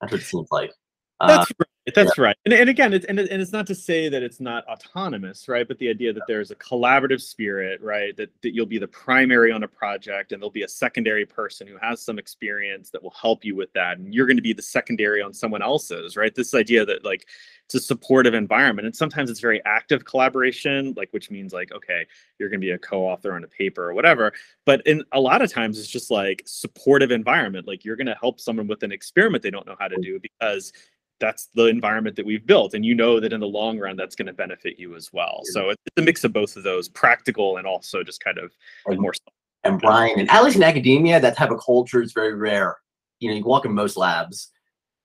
That's 0.00 0.12
what 0.12 0.20
it 0.20 0.24
seems 0.24 0.48
like. 0.50 0.72
Uh, 1.20 1.26
that's 1.26 1.50
right. 1.58 1.68
That's 1.94 2.16
yeah. 2.16 2.24
right. 2.24 2.36
And, 2.44 2.54
and 2.54 2.70
again, 2.70 2.92
it's, 2.92 3.06
and, 3.06 3.18
and 3.18 3.42
it's 3.42 3.52
not 3.52 3.66
to 3.68 3.74
say 3.74 4.08
that 4.08 4.22
it's 4.22 4.40
not 4.40 4.66
autonomous, 4.66 5.48
right? 5.48 5.66
But 5.66 5.78
the 5.78 5.88
idea 5.88 6.12
that 6.12 6.24
there's 6.26 6.50
a 6.50 6.56
collaborative 6.56 7.20
spirit, 7.20 7.80
right? 7.82 8.16
That, 8.16 8.30
that 8.42 8.54
you'll 8.54 8.66
be 8.66 8.78
the 8.78 8.88
primary 8.88 9.52
on 9.52 9.62
a 9.62 9.68
project 9.68 10.32
and 10.32 10.42
there'll 10.42 10.50
be 10.50 10.62
a 10.62 10.68
secondary 10.68 11.26
person 11.26 11.66
who 11.66 11.76
has 11.80 12.02
some 12.02 12.18
experience 12.18 12.90
that 12.90 13.02
will 13.02 13.14
help 13.20 13.44
you 13.44 13.54
with 13.56 13.72
that. 13.74 13.98
And 13.98 14.14
you're 14.14 14.26
going 14.26 14.36
to 14.36 14.42
be 14.42 14.52
the 14.52 14.62
secondary 14.62 15.22
on 15.22 15.32
someone 15.32 15.62
else's, 15.62 16.16
right? 16.16 16.34
This 16.34 16.54
idea 16.54 16.84
that 16.84 17.04
like 17.04 17.26
it's 17.66 17.74
a 17.74 17.80
supportive 17.80 18.32
environment. 18.32 18.86
And 18.86 18.96
sometimes 18.96 19.28
it's 19.28 19.40
very 19.40 19.62
active 19.66 20.04
collaboration, 20.04 20.94
like 20.96 21.10
which 21.12 21.30
means 21.30 21.52
like, 21.52 21.70
okay, 21.72 22.06
you're 22.38 22.48
going 22.48 22.60
to 22.60 22.66
be 22.66 22.70
a 22.70 22.78
co-author 22.78 23.34
on 23.34 23.44
a 23.44 23.48
paper 23.48 23.88
or 23.88 23.94
whatever. 23.94 24.32
But 24.64 24.86
in 24.86 25.04
a 25.12 25.20
lot 25.20 25.42
of 25.42 25.52
times 25.52 25.78
it's 25.78 25.88
just 25.88 26.10
like 26.10 26.42
supportive 26.46 27.10
environment. 27.10 27.66
Like 27.66 27.84
you're 27.84 27.96
going 27.96 28.06
to 28.06 28.16
help 28.18 28.40
someone 28.40 28.68
with 28.68 28.82
an 28.82 28.92
experiment 28.92 29.42
they 29.42 29.50
don't 29.50 29.66
know 29.66 29.76
how 29.78 29.88
to 29.88 29.96
mm. 29.96 30.02
do 30.02 30.20
because 30.20 30.72
that's 31.20 31.48
the 31.54 31.66
environment 31.66 32.16
that 32.16 32.26
we've 32.26 32.46
built 32.46 32.74
and 32.74 32.84
you 32.84 32.94
know 32.94 33.20
that 33.20 33.32
in 33.32 33.40
the 33.40 33.46
long 33.46 33.78
run 33.78 33.96
that's 33.96 34.14
going 34.14 34.26
to 34.26 34.32
benefit 34.32 34.78
you 34.78 34.94
as 34.94 35.12
well. 35.12 35.40
So 35.44 35.70
it's 35.70 35.82
a 35.96 36.02
mix 36.02 36.24
of 36.24 36.32
both 36.32 36.56
of 36.56 36.62
those 36.62 36.88
practical 36.88 37.56
and 37.56 37.66
also 37.66 38.02
just 38.02 38.22
kind 38.22 38.38
of 38.38 38.52
and, 38.86 39.00
more 39.00 39.12
and 39.64 39.80
brian 39.80 40.18
and 40.18 40.30
at 40.30 40.44
least 40.44 40.56
in 40.56 40.62
academia 40.62 41.20
that 41.20 41.36
type 41.36 41.50
of 41.50 41.60
culture 41.64 42.02
is 42.02 42.12
very 42.12 42.34
rare. 42.34 42.76
You 43.20 43.30
know 43.30 43.36
you 43.36 43.44
walk 43.44 43.64
in 43.64 43.72
most 43.72 43.96
labs 43.96 44.50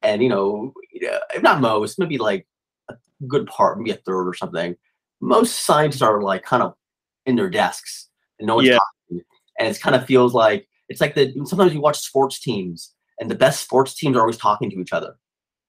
and 0.01 0.21
you 0.21 0.29
know 0.29 0.73
if 0.91 1.41
not 1.41 1.61
most 1.61 1.99
maybe 1.99 2.17
like 2.17 2.47
a 2.89 2.95
good 3.27 3.47
part 3.47 3.77
maybe 3.77 3.91
a 3.91 3.95
third 3.95 4.27
or 4.27 4.33
something. 4.33 4.75
Most 5.21 5.63
scientists 5.63 6.01
are 6.01 6.21
like 6.21 6.43
kind 6.43 6.63
of 6.63 6.75
in 7.25 7.35
their 7.35 7.49
desks 7.49 8.09
and 8.39 8.47
no 8.47 8.55
one's 8.55 8.67
yeah. 8.67 8.77
talking 9.09 9.23
and 9.59 9.67
it 9.67 9.79
kind 9.79 9.95
of 9.95 10.05
feels 10.05 10.33
like 10.33 10.67
it's 10.89 11.01
like 11.01 11.15
the 11.15 11.33
sometimes 11.45 11.73
you 11.73 11.81
watch 11.81 11.99
sports 11.99 12.39
teams 12.39 12.93
and 13.19 13.31
the 13.31 13.35
best 13.35 13.63
sports 13.63 13.95
teams 13.95 14.17
are 14.17 14.21
always 14.21 14.37
talking 14.37 14.69
to 14.69 14.79
each 14.79 14.93
other 14.93 15.15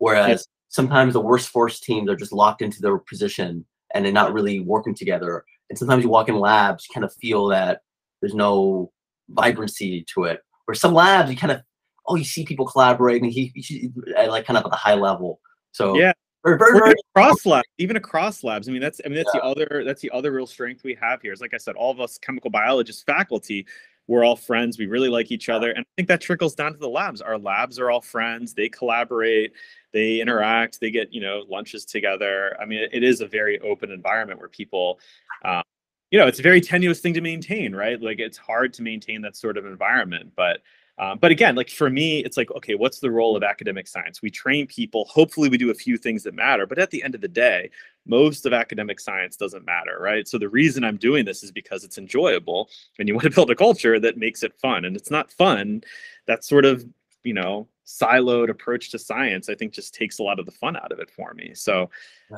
Whereas 0.04 0.28
yeah. 0.28 0.52
sometimes 0.68 1.14
the 1.14 1.20
worst 1.20 1.48
force 1.48 1.80
teams 1.80 2.10
are 2.10 2.16
just 2.16 2.32
locked 2.32 2.60
into 2.60 2.82
their 2.82 2.98
position 2.98 3.64
and 3.94 4.04
they're 4.04 4.12
not 4.12 4.34
really 4.34 4.60
working 4.60 4.94
together. 4.94 5.44
And 5.70 5.78
sometimes 5.78 6.04
you 6.04 6.10
walk 6.10 6.28
in 6.28 6.38
labs, 6.38 6.86
you 6.86 6.92
kind 6.92 7.06
of 7.06 7.14
feel 7.14 7.46
that 7.48 7.80
there's 8.20 8.34
no 8.34 8.92
vibrancy 9.30 10.04
to 10.14 10.24
it. 10.24 10.40
Where 10.66 10.74
some 10.74 10.92
labs, 10.92 11.30
you 11.30 11.38
kind 11.38 11.52
of, 11.52 11.62
oh, 12.06 12.16
you 12.16 12.24
see 12.24 12.44
people 12.44 12.66
collaborating, 12.66 13.30
he, 13.30 13.50
he 13.54 13.90
at 14.14 14.28
like 14.28 14.44
kind 14.44 14.58
of 14.58 14.64
at 14.66 14.70
the 14.70 14.76
high 14.76 14.94
level. 14.94 15.40
So 15.72 15.96
yeah, 15.96 16.12
very, 16.44 16.58
very, 16.58 16.78
very 16.78 16.94
across 17.16 17.46
labs, 17.46 17.66
even 17.78 17.96
across 17.96 18.44
labs. 18.44 18.68
I 18.68 18.72
mean, 18.72 18.82
that's 18.82 19.00
I 19.06 19.08
mean 19.08 19.16
that's 19.16 19.30
yeah. 19.34 19.40
the 19.40 19.46
other 19.46 19.82
that's 19.86 20.02
the 20.02 20.10
other 20.10 20.30
real 20.32 20.46
strength 20.46 20.84
we 20.84 20.96
have 21.00 21.22
here. 21.22 21.32
Is 21.32 21.40
like 21.40 21.54
I 21.54 21.56
said, 21.56 21.76
all 21.76 21.90
of 21.90 22.00
us 22.00 22.18
chemical 22.18 22.50
biologists 22.50 23.02
faculty, 23.02 23.66
we're 24.06 24.24
all 24.24 24.36
friends. 24.36 24.78
We 24.78 24.86
really 24.86 25.08
like 25.08 25.30
each 25.30 25.48
other, 25.48 25.70
and 25.70 25.80
I 25.80 25.90
think 25.96 26.08
that 26.08 26.20
trickles 26.20 26.54
down 26.54 26.72
to 26.72 26.78
the 26.78 26.88
labs. 26.88 27.20
Our 27.20 27.38
labs 27.38 27.78
are 27.78 27.90
all 27.90 28.00
friends. 28.00 28.54
They 28.54 28.68
collaborate 28.68 29.52
they 29.94 30.20
interact 30.20 30.80
they 30.80 30.90
get 30.90 31.14
you 31.14 31.20
know 31.22 31.44
lunches 31.48 31.86
together 31.86 32.54
i 32.60 32.66
mean 32.66 32.86
it, 32.92 33.02
is 33.02 33.22
a 33.22 33.26
very 33.26 33.58
open 33.60 33.90
environment 33.90 34.38
where 34.38 34.48
people 34.48 34.98
um, 35.44 35.62
you 36.10 36.18
know 36.18 36.26
it's 36.26 36.40
a 36.40 36.42
very 36.42 36.60
tenuous 36.60 37.00
thing 37.00 37.14
to 37.14 37.22
maintain 37.22 37.74
right 37.74 38.02
like 38.02 38.18
it's 38.18 38.36
hard 38.36 38.74
to 38.74 38.82
maintain 38.82 39.22
that 39.22 39.36
sort 39.36 39.56
of 39.56 39.64
environment 39.64 40.32
but 40.36 40.60
um, 40.98 41.18
but 41.18 41.30
again 41.30 41.56
like 41.56 41.70
for 41.70 41.90
me 41.90 42.20
it's 42.24 42.36
like 42.36 42.50
okay 42.52 42.74
what's 42.74 43.00
the 43.00 43.10
role 43.10 43.36
of 43.36 43.42
academic 43.42 43.86
science? 43.86 44.22
We 44.22 44.30
train 44.30 44.66
people. 44.66 45.06
Hopefully 45.06 45.48
we 45.48 45.58
do 45.58 45.70
a 45.70 45.74
few 45.74 45.96
things 45.96 46.22
that 46.22 46.34
matter 46.34 46.66
but 46.66 46.78
at 46.78 46.90
the 46.90 47.02
end 47.02 47.14
of 47.14 47.20
the 47.20 47.28
day 47.28 47.70
most 48.06 48.44
of 48.46 48.52
academic 48.52 49.00
science 49.00 49.36
doesn't 49.36 49.64
matter 49.64 49.98
right? 50.00 50.28
So 50.28 50.38
the 50.38 50.48
reason 50.48 50.84
i'm 50.84 50.96
doing 50.96 51.24
this 51.24 51.42
is 51.42 51.50
because 51.50 51.84
it's 51.84 51.98
enjoyable 51.98 52.68
and 52.98 53.08
you 53.08 53.14
want 53.16 53.24
to 53.24 53.30
build 53.30 53.50
a 53.50 53.56
culture 53.56 53.98
that 54.00 54.18
makes 54.18 54.42
it 54.42 54.54
fun 54.60 54.84
and 54.84 54.96
it's 54.96 55.10
not 55.10 55.32
fun. 55.32 55.82
That 56.26 56.44
sort 56.44 56.64
of 56.64 56.84
you 57.24 57.34
know 57.34 57.66
siloed 57.86 58.48
approach 58.48 58.90
to 58.90 58.98
science 58.98 59.48
i 59.48 59.54
think 59.54 59.72
just 59.72 59.94
takes 59.94 60.18
a 60.18 60.22
lot 60.22 60.38
of 60.38 60.46
the 60.46 60.52
fun 60.52 60.76
out 60.76 60.92
of 60.92 61.00
it 61.00 61.10
for 61.10 61.34
me. 61.34 61.52
So 61.54 61.90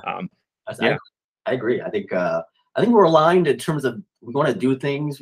um, 0.04 0.30
yeah 0.80 0.96
I, 1.44 1.50
I, 1.50 1.54
agree. 1.54 1.82
I 1.82 1.90
think 1.90 2.12
uh, 2.12 2.42
i 2.74 2.80
think 2.80 2.92
we're 2.92 3.04
aligned 3.04 3.46
in 3.46 3.58
terms 3.58 3.84
of 3.84 4.02
we 4.22 4.32
want 4.32 4.48
to 4.48 4.54
do 4.54 4.76
things 4.76 5.20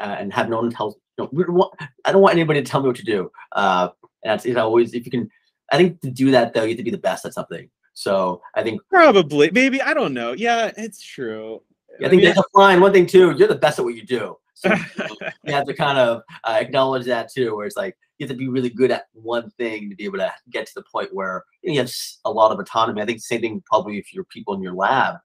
uh, 0.00 0.16
and 0.18 0.32
have 0.32 0.48
no 0.48 0.58
one 0.58 0.70
tell 0.70 0.96
you 1.18 1.24
know, 1.24 1.52
want, 1.52 1.74
i 2.04 2.12
don't 2.12 2.22
want 2.22 2.34
anybody 2.34 2.62
to 2.62 2.68
tell 2.68 2.80
me 2.80 2.88
what 2.88 2.96
to 2.96 3.04
do 3.04 3.30
uh, 3.52 3.88
and 4.22 4.30
that's 4.30 4.46
you 4.46 4.54
know, 4.54 4.64
always 4.64 4.94
if 4.94 5.04
you 5.04 5.10
can 5.10 5.28
i 5.72 5.76
think 5.76 6.00
to 6.00 6.10
do 6.10 6.30
that 6.30 6.54
though 6.54 6.62
you 6.62 6.70
have 6.70 6.78
to 6.78 6.82
be 6.84 6.90
the 6.90 6.98
best 6.98 7.24
at 7.24 7.34
something 7.34 7.68
so 7.94 8.40
i 8.54 8.62
think 8.62 8.80
probably 8.90 9.50
maybe 9.52 9.80
i 9.82 9.94
don't 9.94 10.14
know 10.14 10.32
yeah 10.32 10.70
it's 10.76 11.00
true 11.02 11.60
yeah, 12.00 12.06
I 12.06 12.10
think 12.10 12.22
I 12.22 12.26
mean, 12.26 12.34
that's 12.34 12.48
a 12.54 12.58
line. 12.58 12.80
One 12.80 12.92
thing 12.92 13.06
too, 13.06 13.34
you're 13.36 13.48
the 13.48 13.54
best 13.54 13.78
at 13.78 13.84
what 13.84 13.94
you 13.94 14.04
do. 14.04 14.36
So 14.54 14.68
you 15.44 15.52
have 15.52 15.66
to 15.66 15.74
kind 15.74 15.98
of 15.98 16.22
uh, 16.44 16.58
acknowledge 16.60 17.06
that 17.06 17.30
too, 17.30 17.56
where 17.56 17.66
it's 17.66 17.76
like 17.76 17.96
you 18.18 18.26
have 18.26 18.34
to 18.34 18.38
be 18.38 18.48
really 18.48 18.70
good 18.70 18.90
at 18.90 19.06
one 19.12 19.50
thing 19.50 19.90
to 19.90 19.96
be 19.96 20.04
able 20.04 20.18
to 20.18 20.32
get 20.50 20.66
to 20.66 20.74
the 20.74 20.84
point 20.90 21.14
where 21.14 21.44
you, 21.62 21.78
have 21.78 21.90
a 22.24 22.30
lot 22.30 22.52
of 22.52 22.58
autonomy. 22.58 23.02
I 23.02 23.06
think 23.06 23.18
the 23.18 23.22
same 23.22 23.40
thing 23.40 23.62
probably 23.66 23.98
if 23.98 24.12
you're 24.12 24.24
people 24.24 24.54
in 24.54 24.62
your 24.62 24.74
lab, 24.74 25.16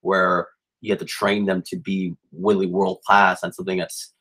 where 0.00 0.48
you 0.80 0.92
have 0.92 0.98
to 1.00 1.04
train 1.04 1.46
them 1.46 1.62
to 1.66 1.76
be 1.76 2.14
really 2.32 2.66
world 2.66 3.00
class 3.06 3.42
on 3.42 3.52
something 3.52 3.78
that's 3.78 4.12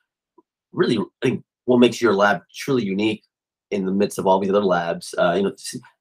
really 0.76 0.98
I 0.98 1.28
think 1.28 1.44
what 1.66 1.80
makes 1.80 2.02
your 2.02 2.14
lab 2.14 2.42
truly 2.54 2.84
unique 2.84 3.24
in 3.72 3.86
the 3.86 3.92
midst 3.92 4.20
of 4.20 4.28
all 4.28 4.40
these 4.40 4.50
other 4.50 4.64
labs. 4.64 5.14
Uh, 5.18 5.34
you 5.36 5.44
know, 5.44 5.54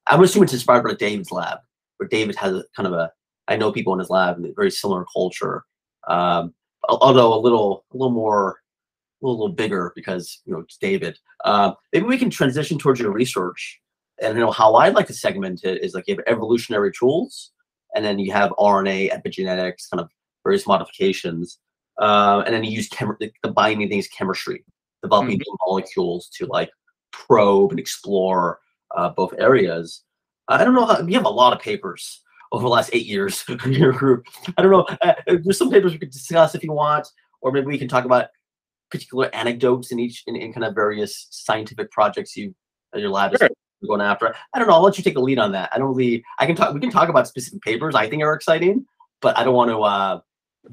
I'm 0.07 0.21
assuming 0.21 0.45
it's 0.45 0.53
inspired 0.53 0.83
by 0.83 0.93
David's 0.93 1.31
lab, 1.31 1.59
where 1.97 2.07
David 2.07 2.35
has 2.35 2.53
a 2.53 2.63
kind 2.75 2.87
of 2.87 2.93
a 2.93 3.11
I 3.47 3.55
know 3.55 3.71
people 3.71 3.93
in 3.93 3.99
his 3.99 4.09
lab, 4.09 4.37
very 4.55 4.71
similar 4.71 5.05
culture. 5.13 5.63
Um, 6.07 6.53
although 6.87 7.33
a 7.33 7.39
little 7.39 7.85
a 7.93 7.97
little 7.97 8.13
more 8.13 8.61
a 9.23 9.27
little 9.27 9.49
bigger 9.49 9.91
because 9.95 10.41
you 10.45 10.53
know 10.53 10.59
it's 10.59 10.77
David. 10.77 11.17
Uh, 11.43 11.73
maybe 11.93 12.05
we 12.05 12.17
can 12.17 12.29
transition 12.29 12.77
towards 12.77 12.99
your 12.99 13.11
research. 13.11 13.79
And 14.21 14.35
you 14.35 14.39
know 14.39 14.51
how 14.51 14.75
I'd 14.75 14.95
like 14.95 15.07
to 15.07 15.13
segment 15.13 15.61
it 15.63 15.83
is 15.83 15.93
like 15.93 16.05
you 16.07 16.15
have 16.15 16.23
evolutionary 16.27 16.91
tools, 16.97 17.51
and 17.95 18.05
then 18.05 18.19
you 18.19 18.31
have 18.31 18.51
RNA 18.51 19.11
epigenetics, 19.11 19.89
kind 19.91 19.99
of 19.99 20.09
various 20.43 20.65
modifications, 20.65 21.59
uh, 21.99 22.43
and 22.45 22.53
then 22.53 22.63
you 22.63 22.71
use 22.71 22.87
chem- 22.89 23.17
the, 23.19 23.31
the 23.43 23.51
binding 23.51 23.89
things 23.89 24.07
chemistry, 24.07 24.63
developing 25.01 25.39
mm-hmm. 25.39 25.43
new 25.47 25.57
molecules 25.67 26.29
to 26.29 26.45
like 26.47 26.69
probe 27.11 27.71
and 27.71 27.79
explore 27.79 28.59
uh, 28.95 29.09
both 29.09 29.33
areas. 29.37 30.03
I 30.47 30.63
don't 30.63 30.75
know 30.75 30.85
how 30.85 31.01
you 31.01 31.15
have 31.15 31.25
a 31.25 31.29
lot 31.29 31.53
of 31.53 31.59
papers 31.59 32.21
over 32.51 32.63
the 32.63 32.69
last 32.69 32.89
eight 32.93 33.05
years 33.05 33.43
in 33.65 33.73
your 33.73 33.91
group. 33.91 34.25
I 34.57 34.61
don't 34.61 34.71
know. 34.71 34.87
Uh, 35.01 35.13
there's 35.27 35.57
some 35.57 35.71
papers 35.71 35.93
we 35.93 35.99
could 35.99 36.11
discuss 36.11 36.55
if 36.55 36.63
you 36.63 36.71
want, 36.71 37.07
or 37.41 37.51
maybe 37.51 37.67
we 37.67 37.77
can 37.77 37.87
talk 37.87 38.05
about 38.05 38.27
particular 38.91 39.33
anecdotes 39.33 39.91
in 39.91 39.99
each 39.99 40.23
in, 40.27 40.35
in 40.35 40.53
kind 40.53 40.63
of 40.63 40.75
various 40.75 41.27
scientific 41.31 41.91
projects 41.91 42.37
you 42.37 42.53
your 42.93 43.09
lab 43.09 43.33
is 43.33 43.41
going 43.85 44.01
after. 44.01 44.33
I 44.53 44.59
don't 44.59 44.67
know. 44.67 44.75
I'll 44.75 44.81
let 44.81 44.97
you 44.97 45.03
take 45.03 45.15
the 45.15 45.21
lead 45.21 45.39
on 45.39 45.51
that. 45.51 45.69
I 45.73 45.77
don't 45.77 45.93
really. 45.95 46.23
I 46.39 46.45
can 46.45 46.55
talk. 46.55 46.73
We 46.73 46.79
can 46.79 46.91
talk 46.91 47.09
about 47.09 47.27
specific 47.27 47.61
papers 47.61 47.95
I 47.95 48.09
think 48.09 48.23
are 48.23 48.33
exciting, 48.33 48.85
but 49.21 49.37
I 49.37 49.43
don't 49.43 49.55
want 49.55 49.71
to. 49.71 49.79
uh 49.79 50.19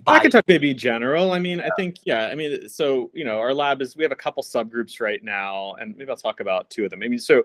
I 0.07 0.19
can 0.19 0.31
talk 0.31 0.45
maybe 0.49 0.75
general. 0.75 1.33
I 1.33 1.39
mean. 1.39 1.61
I 1.61 1.69
think 1.77 1.97
yeah. 2.05 2.27
I 2.27 2.35
mean, 2.35 2.69
so 2.69 3.11
you 3.15 3.25
know, 3.25 3.39
our 3.39 3.55
lab 3.55 3.83
is 3.83 3.97
we 3.97 4.03
have 4.03 4.13
a 4.13 4.17
couple 4.17 4.43
subgroups 4.43 5.01
right 5.01 5.23
now, 5.23 5.75
and 5.75 5.97
maybe 5.97 6.11
I'll 6.11 6.17
talk 6.17 6.41
about 6.41 6.71
two 6.71 6.85
of 6.85 6.91
them. 6.91 7.01
Maybe 7.01 7.19
so 7.19 7.45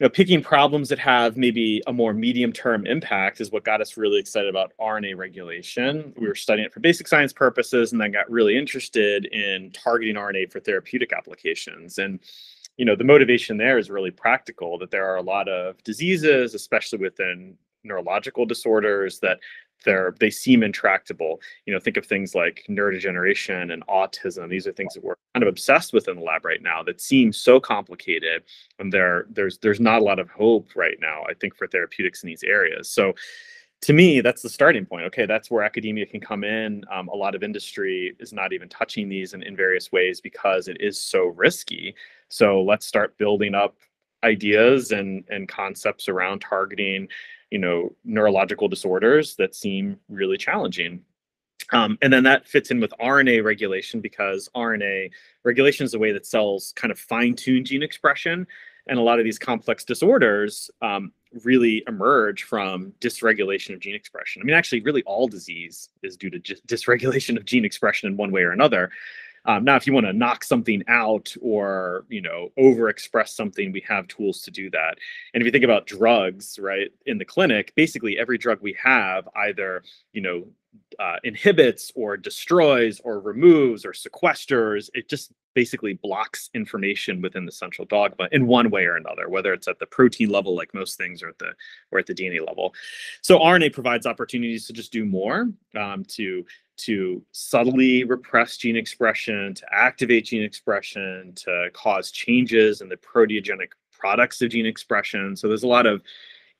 you 0.00 0.04
know, 0.06 0.10
picking 0.10 0.40
problems 0.40 0.88
that 0.90 0.98
have 1.00 1.36
maybe 1.36 1.82
a 1.88 1.92
more 1.92 2.12
medium 2.12 2.52
term 2.52 2.86
impact 2.86 3.40
is 3.40 3.50
what 3.50 3.64
got 3.64 3.80
us 3.80 3.96
really 3.96 4.20
excited 4.20 4.48
about 4.48 4.72
RNA 4.80 5.16
regulation. 5.16 6.14
We 6.16 6.28
were 6.28 6.36
studying 6.36 6.66
it 6.66 6.72
for 6.72 6.78
basic 6.78 7.08
science 7.08 7.32
purposes 7.32 7.90
and 7.90 8.00
then 8.00 8.12
got 8.12 8.30
really 8.30 8.56
interested 8.56 9.26
in 9.26 9.72
targeting 9.72 10.14
RNA 10.14 10.52
for 10.52 10.60
therapeutic 10.60 11.12
applications. 11.12 11.98
And 11.98 12.20
you 12.76 12.84
know, 12.84 12.94
the 12.94 13.02
motivation 13.02 13.56
there 13.56 13.76
is 13.76 13.90
really 13.90 14.12
practical 14.12 14.78
that 14.78 14.92
there 14.92 15.04
are 15.04 15.16
a 15.16 15.22
lot 15.22 15.48
of 15.48 15.82
diseases, 15.82 16.54
especially 16.54 17.00
within 17.00 17.56
neurological 17.82 18.46
disorders 18.46 19.18
that 19.18 19.40
they're 19.84 20.14
they 20.18 20.30
seem 20.30 20.62
intractable. 20.62 21.40
You 21.66 21.74
know 21.74 21.80
think 21.80 21.96
of 21.96 22.06
things 22.06 22.34
like 22.34 22.64
neurodegeneration 22.68 23.72
and 23.72 23.86
autism. 23.86 24.48
These 24.48 24.66
are 24.66 24.72
things 24.72 24.94
that 24.94 25.04
we're 25.04 25.16
kind 25.34 25.42
of 25.42 25.48
obsessed 25.48 25.92
with 25.92 26.08
in 26.08 26.16
the 26.16 26.22
lab 26.22 26.44
right 26.44 26.62
now 26.62 26.82
that 26.82 27.00
seem 27.00 27.32
so 27.32 27.60
complicated 27.60 28.42
and 28.78 28.92
there 28.92 29.26
there's 29.30 29.58
there's 29.58 29.80
not 29.80 30.00
a 30.00 30.04
lot 30.04 30.18
of 30.18 30.28
hope 30.30 30.70
right 30.74 30.96
now 31.00 31.22
i 31.28 31.34
think 31.34 31.54
for 31.54 31.66
therapeutics 31.66 32.22
in 32.22 32.26
these 32.28 32.42
areas. 32.42 32.90
So 32.90 33.14
to 33.82 33.92
me 33.92 34.20
that's 34.20 34.42
the 34.42 34.48
starting 34.48 34.84
point. 34.84 35.04
Okay 35.06 35.26
that's 35.26 35.50
where 35.50 35.62
academia 35.62 36.06
can 36.06 36.20
come 36.20 36.42
in. 36.44 36.84
Um, 36.90 37.08
a 37.08 37.14
lot 37.14 37.34
of 37.34 37.42
industry 37.42 38.16
is 38.18 38.32
not 38.32 38.52
even 38.52 38.68
touching 38.68 39.08
these 39.08 39.34
in, 39.34 39.42
in 39.42 39.54
various 39.54 39.92
ways 39.92 40.20
because 40.20 40.66
it 40.68 40.78
is 40.80 41.00
so 41.00 41.26
risky. 41.26 41.94
So 42.28 42.62
let's 42.62 42.86
start 42.86 43.16
building 43.18 43.54
up 43.54 43.76
ideas 44.24 44.92
and 44.92 45.24
and 45.28 45.48
concepts 45.48 46.08
around 46.08 46.40
targeting 46.40 47.08
you 47.50 47.58
know 47.58 47.94
neurological 48.04 48.68
disorders 48.68 49.36
that 49.36 49.54
seem 49.54 49.98
really 50.08 50.36
challenging 50.36 51.02
um, 51.72 51.98
and 52.02 52.12
then 52.12 52.24
that 52.24 52.46
fits 52.46 52.70
in 52.70 52.80
with 52.80 52.92
RNA 53.00 53.44
regulation 53.44 54.00
because 54.00 54.48
RNA 54.56 55.10
regulation 55.44 55.84
is 55.84 55.94
a 55.94 55.98
way 55.98 56.12
that 56.12 56.26
cells 56.26 56.72
kind 56.76 56.90
of 56.90 56.98
fine 56.98 57.34
tune 57.34 57.64
gene 57.64 57.82
expression. 57.82 58.46
And 58.86 58.98
a 58.98 59.02
lot 59.02 59.18
of 59.18 59.24
these 59.24 59.38
complex 59.38 59.84
disorders 59.84 60.70
um, 60.80 61.12
really 61.44 61.82
emerge 61.86 62.44
from 62.44 62.92
dysregulation 63.00 63.74
of 63.74 63.80
gene 63.80 63.94
expression. 63.94 64.40
I 64.40 64.46
mean, 64.46 64.56
actually, 64.56 64.80
really 64.80 65.02
all 65.02 65.28
disease 65.28 65.90
is 66.02 66.16
due 66.16 66.30
to 66.30 66.38
dysregulation 66.38 67.36
of 67.36 67.44
gene 67.44 67.66
expression 67.66 68.08
in 68.08 68.16
one 68.16 68.32
way 68.32 68.42
or 68.42 68.52
another. 68.52 68.90
Um, 69.48 69.64
now, 69.64 69.76
if 69.76 69.86
you 69.86 69.94
want 69.94 70.04
to 70.04 70.12
knock 70.12 70.44
something 70.44 70.84
out 70.88 71.34
or 71.40 72.04
you 72.10 72.20
know 72.20 72.50
overexpress 72.58 73.30
something, 73.30 73.72
we 73.72 73.82
have 73.88 74.06
tools 74.06 74.42
to 74.42 74.50
do 74.50 74.70
that. 74.70 74.98
And 75.32 75.40
if 75.40 75.46
you 75.46 75.50
think 75.50 75.64
about 75.64 75.86
drugs, 75.86 76.58
right, 76.60 76.90
in 77.06 77.16
the 77.16 77.24
clinic, 77.24 77.72
basically 77.74 78.18
every 78.18 78.36
drug 78.36 78.58
we 78.60 78.76
have 78.80 79.26
either 79.34 79.82
you 80.12 80.20
know 80.20 80.44
uh, 80.98 81.16
inhibits 81.24 81.92
or 81.94 82.16
destroys 82.16 83.00
or 83.00 83.20
removes 83.20 83.84
or 83.84 83.92
sequesters. 83.92 84.90
It 84.94 85.08
just 85.08 85.32
basically 85.54 85.94
blocks 85.94 86.50
information 86.54 87.20
within 87.20 87.44
the 87.44 87.52
central 87.52 87.84
dogma 87.86 88.28
in 88.32 88.46
one 88.46 88.70
way 88.70 88.84
or 88.84 88.96
another, 88.96 89.28
whether 89.28 89.52
it's 89.52 89.66
at 89.66 89.78
the 89.78 89.86
protein 89.86 90.30
level, 90.30 90.54
like 90.54 90.72
most 90.74 90.96
things, 90.96 91.22
or 91.22 91.30
at 91.30 91.38
the 91.38 91.52
or 91.90 91.98
at 91.98 92.06
the 92.06 92.14
DNA 92.14 92.46
level. 92.46 92.74
So 93.22 93.38
RNA 93.38 93.72
provides 93.72 94.06
opportunities 94.06 94.66
to 94.66 94.72
just 94.72 94.92
do 94.92 95.04
more, 95.04 95.48
um, 95.76 96.04
to 96.16 96.44
to 96.78 97.22
subtly 97.32 98.04
repress 98.04 98.56
gene 98.56 98.76
expression, 98.76 99.52
to 99.54 99.64
activate 99.72 100.26
gene 100.26 100.44
expression, 100.44 101.32
to 101.34 101.70
cause 101.72 102.12
changes 102.12 102.80
in 102.80 102.88
the 102.88 102.96
proteogenic 102.96 103.70
products 103.90 104.40
of 104.42 104.50
gene 104.50 104.66
expression. 104.66 105.34
So 105.34 105.48
there's 105.48 105.64
a 105.64 105.68
lot 105.68 105.86
of 105.86 106.02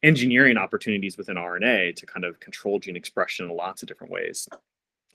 engineering 0.02 0.56
opportunities 0.56 1.16
within 1.16 1.36
RNA 1.36 1.96
to 1.96 2.06
kind 2.06 2.24
of 2.24 2.38
control 2.40 2.78
gene 2.78 2.96
expression 2.96 3.50
in 3.50 3.56
lots 3.56 3.82
of 3.82 3.88
different 3.88 4.12
ways. 4.12 4.48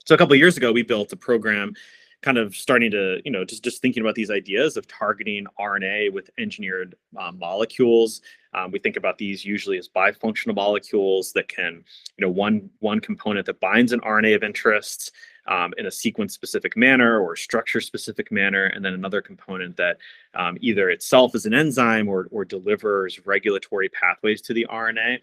So 0.04 0.14
a 0.14 0.18
couple 0.18 0.36
years 0.36 0.56
ago, 0.56 0.72
we 0.72 0.82
built 0.82 1.12
a 1.12 1.16
program 1.16 1.74
kind 2.22 2.38
of 2.38 2.56
starting 2.56 2.90
to, 2.90 3.20
you 3.24 3.30
know, 3.30 3.44
just, 3.44 3.62
just 3.62 3.82
thinking 3.82 4.02
about 4.02 4.14
these 4.14 4.30
ideas 4.30 4.78
of 4.78 4.86
targeting 4.86 5.46
RNA 5.60 6.12
with 6.12 6.30
engineered 6.38 6.94
uh, 7.18 7.30
molecules. 7.32 8.22
Um, 8.54 8.70
we 8.70 8.78
think 8.78 8.96
about 8.96 9.18
these 9.18 9.44
usually 9.44 9.76
as 9.76 9.88
bifunctional 9.88 10.54
molecules 10.54 11.32
that 11.32 11.48
can, 11.48 11.84
you 12.16 12.26
know, 12.26 12.30
one, 12.30 12.70
one 12.78 13.00
component 13.00 13.44
that 13.46 13.60
binds 13.60 13.92
an 13.92 14.00
RNA 14.00 14.36
of 14.36 14.42
interest 14.42 15.12
um, 15.46 15.74
in 15.76 15.86
a 15.86 15.90
sequence 15.90 16.34
specific 16.34 16.76
manner 16.76 17.20
or 17.20 17.36
structure 17.36 17.80
specific 17.80 18.32
manner, 18.32 18.64
and 18.66 18.84
then 18.84 18.94
another 18.94 19.20
component 19.20 19.76
that 19.76 19.98
um, 20.34 20.56
either 20.60 20.90
itself 20.90 21.34
is 21.34 21.46
an 21.46 21.54
enzyme 21.54 22.08
or, 22.08 22.28
or 22.30 22.44
delivers 22.44 23.24
regulatory 23.26 23.88
pathways 23.88 24.40
to 24.42 24.54
the 24.54 24.66
RNA 24.70 25.18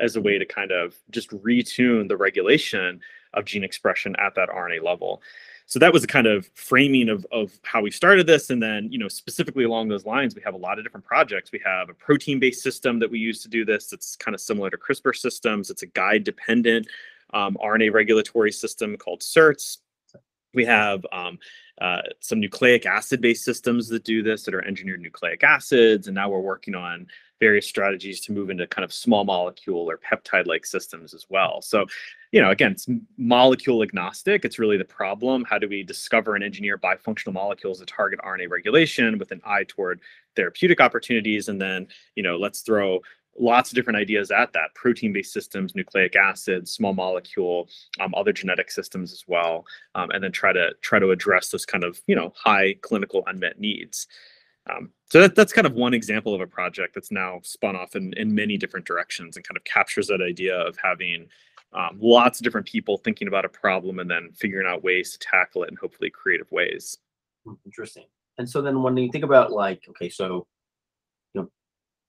as 0.00 0.16
a 0.16 0.20
way 0.20 0.38
to 0.38 0.46
kind 0.46 0.72
of 0.72 0.94
just 1.10 1.30
retune 1.30 2.08
the 2.08 2.16
regulation 2.16 3.00
of 3.34 3.44
gene 3.44 3.64
expression 3.64 4.16
at 4.18 4.34
that 4.34 4.48
RNA 4.48 4.82
level. 4.82 5.22
So 5.68 5.80
that 5.80 5.92
was 5.92 6.04
a 6.04 6.06
kind 6.06 6.28
of 6.28 6.48
framing 6.54 7.08
of, 7.08 7.26
of 7.32 7.52
how 7.62 7.82
we 7.82 7.90
started 7.90 8.26
this 8.26 8.50
and 8.50 8.62
then 8.62 8.88
you 8.92 8.98
know 8.98 9.08
specifically 9.08 9.64
along 9.64 9.88
those 9.88 10.06
lines 10.06 10.36
we 10.36 10.42
have 10.42 10.54
a 10.54 10.58
lot 10.58 10.78
of 10.78 10.84
different 10.84 11.04
projects. 11.04 11.50
We 11.50 11.60
have 11.64 11.90
a 11.90 11.94
protein 11.94 12.38
based 12.38 12.62
system 12.62 13.00
that 13.00 13.10
we 13.10 13.18
use 13.18 13.42
to 13.42 13.48
do 13.48 13.64
this. 13.64 13.92
It's 13.92 14.14
kind 14.14 14.34
of 14.34 14.40
similar 14.40 14.70
to 14.70 14.76
crispr 14.76 15.14
systems. 15.14 15.68
It's 15.68 15.82
a 15.82 15.86
guide 15.86 16.22
dependent 16.22 16.86
um, 17.34 17.56
rna 17.62 17.92
regulatory 17.92 18.52
system 18.52 18.96
called 18.96 19.20
certs 19.20 19.78
we 20.54 20.64
have 20.64 21.04
um, 21.12 21.38
uh, 21.80 22.00
some 22.20 22.40
nucleic 22.40 22.86
acid 22.86 23.20
based 23.20 23.44
systems 23.44 23.88
that 23.88 24.04
do 24.04 24.22
this 24.22 24.44
that 24.44 24.54
are 24.54 24.64
engineered 24.64 25.00
nucleic 25.00 25.42
acids 25.44 26.08
and 26.08 26.14
now 26.14 26.28
we're 26.28 26.40
working 26.40 26.74
on 26.74 27.06
various 27.40 27.66
strategies 27.66 28.20
to 28.20 28.32
move 28.32 28.50
into 28.50 28.66
kind 28.66 28.84
of 28.84 28.92
small 28.92 29.24
molecule 29.24 29.90
or 29.90 29.98
peptide 29.98 30.46
like 30.46 30.64
systems 30.64 31.12
as 31.12 31.26
well. 31.28 31.60
So, 31.60 31.86
you 32.32 32.40
know, 32.40 32.50
again, 32.50 32.72
it's 32.72 32.88
molecule 33.18 33.82
agnostic. 33.82 34.44
It's 34.44 34.58
really 34.58 34.78
the 34.78 34.84
problem. 34.84 35.44
How 35.44 35.58
do 35.58 35.68
we 35.68 35.82
discover 35.82 36.34
and 36.34 36.44
engineer 36.44 36.78
bifunctional 36.78 37.34
molecules 37.34 37.78
that 37.80 37.88
target 37.88 38.20
RNA 38.24 38.50
regulation 38.50 39.18
with 39.18 39.32
an 39.32 39.40
eye 39.44 39.64
toward 39.68 40.00
therapeutic 40.34 40.80
opportunities? 40.80 41.48
And 41.48 41.60
then, 41.60 41.88
you 42.14 42.22
know, 42.22 42.36
let's 42.36 42.60
throw 42.60 43.00
lots 43.38 43.70
of 43.70 43.74
different 43.74 43.98
ideas 43.98 44.30
at 44.30 44.52
that 44.52 44.74
protein 44.74 45.12
based 45.12 45.32
systems 45.32 45.74
nucleic 45.74 46.16
acids 46.16 46.72
small 46.72 46.92
molecule 46.92 47.68
um, 48.00 48.14
other 48.16 48.32
genetic 48.32 48.70
systems 48.70 49.12
as 49.12 49.24
well 49.26 49.64
um, 49.94 50.10
and 50.10 50.22
then 50.22 50.32
try 50.32 50.52
to 50.52 50.70
try 50.80 50.98
to 50.98 51.10
address 51.10 51.50
those 51.50 51.66
kind 51.66 51.84
of 51.84 52.00
you 52.06 52.16
know 52.16 52.32
high 52.36 52.74
clinical 52.82 53.22
unmet 53.26 53.58
needs 53.58 54.06
um, 54.68 54.90
so 55.10 55.20
that, 55.20 55.34
that's 55.34 55.52
kind 55.52 55.66
of 55.66 55.74
one 55.74 55.94
example 55.94 56.34
of 56.34 56.40
a 56.40 56.46
project 56.46 56.94
that's 56.94 57.12
now 57.12 57.40
spun 57.42 57.76
off 57.76 57.94
in, 57.94 58.12
in 58.14 58.34
many 58.34 58.56
different 58.56 58.86
directions 58.86 59.36
and 59.36 59.46
kind 59.46 59.56
of 59.56 59.64
captures 59.64 60.08
that 60.08 60.20
idea 60.20 60.56
of 60.56 60.76
having 60.82 61.28
um, 61.72 61.98
lots 62.00 62.40
of 62.40 62.44
different 62.44 62.66
people 62.66 62.96
thinking 62.98 63.28
about 63.28 63.44
a 63.44 63.48
problem 63.48 63.98
and 63.98 64.10
then 64.10 64.30
figuring 64.34 64.66
out 64.66 64.82
ways 64.82 65.12
to 65.12 65.18
tackle 65.18 65.62
it 65.62 65.70
in 65.70 65.76
hopefully 65.76 66.10
creative 66.10 66.50
ways. 66.50 66.98
Hmm, 67.44 67.54
interesting. 67.64 68.06
And 68.38 68.48
so 68.48 68.60
then 68.60 68.82
when 68.82 68.96
you 68.96 69.10
think 69.10 69.24
about 69.24 69.52
like, 69.52 69.82
okay, 69.90 70.08
so 70.08 70.46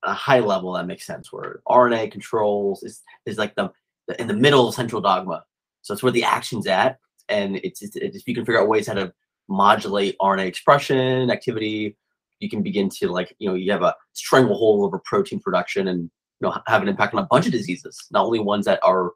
a 0.04 0.14
high 0.14 0.40
level 0.40 0.74
that 0.74 0.86
makes 0.86 1.06
sense 1.06 1.32
where 1.32 1.62
RNA 1.68 2.12
controls 2.12 2.84
is 2.84 3.02
is 3.26 3.38
like 3.38 3.56
the, 3.56 3.72
the 4.08 4.20
in 4.22 4.28
the 4.28 4.34
middle 4.34 4.68
of 4.68 4.76
central 4.76 5.02
dogma. 5.02 5.44
So 5.82 5.94
it's 5.94 6.04
where 6.04 6.12
the 6.12 6.24
action's 6.24 6.68
at, 6.68 7.00
and 7.30 7.58
it's, 7.64 7.82
it's, 7.82 7.96
if 7.96 8.28
you 8.28 8.36
can 8.36 8.46
figure 8.46 8.62
out 8.62 8.68
ways 8.68 8.88
how 8.88 8.94
to 8.94 9.14
modulate 9.48 10.18
RNA 10.20 10.46
expression 10.46 11.32
activity 11.32 11.96
you 12.40 12.50
can 12.50 12.62
begin 12.62 12.90
to 12.90 13.08
like 13.08 13.36
you 13.40 13.50
know 13.50 13.56
you 13.56 13.72
have 13.72 13.84
a 13.84 13.96
stranglehold 14.14 14.86
over 14.86 15.00
protein 15.00 15.40
production 15.40 15.88
and 15.88 16.04
you 16.40 16.48
know 16.48 16.58
have 16.68 16.82
an 16.82 16.88
impact 16.88 17.14
on 17.14 17.24
a 17.24 17.28
bunch 17.28 17.46
of 17.46 17.52
diseases 17.52 18.08
not 18.12 18.26
only 18.26 18.40
ones 18.40 18.66
that 18.66 18.80
are 18.84 19.12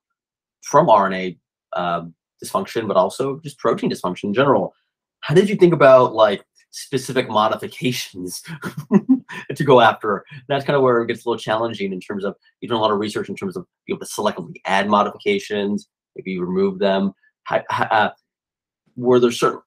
from 0.62 0.88
rna 0.88 1.38
um, 1.74 2.14
dysfunction 2.44 2.88
but 2.88 2.98
also 2.98 3.40
just 3.40 3.58
protein 3.60 3.92
dysfunction 3.92 4.26
in 4.26 4.34
general 4.34 4.74
how 5.22 5.34
did 5.36 5.50
you 5.50 5.56
think 5.56 5.74
about 5.74 6.14
like 6.14 6.44
specific 6.72 7.30
modifications 7.30 8.42
to 9.56 9.64
go 9.64 9.82
after 9.82 10.26
that's 10.48 10.66
kind 10.66 10.76
of 10.76 10.82
where 10.82 11.02
it 11.02 11.08
gets 11.08 11.26
a 11.26 11.30
little 11.30 11.40
challenging 11.40 11.94
in 11.94 12.00
terms 12.00 12.24
of 12.24 12.36
you've 12.60 12.70
done 12.70 12.80
a 12.80 12.82
lot 12.82 12.92
of 12.92 13.00
research 13.00 13.30
in 13.30 13.36
terms 13.36 13.56
of 13.56 13.66
being 13.86 13.98
able 13.98 14.06
to 14.06 14.12
selectively 14.12 14.56
add 14.66 14.88
modifications 14.88 15.88
maybe 16.16 16.40
remove 16.40 16.80
them 16.80 17.14
uh, 17.70 18.10
were 18.96 19.20
there 19.20 19.32
certain 19.32 19.62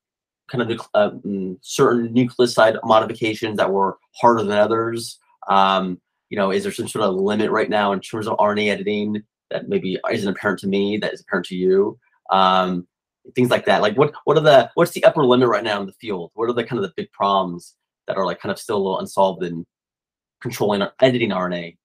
kind 0.48 0.70
of 0.70 0.78
mm, 0.94 1.56
certain 1.62 2.14
nucleoside 2.14 2.78
modifications 2.84 3.56
that 3.56 3.70
were 3.70 3.98
harder 4.20 4.42
than 4.42 4.58
others? 4.58 5.18
Um, 5.48 6.00
you 6.30 6.36
know, 6.36 6.50
is 6.50 6.62
there 6.62 6.72
some 6.72 6.88
sort 6.88 7.04
of 7.04 7.14
limit 7.14 7.50
right 7.50 7.70
now 7.70 7.92
in 7.92 8.00
terms 8.00 8.26
of 8.26 8.38
RNA 8.38 8.70
editing 8.70 9.22
that 9.50 9.68
maybe 9.68 9.98
isn't 10.10 10.28
apparent 10.28 10.60
to 10.60 10.66
me 10.66 10.96
that 10.98 11.12
is 11.12 11.20
apparent 11.20 11.46
to 11.46 11.56
you? 11.56 11.98
Um, 12.30 12.86
things 13.34 13.50
like 13.50 13.66
that. 13.66 13.82
Like, 13.82 13.96
what 13.96 14.12
what 14.24 14.36
are 14.36 14.42
the 14.42 14.70
what's 14.74 14.92
the 14.92 15.04
upper 15.04 15.24
limit 15.24 15.48
right 15.48 15.64
now 15.64 15.80
in 15.80 15.86
the 15.86 15.92
field? 15.92 16.30
What 16.34 16.48
are 16.48 16.54
the 16.54 16.64
kind 16.64 16.82
of 16.82 16.88
the 16.88 16.94
big 16.96 17.10
problems 17.12 17.74
that 18.06 18.16
are 18.16 18.26
like 18.26 18.40
kind 18.40 18.52
of 18.52 18.58
still 18.58 18.76
a 18.76 18.78
little 18.78 19.00
unsolved 19.00 19.42
in 19.42 19.64
controlling 20.40 20.82
or 20.82 20.92
editing 21.00 21.30
RNA? 21.30 21.76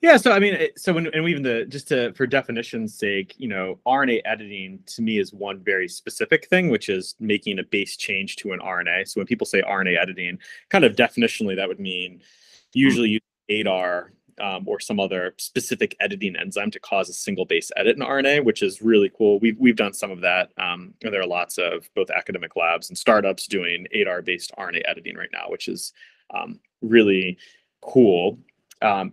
Yeah, 0.00 0.16
so 0.16 0.30
I 0.30 0.38
mean, 0.38 0.56
so 0.76 0.92
when 0.92 1.08
and 1.08 1.28
even 1.28 1.42
the 1.42 1.64
just 1.68 1.88
to 1.88 2.12
for 2.12 2.26
definition's 2.26 2.96
sake, 2.96 3.34
you 3.36 3.48
know, 3.48 3.80
RNA 3.84 4.22
editing 4.24 4.78
to 4.86 5.02
me 5.02 5.18
is 5.18 5.32
one 5.32 5.60
very 5.62 5.88
specific 5.88 6.46
thing, 6.46 6.68
which 6.70 6.88
is 6.88 7.16
making 7.18 7.58
a 7.58 7.64
base 7.64 7.96
change 7.96 8.36
to 8.36 8.52
an 8.52 8.60
RNA. 8.60 9.08
So 9.08 9.20
when 9.20 9.26
people 9.26 9.46
say 9.46 9.60
RNA 9.62 10.00
editing, 10.00 10.38
kind 10.70 10.84
of 10.84 10.94
definitionally, 10.94 11.56
that 11.56 11.66
would 11.68 11.80
mean 11.80 12.18
hmm. 12.18 12.20
usually 12.74 13.08
use 13.10 13.20
ADAR 13.48 14.12
um, 14.40 14.64
or 14.66 14.80
some 14.80 15.00
other 15.00 15.34
specific 15.38 15.96
editing 16.00 16.36
enzyme 16.36 16.70
to 16.70 16.80
cause 16.80 17.08
a 17.08 17.12
single 17.12 17.44
base 17.44 17.70
edit 17.76 17.96
in 17.96 18.02
RNA, 18.02 18.44
which 18.44 18.62
is 18.62 18.82
really 18.82 19.10
cool. 19.16 19.38
We've 19.38 19.58
we've 19.58 19.76
done 19.76 19.92
some 19.92 20.10
of 20.10 20.20
that. 20.20 20.52
Um, 20.58 20.94
there 21.00 21.20
are 21.20 21.26
lots 21.26 21.58
of 21.58 21.88
both 21.94 22.10
academic 22.10 22.56
labs 22.56 22.88
and 22.88 22.98
startups 22.98 23.46
doing 23.46 23.86
ADAR 23.92 24.22
based 24.22 24.52
RNA 24.58 24.82
editing 24.86 25.16
right 25.16 25.30
now, 25.32 25.46
which 25.48 25.68
is 25.68 25.92
um, 26.34 26.60
really 26.82 27.38
cool. 27.80 28.38
Um, 28.82 29.12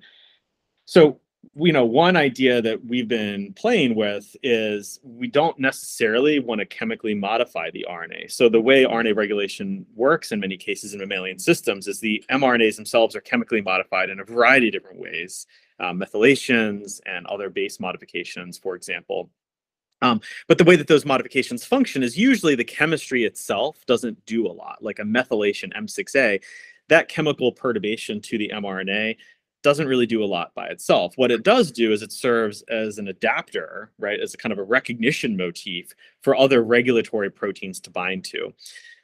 so, 0.85 1.19
you 1.55 1.71
know, 1.71 1.85
one 1.85 2.15
idea 2.15 2.61
that 2.61 2.85
we've 2.85 3.07
been 3.07 3.53
playing 3.53 3.95
with 3.95 4.35
is 4.43 4.99
we 5.03 5.27
don't 5.27 5.57
necessarily 5.59 6.39
want 6.39 6.59
to 6.59 6.65
chemically 6.65 7.13
modify 7.13 7.69
the 7.71 7.85
RNA. 7.89 8.31
So, 8.31 8.49
the 8.49 8.61
way 8.61 8.83
RNA 8.83 9.15
regulation 9.15 9.85
works 9.95 10.31
in 10.31 10.39
many 10.39 10.57
cases 10.57 10.93
in 10.93 10.99
mammalian 10.99 11.39
systems 11.39 11.87
is 11.87 11.99
the 11.99 12.23
mRNAs 12.29 12.75
themselves 12.75 13.15
are 13.15 13.21
chemically 13.21 13.61
modified 13.61 14.09
in 14.09 14.19
a 14.19 14.23
variety 14.23 14.67
of 14.67 14.73
different 14.73 14.99
ways, 14.99 15.47
um, 15.79 15.99
methylations 15.99 16.99
and 17.05 17.25
other 17.27 17.49
base 17.49 17.79
modifications, 17.79 18.57
for 18.57 18.75
example. 18.75 19.29
Um, 20.01 20.21
but 20.47 20.57
the 20.57 20.63
way 20.63 20.75
that 20.75 20.87
those 20.87 21.05
modifications 21.05 21.65
function 21.65 22.03
is 22.03 22.17
usually 22.17 22.55
the 22.55 22.63
chemistry 22.63 23.23
itself 23.23 23.85
doesn't 23.85 24.25
do 24.25 24.45
a 24.47 24.51
lot, 24.51 24.83
like 24.83 24.99
a 24.99 25.03
methylation 25.03 25.73
M6A. 25.75 26.43
That 26.89 27.07
chemical 27.07 27.51
perturbation 27.51 28.21
to 28.21 28.37
the 28.37 28.51
mRNA 28.53 29.17
doesn't 29.65 29.87
really 29.87 30.05
do 30.05 30.23
a 30.23 30.25
lot 30.25 30.53
by 30.53 30.67
itself. 30.67 31.13
What 31.15 31.31
it 31.31 31.41
does 31.41 31.71
do 31.71 31.91
is 31.91 32.03
it 32.03 32.11
serves 32.11 32.61
as 32.69 32.99
an 32.99 33.07
adapter, 33.07 33.89
right, 33.97 34.19
as 34.19 34.35
a 34.35 34.37
kind 34.37 34.53
of 34.53 34.59
a 34.59 34.63
recognition 34.63 35.35
motif 35.35 35.91
for 36.21 36.35
other 36.35 36.63
regulatory 36.63 37.31
proteins 37.31 37.79
to 37.79 37.89
bind 37.89 38.23
to. 38.25 38.53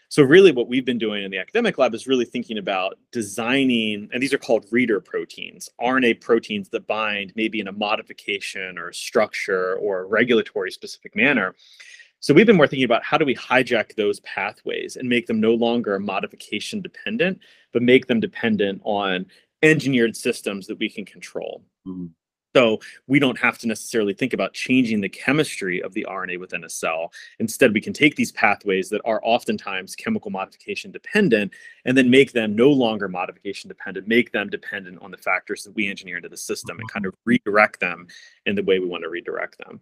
So 0.10 0.22
really 0.22 0.52
what 0.52 0.68
we've 0.68 0.86
been 0.86 1.00
doing 1.00 1.24
in 1.24 1.32
the 1.32 1.40
academic 1.40 1.80
lab 1.80 1.96
is 1.96 2.06
really 2.06 2.26
thinking 2.26 2.60
about 2.60 3.00
designing, 3.12 4.08
and 4.14 4.22
these 4.22 4.34
are 4.34 4.38
called 4.38 4.68
reader 4.70 5.02
proteins, 5.02 5.68
RNA 5.82 6.22
proteins 6.22 6.70
that 6.70 6.86
bind 6.86 7.34
maybe 7.36 7.60
in 7.60 7.68
a 7.68 7.72
modification 7.72 8.78
or 8.78 8.90
a 8.90 8.94
structure 8.94 9.78
or 9.78 10.02
a 10.02 10.06
regulatory 10.06 10.70
specific 10.70 11.16
manner. 11.16 11.56
So 12.20 12.36
we've 12.36 12.46
been 12.46 12.56
more 12.58 12.68
thinking 12.68 12.86
about 12.86 13.04
how 13.04 13.18
do 13.18 13.26
we 13.26 13.36
hijack 13.36 13.96
those 13.96 14.20
pathways 14.20 14.96
and 14.96 15.10
make 15.10 15.26
them 15.26 15.40
no 15.40 15.56
longer 15.56 15.98
modification 15.98 16.84
dependent, 16.84 17.40
but 17.74 17.82
make 17.82 18.06
them 18.06 18.20
dependent 18.20 18.80
on 18.84 19.26
engineered 19.62 20.16
systems 20.16 20.68
that 20.68 20.80
we 20.80 20.90
can 20.90 21.06
control. 21.06 21.64
Mm-hmm. 21.88 22.08
So 22.56 22.80
we 23.08 23.20
don't 23.20 23.40
have 23.40 23.58
to 23.60 23.68
necessarily 23.68 24.14
think 24.14 24.34
about 24.34 24.54
changing 24.54 25.00
the 25.00 25.10
chemistry 25.10 25.82
of 25.82 25.94
the 25.94 26.06
RNA 26.10 26.40
within 26.40 26.66
a 26.66 26.70
cell. 26.70 27.12
Instead, 27.40 27.74
we 27.74 27.80
can 27.80 27.94
take 27.94 28.16
these 28.16 28.32
pathways 28.34 28.90
that 28.90 29.02
are 29.06 29.22
oftentimes 29.24 29.96
chemical 29.96 30.32
modification 30.32 30.92
dependent 30.92 31.54
and 31.86 31.98
then 31.98 32.10
make 32.10 32.34
them 32.34 32.56
no 32.56 32.70
longer 32.70 33.08
modification 33.08 33.70
dependent, 33.70 34.08
make 34.08 34.32
them 34.32 34.50
dependent 34.50 35.02
on 35.02 35.12
the 35.12 35.18
factors 35.18 35.64
that 35.64 35.76
we 35.76 35.90
engineer 35.90 36.18
into 36.18 36.30
the 36.30 36.38
system 36.38 36.78
and 36.78 36.92
kind 36.92 37.06
of 37.06 37.16
redirect 37.26 37.80
them 37.80 38.08
in 38.46 38.56
the 38.56 38.64
way 38.64 38.80
we 38.80 38.88
want 38.88 39.04
to 39.04 39.10
redirect 39.10 39.58
them. 39.58 39.80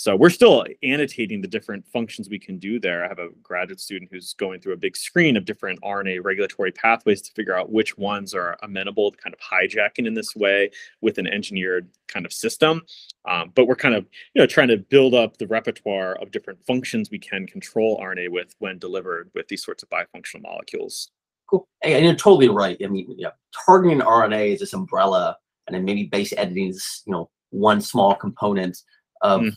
So 0.00 0.16
we're 0.16 0.30
still 0.30 0.64
annotating 0.82 1.42
the 1.42 1.46
different 1.46 1.86
functions 1.86 2.30
we 2.30 2.38
can 2.38 2.56
do 2.56 2.80
there. 2.80 3.04
I 3.04 3.08
have 3.08 3.18
a 3.18 3.28
graduate 3.42 3.80
student 3.80 4.10
who's 4.10 4.32
going 4.32 4.60
through 4.60 4.72
a 4.72 4.78
big 4.78 4.96
screen 4.96 5.36
of 5.36 5.44
different 5.44 5.78
RNA 5.82 6.24
regulatory 6.24 6.72
pathways 6.72 7.20
to 7.20 7.32
figure 7.32 7.54
out 7.54 7.70
which 7.70 7.98
ones 7.98 8.32
are 8.32 8.56
amenable 8.62 9.10
to 9.10 9.18
kind 9.18 9.34
of 9.34 9.40
hijacking 9.40 10.06
in 10.06 10.14
this 10.14 10.34
way 10.34 10.70
with 11.02 11.18
an 11.18 11.26
engineered 11.26 11.90
kind 12.08 12.24
of 12.24 12.32
system. 12.32 12.80
Um, 13.28 13.52
but 13.54 13.66
we're 13.66 13.76
kind 13.76 13.94
of 13.94 14.06
you 14.34 14.40
know 14.40 14.46
trying 14.46 14.68
to 14.68 14.78
build 14.78 15.12
up 15.12 15.36
the 15.36 15.46
repertoire 15.46 16.14
of 16.14 16.30
different 16.30 16.64
functions 16.66 17.10
we 17.10 17.18
can 17.18 17.46
control 17.46 18.00
RNA 18.00 18.30
with 18.30 18.54
when 18.58 18.78
delivered 18.78 19.30
with 19.34 19.48
these 19.48 19.62
sorts 19.62 19.82
of 19.82 19.90
bifunctional 19.90 20.40
molecules. 20.40 21.10
Cool. 21.46 21.68
And 21.84 22.06
you're 22.06 22.14
totally 22.14 22.48
right. 22.48 22.78
I 22.82 22.86
mean, 22.86 23.14
yeah, 23.18 23.32
targeting 23.66 24.00
RNA 24.00 24.54
is 24.54 24.60
this 24.60 24.72
umbrella, 24.72 25.36
and 25.66 25.74
then 25.74 25.84
maybe 25.84 26.04
base 26.04 26.32
editing 26.38 26.68
is 26.68 27.02
you 27.04 27.12
know 27.12 27.28
one 27.50 27.82
small 27.82 28.14
component 28.14 28.78
of 29.20 29.42
mm 29.42 29.54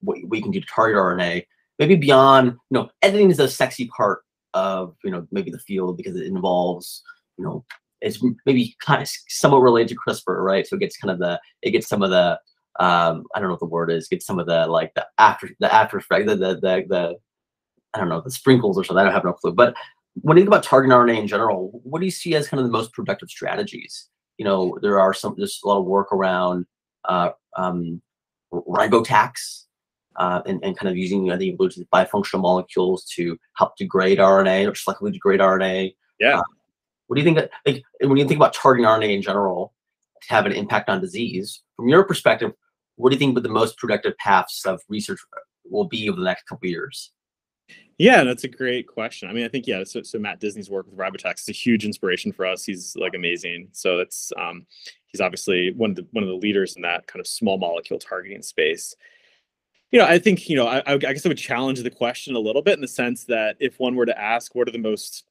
what 0.00 0.18
we 0.28 0.40
can 0.40 0.50
do 0.50 0.60
to 0.60 0.66
target 0.66 0.96
RNA. 0.96 1.44
Maybe 1.78 1.96
beyond, 1.96 2.48
you 2.48 2.58
know, 2.70 2.90
editing 3.02 3.30
is 3.30 3.38
a 3.38 3.48
sexy 3.48 3.88
part 3.96 4.20
of, 4.54 4.94
you 5.04 5.10
know, 5.10 5.26
maybe 5.30 5.50
the 5.50 5.58
field 5.58 5.96
because 5.96 6.16
it 6.16 6.26
involves, 6.26 7.02
you 7.38 7.44
know, 7.44 7.64
it's 8.00 8.22
maybe 8.46 8.76
kind 8.84 9.02
of 9.02 9.08
somewhat 9.28 9.60
related 9.60 9.88
to 9.88 9.96
CRISPR, 9.96 10.42
right? 10.42 10.66
So 10.66 10.76
it 10.76 10.80
gets 10.80 10.96
kind 10.96 11.10
of 11.10 11.18
the, 11.18 11.40
it 11.62 11.70
gets 11.70 11.88
some 11.88 12.02
of 12.02 12.10
the, 12.10 12.38
um, 12.78 13.24
I 13.34 13.38
don't 13.40 13.48
know 13.48 13.54
what 13.54 13.60
the 13.60 13.66
word 13.66 13.90
is, 13.90 14.08
gets 14.08 14.26
some 14.26 14.38
of 14.38 14.46
the 14.46 14.66
like 14.66 14.92
the 14.94 15.06
after, 15.18 15.50
the 15.58 15.72
after 15.72 15.98
effect, 15.98 16.26
the, 16.26 16.36
the, 16.36 16.54
the, 16.54 16.84
the, 16.88 17.14
I 17.94 17.98
don't 17.98 18.08
know, 18.08 18.20
the 18.20 18.30
sprinkles 18.30 18.78
or 18.78 18.84
something. 18.84 19.00
I 19.00 19.04
don't 19.04 19.14
have 19.14 19.24
no 19.24 19.32
clue. 19.32 19.52
But 19.52 19.74
when 20.14 20.36
you 20.36 20.42
think 20.42 20.48
about 20.48 20.64
targeting 20.64 20.96
RNA 20.96 21.18
in 21.18 21.26
general, 21.26 21.80
what 21.84 22.00
do 22.00 22.04
you 22.04 22.10
see 22.10 22.34
as 22.34 22.48
kind 22.48 22.60
of 22.60 22.66
the 22.66 22.72
most 22.72 22.92
productive 22.92 23.30
strategies? 23.30 24.08
You 24.38 24.44
know, 24.44 24.78
there 24.82 24.98
are 24.98 25.12
some, 25.12 25.34
there's 25.36 25.60
a 25.64 25.68
lot 25.68 25.80
of 25.80 25.84
work 25.84 26.12
around 26.12 26.66
uh, 27.08 27.30
um, 27.56 28.00
ribotax, 28.52 29.64
uh, 30.20 30.42
and, 30.44 30.62
and 30.62 30.76
kind 30.76 30.90
of 30.90 30.98
using, 30.98 31.32
I 31.32 31.38
think, 31.38 31.58
bifunctional 31.58 32.42
molecules 32.42 33.06
to 33.16 33.38
help 33.56 33.74
degrade 33.78 34.18
RNA 34.18 34.68
or 34.68 34.72
selectively 34.72 35.14
degrade 35.14 35.40
RNA. 35.40 35.94
Yeah. 36.20 36.38
Uh, 36.38 36.42
what 37.06 37.16
do 37.16 37.22
you 37.22 37.24
think 37.24 37.38
that, 37.38 37.50
like, 37.66 37.82
when 38.02 38.18
you 38.18 38.28
think 38.28 38.36
about 38.36 38.52
targeting 38.52 38.86
RNA 38.86 39.16
in 39.16 39.22
general 39.22 39.72
to 40.22 40.28
have 40.28 40.44
an 40.44 40.52
impact 40.52 40.90
on 40.90 41.00
disease, 41.00 41.62
from 41.74 41.88
your 41.88 42.04
perspective, 42.04 42.52
what 42.96 43.08
do 43.08 43.14
you 43.14 43.18
think 43.18 43.34
would 43.34 43.44
the 43.44 43.48
most 43.48 43.78
productive 43.78 44.14
paths 44.18 44.66
of 44.66 44.82
research 44.90 45.20
will 45.64 45.84
be 45.84 46.10
over 46.10 46.18
the 46.18 46.24
next 46.26 46.46
couple 46.46 46.68
years? 46.68 47.12
Yeah, 47.96 48.22
that's 48.22 48.44
a 48.44 48.48
great 48.48 48.86
question. 48.86 49.30
I 49.30 49.32
mean, 49.32 49.46
I 49.46 49.48
think 49.48 49.66
yeah. 49.66 49.84
So, 49.84 50.02
so 50.02 50.18
Matt 50.18 50.38
Disney's 50.38 50.68
work 50.68 50.84
with 50.86 50.98
Ribotax 50.98 51.40
is 51.40 51.48
a 51.48 51.52
huge 51.52 51.86
inspiration 51.86 52.30
for 52.30 52.44
us. 52.44 52.64
He's 52.64 52.94
like 52.96 53.14
amazing. 53.14 53.68
So 53.72 53.96
that's 53.96 54.32
um, 54.38 54.66
he's 55.06 55.20
obviously 55.22 55.72
one 55.72 55.90
of 55.90 55.96
the 55.96 56.06
one 56.10 56.24
of 56.24 56.28
the 56.28 56.36
leaders 56.36 56.76
in 56.76 56.82
that 56.82 57.06
kind 57.06 57.20
of 57.20 57.26
small 57.26 57.56
molecule 57.56 57.98
targeting 57.98 58.42
space 58.42 58.94
you 59.90 59.98
know, 59.98 60.06
I 60.06 60.18
think, 60.18 60.48
you 60.48 60.56
know, 60.56 60.66
I, 60.66 60.82
I, 60.86 60.96
guess 60.96 61.26
I 61.26 61.28
would 61.28 61.38
challenge 61.38 61.82
the 61.82 61.90
question 61.90 62.36
a 62.36 62.38
little 62.38 62.62
bit 62.62 62.74
in 62.74 62.80
the 62.80 62.88
sense 62.88 63.24
that 63.24 63.56
if 63.58 63.78
one 63.78 63.96
were 63.96 64.06
to 64.06 64.18
ask 64.20 64.54
what 64.54 64.68
are 64.68 64.72
the 64.72 64.78
most 64.78 65.24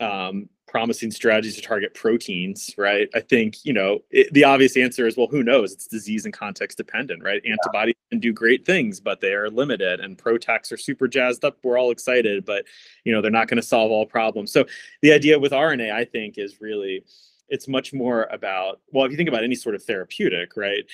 um, 0.00 0.48
promising 0.66 1.10
strategies 1.10 1.56
to 1.56 1.62
target 1.62 1.94
proteins, 1.94 2.74
right? 2.76 3.08
I 3.14 3.20
think, 3.20 3.64
you 3.64 3.72
know, 3.72 4.00
it, 4.10 4.32
the 4.32 4.44
obvious 4.44 4.76
answer 4.76 5.06
is, 5.06 5.16
well, 5.16 5.28
who 5.28 5.42
knows? 5.42 5.72
It's 5.72 5.86
disease 5.86 6.24
and 6.24 6.34
context 6.34 6.78
dependent, 6.78 7.22
right? 7.22 7.40
Yeah. 7.44 7.52
Antibodies 7.52 7.94
can 8.10 8.20
do 8.20 8.32
great 8.32 8.66
things, 8.66 9.00
but 9.00 9.20
they 9.20 9.32
are 9.32 9.48
limited 9.48 10.00
and 10.00 10.18
PROTACs 10.18 10.72
are 10.72 10.76
super 10.76 11.08
jazzed 11.08 11.44
up. 11.44 11.58
We're 11.62 11.78
all 11.78 11.90
excited, 11.90 12.44
but, 12.44 12.64
you 13.04 13.12
know, 13.12 13.22
they're 13.22 13.30
not 13.30 13.48
going 13.48 13.60
to 13.60 13.66
solve 13.66 13.90
all 13.90 14.06
problems. 14.06 14.50
So 14.50 14.66
the 15.02 15.12
idea 15.12 15.38
with 15.38 15.52
RNA, 15.52 15.92
I 15.92 16.04
think, 16.04 16.36
is 16.38 16.60
really, 16.60 17.04
it's 17.48 17.68
much 17.68 17.92
more 17.92 18.24
about, 18.30 18.80
well, 18.92 19.04
if 19.04 19.10
you 19.10 19.16
think 19.16 19.28
about 19.28 19.44
any 19.44 19.54
sort 19.54 19.74
of 19.74 19.84
therapeutic, 19.84 20.56
right? 20.56 20.84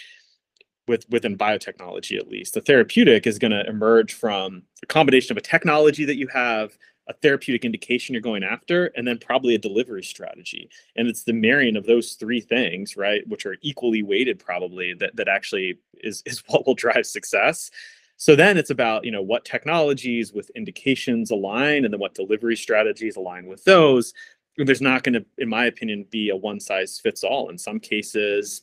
With 0.92 1.08
within 1.08 1.38
biotechnology 1.38 2.18
at 2.18 2.28
least. 2.28 2.52
The 2.52 2.60
therapeutic 2.60 3.26
is 3.26 3.38
going 3.38 3.50
to 3.50 3.66
emerge 3.66 4.12
from 4.12 4.62
a 4.82 4.86
combination 4.86 5.32
of 5.32 5.38
a 5.38 5.40
technology 5.40 6.04
that 6.04 6.16
you 6.16 6.28
have, 6.28 6.76
a 7.08 7.14
therapeutic 7.14 7.64
indication 7.64 8.12
you're 8.12 8.20
going 8.20 8.44
after, 8.44 8.92
and 8.94 9.08
then 9.08 9.16
probably 9.16 9.54
a 9.54 9.58
delivery 9.58 10.04
strategy. 10.04 10.68
And 10.94 11.08
it's 11.08 11.24
the 11.24 11.32
marrying 11.32 11.76
of 11.76 11.86
those 11.86 12.12
three 12.12 12.42
things, 12.42 12.94
right, 12.94 13.26
which 13.26 13.46
are 13.46 13.56
equally 13.62 14.02
weighted 14.02 14.38
probably 14.38 14.92
that 15.00 15.16
that 15.16 15.28
actually 15.28 15.78
is 15.94 16.22
is 16.26 16.44
what 16.48 16.66
will 16.66 16.74
drive 16.74 17.06
success. 17.06 17.70
So 18.18 18.36
then 18.36 18.58
it's 18.58 18.70
about, 18.70 19.04
you 19.04 19.10
know, 19.10 19.22
what 19.22 19.46
technologies 19.46 20.32
with 20.32 20.50
indications 20.50 21.30
align 21.30 21.84
and 21.84 21.92
then 21.92 22.00
what 22.00 22.14
delivery 22.14 22.56
strategies 22.56 23.16
align 23.16 23.46
with 23.46 23.64
those. 23.64 24.12
There's 24.58 24.82
not 24.82 25.02
going 25.02 25.14
to, 25.14 25.24
in 25.38 25.48
my 25.48 25.64
opinion, 25.64 26.06
be 26.10 26.28
a 26.28 26.36
one 26.36 26.60
size 26.60 27.00
fits 27.02 27.24
all. 27.24 27.48
In 27.48 27.56
some 27.56 27.80
cases, 27.80 28.62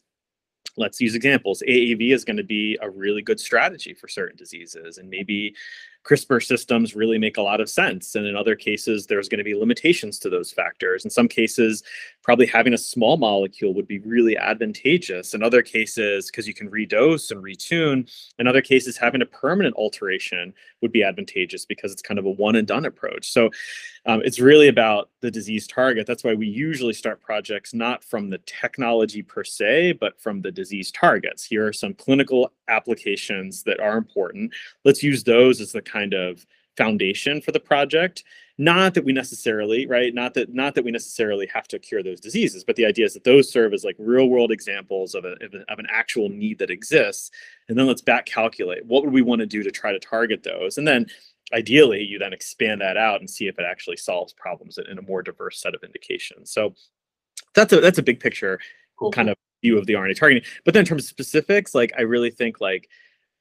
let's 0.79 0.99
use 0.99 1.13
examples. 1.13 1.61
AAV 1.67 2.13
is 2.13 2.25
going 2.25 2.37
to 2.37 2.43
be 2.43 2.77
a 2.81 2.89
really 2.89 3.21
good 3.21 3.39
strategy 3.39 3.93
for 3.93 4.07
certain 4.07 4.37
diseases, 4.37 4.97
and 4.97 5.09
maybe 5.09 5.53
CRISPR 6.05 6.43
systems 6.43 6.95
really 6.95 7.17
make 7.17 7.37
a 7.37 7.41
lot 7.41 7.61
of 7.61 7.69
sense. 7.69 8.15
And 8.15 8.25
in 8.25 8.35
other 8.35 8.55
cases, 8.55 9.05
there's 9.05 9.29
going 9.29 9.39
to 9.39 9.43
be 9.43 9.53
limitations 9.53 10.17
to 10.19 10.29
those 10.29 10.51
factors. 10.51 11.03
In 11.03 11.11
some 11.11 11.27
cases, 11.27 11.83
probably 12.23 12.45
having 12.45 12.73
a 12.73 12.77
small 12.77 13.17
molecule 13.17 13.73
would 13.73 13.87
be 13.87 13.99
really 13.99 14.37
advantageous. 14.37 15.33
In 15.33 15.43
other 15.43 15.61
cases, 15.61 16.27
because 16.27 16.47
you 16.47 16.53
can 16.53 16.69
redose 16.69 17.31
and 17.31 17.43
retune. 17.43 18.09
In 18.39 18.47
other 18.47 18.61
cases, 18.61 18.97
having 18.97 19.21
a 19.21 19.25
permanent 19.25 19.75
alteration 19.75 20.53
would 20.81 20.91
be 20.91 21.03
advantageous 21.03 21.65
because 21.65 21.91
it's 21.91 22.01
kind 22.01 22.17
of 22.19 22.25
a 22.25 22.31
one 22.31 22.55
and 22.55 22.67
done 22.67 22.85
approach. 22.85 23.31
So 23.31 23.49
um, 24.05 24.21
it's 24.23 24.39
really 24.39 24.69
about 24.69 25.09
the 25.21 25.29
disease 25.29 25.67
target. 25.67 26.07
That's 26.07 26.23
why 26.23 26.33
we 26.33 26.47
usually 26.47 26.93
start 26.93 27.21
projects 27.21 27.73
not 27.73 28.03
from 28.03 28.29
the 28.29 28.39
technology 28.45 29.21
per 29.21 29.43
se, 29.43 29.93
but 29.93 30.19
from 30.19 30.41
the 30.41 30.51
disease 30.51 30.91
targets. 30.91 31.43
Here 31.43 31.67
are 31.67 31.73
some 31.73 31.93
clinical 31.93 32.53
applications 32.69 33.63
that 33.63 33.79
are 33.79 33.97
important. 33.97 34.53
Let's 34.85 35.03
use 35.03 35.23
those 35.23 35.59
as 35.59 35.71
the 35.71 35.81
kind 35.81 35.98
of 36.13 36.45
foundation 36.79 37.41
for 37.41 37.51
the 37.51 37.59
project. 37.59 38.23
Not 38.57 38.93
that 38.93 39.03
we 39.05 39.13
necessarily 39.13 39.85
right 39.85 40.13
not 40.13 40.33
that 40.33 40.53
not 40.53 40.75
that 40.75 40.83
we 40.83 40.91
necessarily 40.91 41.47
have 41.47 41.67
to 41.69 41.79
cure 41.79 42.03
those 42.03 42.19
diseases 42.19 42.63
but 42.65 42.75
the 42.75 42.85
idea 42.85 43.05
is 43.05 43.13
that 43.13 43.23
those 43.23 43.51
serve 43.51 43.73
as 43.73 43.85
like 43.85 43.95
real 43.97 44.29
world 44.29 44.51
examples 44.51 45.15
of, 45.15 45.23
a, 45.23 45.33
of 45.69 45.79
an 45.79 45.87
actual 45.89 46.29
need 46.29 46.59
that 46.59 46.69
exists. 46.69 47.31
And 47.67 47.77
then 47.77 47.87
let's 47.87 48.01
back 48.01 48.25
calculate. 48.25 48.85
What 48.85 49.03
would 49.03 49.13
we 49.13 49.21
want 49.21 49.39
to 49.39 49.45
do 49.45 49.63
to 49.63 49.71
try 49.71 49.91
to 49.91 49.99
target 49.99 50.43
those? 50.43 50.77
And 50.77 50.87
then 50.87 51.05
ideally 51.53 52.01
you 52.01 52.19
then 52.19 52.33
expand 52.33 52.81
that 52.81 52.97
out 52.97 53.19
and 53.19 53.29
see 53.29 53.47
if 53.47 53.59
it 53.59 53.65
actually 53.69 53.97
solves 53.97 54.33
problems 54.33 54.77
in 54.77 54.97
a 54.97 55.01
more 55.01 55.21
diverse 55.21 55.61
set 55.61 55.75
of 55.75 55.83
indications. 55.83 56.51
So 56.51 56.75
that's 57.55 57.73
a 57.73 57.81
that's 57.81 57.97
a 57.97 58.03
big 58.03 58.19
picture 58.19 58.59
cool. 58.97 59.11
kind 59.11 59.29
of 59.29 59.37
view 59.61 59.77
of 59.77 59.85
the 59.85 59.93
rna 59.93 60.17
targeting. 60.17 60.47
But 60.63 60.73
then 60.73 60.81
in 60.81 60.85
terms 60.85 61.03
of 61.03 61.09
specifics 61.09 61.75
like 61.75 61.91
i 61.97 62.01
really 62.01 62.31
think 62.31 62.61
like 62.61 62.89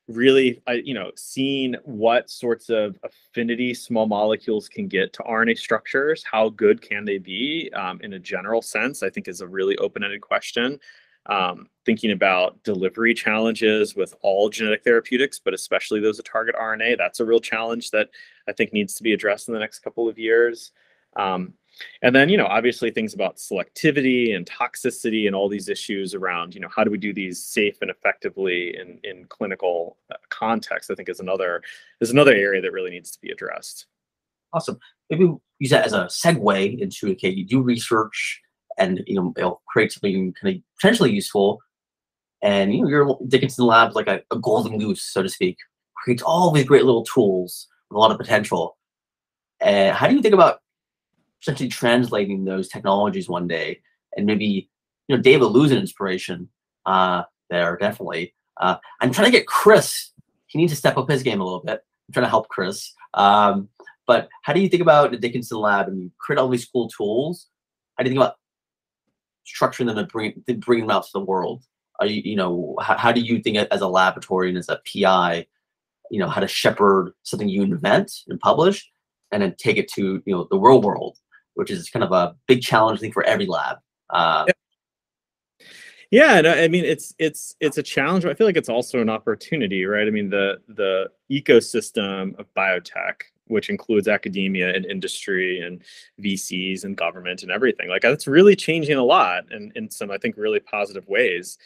really 0.09 0.61
uh, 0.66 0.72
you 0.72 0.94
know 0.94 1.11
seeing 1.16 1.76
what 1.84 2.30
sorts 2.30 2.70
of 2.70 2.98
affinity 3.02 3.74
small 3.74 4.06
molecules 4.06 4.68
can 4.68 4.88
get 4.88 5.12
to 5.12 5.22
rna 5.22 5.56
structures 5.56 6.24
how 6.24 6.48
good 6.48 6.80
can 6.80 7.04
they 7.04 7.18
be 7.18 7.70
um, 7.74 8.00
in 8.02 8.14
a 8.14 8.18
general 8.18 8.62
sense 8.62 9.02
i 9.02 9.11
think 9.11 9.28
is 9.28 9.40
a 9.40 9.46
really 9.46 9.76
open-ended 9.78 10.20
question. 10.20 10.80
Um, 11.26 11.68
thinking 11.84 12.12
about 12.12 12.62
delivery 12.62 13.12
challenges 13.12 13.94
with 13.94 14.14
all 14.22 14.48
genetic 14.48 14.82
therapeutics 14.82 15.38
but 15.38 15.52
especially 15.52 16.00
those 16.00 16.16
that 16.16 16.24
target 16.24 16.54
rna 16.56 16.96
that's 16.96 17.20
a 17.20 17.24
real 17.24 17.40
challenge 17.40 17.90
that 17.90 18.09
i 18.48 18.52
think 18.52 18.72
needs 18.72 18.94
to 18.94 19.02
be 19.02 19.12
addressed 19.12 19.48
in 19.48 19.54
the 19.54 19.61
next 19.61 19.80
couple 19.80 20.09
of 20.09 20.18
years. 20.18 20.72
Um, 21.16 21.54
and 22.03 22.14
then, 22.14 22.29
you 22.29 22.37
know, 22.37 22.47
obviously 22.47 22.91
things 22.91 23.14
about 23.14 23.37
selectivity 23.37 24.35
and 24.35 24.47
toxicity 24.47 25.26
and 25.26 25.35
all 25.35 25.49
these 25.49 25.68
issues 25.68 26.14
around, 26.14 26.55
you 26.55 26.61
know, 26.61 26.68
how 26.74 26.85
do 26.85 26.91
we 26.91 26.99
do 26.99 27.12
these 27.12 27.43
safe 27.43 27.76
and 27.81 27.91
effectively 27.91 28.76
in, 28.76 28.99
in 29.05 29.24
clinical 29.29 29.97
uh, 30.11 30.16
context, 30.29 30.91
I 30.91 30.95
think 30.95 31.09
is 31.09 31.20
another 31.20 31.62
is 32.01 32.11
another 32.11 32.35
area 32.35 32.61
that 32.62 32.72
really 32.72 32.91
needs 32.91 33.11
to 33.12 33.20
be 33.20 33.31
addressed. 33.31 33.87
Awesome. 34.53 34.79
Maybe 35.11 35.31
use 35.59 35.70
that 35.70 35.87
as 35.87 35.93
a 35.93 36.07
segue 36.07 36.81
into 36.81 37.11
okay, 37.12 37.29
you 37.29 37.45
do 37.45 37.61
research 37.61 38.41
and 38.79 39.03
you 39.07 39.16
know 39.16 39.33
it'll 39.37 39.62
create 39.68 39.93
something 39.93 40.33
kind 40.41 40.57
of 40.57 40.62
potentially 40.81 41.12
useful. 41.12 41.61
And 42.43 42.72
you 42.72 42.83
know, 42.83 42.89
your 42.89 43.18
Dickinson 43.26 43.66
Labs 43.66 43.95
like 43.95 44.07
a, 44.07 44.22
a 44.31 44.39
golden 44.39 44.79
goose, 44.79 45.03
so 45.03 45.22
to 45.22 45.29
speak, 45.29 45.59
creates 45.97 46.22
all 46.22 46.51
these 46.53 46.64
great 46.64 46.85
little 46.85 47.05
tools 47.05 47.66
with 47.91 47.97
a 47.97 47.99
lot 47.99 48.12
of 48.12 48.18
potential. 48.18 48.76
And 49.61 49.97
how 49.97 50.07
do 50.07 50.14
you 50.14 50.22
think 50.22 50.35
about 50.35 50.61
essentially 51.43 51.68
translating 51.68 52.45
those 52.45 52.68
technologies 52.68 53.28
one 53.28 53.47
day 53.47 53.80
and 54.16 54.26
maybe 54.26 54.68
you 55.07 55.16
know 55.16 55.22
david 55.22 55.47
lose 55.47 55.70
an 55.70 55.78
inspiration 55.78 56.49
uh 56.86 57.22
there 57.51 57.76
definitely. 57.76 58.34
Uh 58.61 58.76
i'm 59.01 59.12
trying 59.12 59.30
to 59.30 59.36
get 59.36 59.47
chris 59.47 60.12
he 60.49 60.59
needs 60.59 60.72
to 60.72 60.76
step 60.76 60.97
up 60.97 61.09
his 61.09 61.22
game 61.22 61.41
a 61.41 61.45
little 61.45 61.61
bit. 61.61 61.84
I'm 62.09 62.12
trying 62.12 62.26
to 62.26 62.30
help 62.30 62.49
chris. 62.49 62.93
Um 63.14 63.68
but 64.07 64.28
how 64.43 64.55
do 64.55 64.61
you 64.61 64.68
think 64.68 64.82
about 64.82 65.11
the 65.11 65.18
dickinson 65.18 65.59
lab 65.59 65.86
and 65.86 66.01
you 66.03 66.11
create 66.18 66.39
all 66.39 66.49
these 66.49 66.64
cool 66.64 66.89
tools? 66.89 67.49
How 67.97 68.05
do 68.05 68.11
you 68.11 68.16
think 68.16 68.24
about 68.24 68.36
structuring 69.47 69.86
them 69.86 69.99
and 69.99 70.09
bring, 70.09 70.43
bringing 70.61 70.86
them 70.86 70.97
out 70.97 71.05
to 71.05 71.11
the 71.12 71.20
world? 71.20 71.64
Are 72.01 72.07
you 72.07 72.22
you 72.24 72.36
know 72.36 72.76
how, 72.80 72.97
how 72.97 73.12
do 73.12 73.20
you 73.20 73.41
think 73.41 73.57
as 73.57 73.80
a 73.80 73.89
laboratory 73.89 74.49
and 74.49 74.59
as 74.59 74.68
a 74.68 74.80
pi 74.91 75.47
you 76.11 76.18
know 76.18 76.28
how 76.28 76.41
to 76.41 76.49
shepherd 76.49 77.12
something 77.22 77.49
you 77.49 77.62
invent 77.62 78.12
and 78.28 78.41
publish 78.41 78.89
and 79.32 79.43
then 79.43 79.55
take 79.59 79.76
it 79.76 79.89
to 79.93 80.22
you 80.24 80.34
know 80.34 80.47
the 80.51 80.59
real 80.59 80.80
world 80.80 81.18
which 81.59 81.70
is 81.70 81.90
kind 81.90 82.04
of 82.04 82.12
a 82.12 82.34
big 82.46 82.62
challenge 82.62 82.98
i 82.98 83.00
think 83.00 83.14
for 83.14 83.24
every 83.24 83.46
lab 83.46 83.78
uh, 84.11 84.46
yeah, 86.11 86.40
no, 86.40 86.52
I 86.52 86.68
mean 86.68 86.84
it's 86.84 87.14
it's 87.18 87.54
it's 87.61 87.76
a 87.76 87.82
challenge. 87.82 88.24
But 88.24 88.30
I 88.30 88.34
feel 88.34 88.46
like 88.46 88.56
it's 88.56 88.70
also 88.70 89.00
an 89.00 89.11
opportunity, 89.11 89.84
right? 89.84 90.06
I 90.06 90.11
mean 90.11 90.30
the 90.30 90.59
the 90.68 91.11
ecosystem 91.30 92.38
of 92.38 92.52
biotech, 92.54 93.22
which 93.46 93.68
includes 93.68 94.09
academia 94.09 94.74
and 94.74 94.86
industry 94.86 95.61
and 95.61 95.82
VCs 96.22 96.84
and 96.84 96.96
government 96.96 97.42
and 97.42 97.50
everything, 97.50 97.90
like 97.90 98.02
that's 98.02 98.26
really 98.26 98.56
changing 98.56 98.96
a 98.96 99.04
lot, 99.04 99.44
and 99.50 99.70
in 99.76 99.90
some 99.90 100.11
I 100.11 100.16
think 100.16 100.36
really 100.38 100.61
positive 100.61 101.06
ways. 101.09 101.59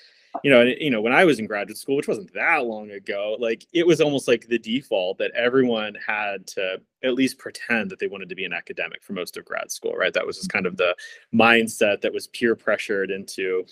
You 0.43 0.51
know, 0.51 0.63
and, 0.63 0.75
you 0.81 0.91
know, 0.91 1.03
when 1.03 1.13
I 1.13 1.25
was 1.25 1.39
in 1.39 1.47
graduate 1.47 1.77
school, 1.77 1.97
which 1.97 2.09
wasn't 2.09 2.33
that 2.33 2.65
long 2.65 2.91
ago, 2.91 3.37
like 3.39 3.67
it 3.75 3.87
was 3.87 4.01
almost 4.01 4.27
like 4.27 4.49
the 4.49 4.59
default 4.59 5.19
that 5.19 5.31
everyone 5.33 5.95
had 6.05 6.47
to 6.49 6.81
at 7.05 7.15
least 7.15 7.39
pretend 7.39 7.91
that 7.91 7.99
they 7.99 8.07
wanted 8.07 8.31
to 8.31 8.35
be 8.35 8.45
an 8.45 8.53
academic 8.53 9.03
for 9.03 9.13
most 9.13 9.37
of 9.37 9.45
grad 9.45 9.71
school, 9.71 9.93
right? 9.93 10.15
That 10.15 10.27
was 10.27 10.39
just 10.39 10.51
kind 10.51 10.67
of 10.67 10.77
the 10.79 10.97
mindset 11.35 12.01
that 12.01 12.13
was 12.15 12.29
peer 12.29 12.57
pressured 12.57 13.11
into 13.11 13.65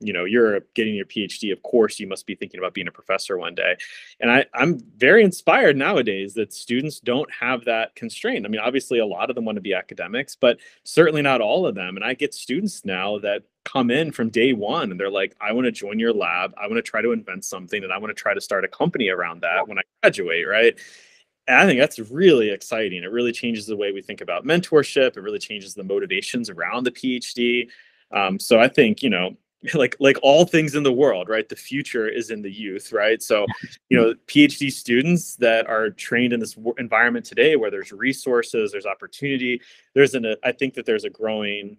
you 0.00 0.12
know 0.12 0.24
you're 0.24 0.60
getting 0.74 0.94
your 0.94 1.04
phd 1.06 1.52
of 1.52 1.62
course 1.62 1.98
you 1.98 2.06
must 2.06 2.26
be 2.26 2.34
thinking 2.34 2.58
about 2.58 2.74
being 2.74 2.88
a 2.88 2.92
professor 2.92 3.36
one 3.36 3.54
day 3.54 3.76
and 4.20 4.30
I, 4.30 4.46
i'm 4.54 4.78
very 4.96 5.24
inspired 5.24 5.76
nowadays 5.76 6.34
that 6.34 6.52
students 6.52 7.00
don't 7.00 7.30
have 7.32 7.64
that 7.64 7.94
constraint 7.94 8.46
i 8.46 8.48
mean 8.48 8.60
obviously 8.60 9.00
a 9.00 9.06
lot 9.06 9.30
of 9.30 9.34
them 9.34 9.44
want 9.44 9.56
to 9.56 9.62
be 9.62 9.74
academics 9.74 10.36
but 10.36 10.58
certainly 10.84 11.22
not 11.22 11.40
all 11.40 11.66
of 11.66 11.74
them 11.74 11.96
and 11.96 12.04
i 12.04 12.14
get 12.14 12.34
students 12.34 12.84
now 12.84 13.18
that 13.18 13.42
come 13.64 13.90
in 13.90 14.12
from 14.12 14.30
day 14.30 14.52
one 14.52 14.90
and 14.90 15.00
they're 15.00 15.10
like 15.10 15.36
i 15.40 15.52
want 15.52 15.64
to 15.64 15.72
join 15.72 15.98
your 15.98 16.12
lab 16.12 16.54
i 16.56 16.66
want 16.66 16.76
to 16.76 16.82
try 16.82 17.02
to 17.02 17.12
invent 17.12 17.44
something 17.44 17.82
and 17.82 17.92
i 17.92 17.98
want 17.98 18.10
to 18.10 18.20
try 18.20 18.32
to 18.32 18.40
start 18.40 18.64
a 18.64 18.68
company 18.68 19.08
around 19.08 19.42
that 19.42 19.66
when 19.66 19.78
i 19.78 19.82
graduate 20.02 20.46
right 20.46 20.78
and 21.48 21.56
I 21.56 21.64
think 21.64 21.80
that's 21.80 21.98
really 21.98 22.50
exciting. 22.50 23.02
It 23.02 23.10
really 23.10 23.32
changes 23.32 23.64
the 23.64 23.74
way 23.74 23.90
we 23.90 24.02
think 24.02 24.20
about 24.20 24.44
mentorship. 24.44 25.16
It 25.16 25.22
really 25.22 25.38
changes 25.38 25.72
the 25.72 25.82
motivations 25.82 26.50
around 26.50 26.84
the 26.84 26.90
PhD. 26.90 27.68
Um, 28.12 28.38
so 28.38 28.60
I 28.60 28.68
think 28.68 29.02
you 29.02 29.08
know 29.08 29.34
like 29.74 29.96
like 29.98 30.18
all 30.22 30.44
things 30.44 30.74
in 30.74 30.82
the 30.82 30.92
world 30.92 31.28
right? 31.28 31.48
The 31.48 31.56
future 31.56 32.08
is 32.08 32.30
in 32.30 32.42
the 32.42 32.50
youth 32.50 32.92
right? 32.92 33.22
So 33.22 33.46
you 33.88 33.96
know 33.96 34.14
phd 34.26 34.70
students 34.72 35.36
that 35.36 35.66
are 35.66 35.90
trained 35.90 36.32
in 36.32 36.40
this 36.40 36.56
environment 36.78 37.24
today 37.24 37.56
where 37.56 37.70
there's 37.70 37.92
resources 37.92 38.72
there's 38.72 38.86
opportunity 38.86 39.60
there's 39.94 40.14
an 40.14 40.34
i 40.44 40.52
think 40.52 40.74
that 40.74 40.86
there's 40.86 41.04
a 41.04 41.10
growing 41.10 41.76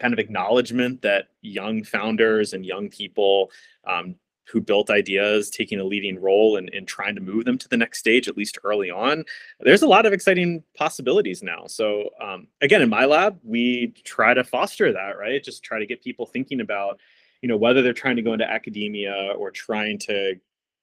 kind 0.00 0.12
of 0.12 0.18
acknowledgement 0.18 1.02
that 1.02 1.28
young 1.42 1.84
founders 1.84 2.52
and 2.52 2.66
young 2.66 2.88
people 2.88 3.50
um, 3.86 4.16
who 4.46 4.60
built 4.60 4.90
ideas 4.90 5.50
taking 5.50 5.80
a 5.80 5.84
leading 5.84 6.20
role 6.20 6.56
in, 6.56 6.68
in 6.68 6.84
trying 6.86 7.14
to 7.14 7.20
move 7.20 7.44
them 7.44 7.58
to 7.58 7.68
the 7.68 7.76
next 7.76 7.98
stage 7.98 8.28
at 8.28 8.36
least 8.36 8.58
early 8.64 8.90
on 8.90 9.24
there's 9.60 9.82
a 9.82 9.86
lot 9.86 10.06
of 10.06 10.12
exciting 10.12 10.62
possibilities 10.76 11.42
now. 11.42 11.66
So 11.66 12.10
um, 12.20 12.46
again 12.60 12.82
in 12.82 12.88
my 12.88 13.04
lab 13.04 13.38
we 13.42 13.94
try 14.04 14.34
to 14.34 14.44
foster 14.44 14.92
that 14.92 15.18
right? 15.18 15.42
Just 15.42 15.62
try 15.62 15.78
to 15.78 15.86
get 15.86 16.02
people 16.02 16.26
thinking 16.26 16.60
about 16.60 17.00
you 17.42 17.48
know 17.48 17.56
whether 17.56 17.82
they're 17.82 17.92
trying 17.92 18.16
to 18.16 18.22
go 18.22 18.32
into 18.32 18.50
academia 18.50 19.34
or 19.36 19.50
trying 19.50 19.98
to 20.00 20.34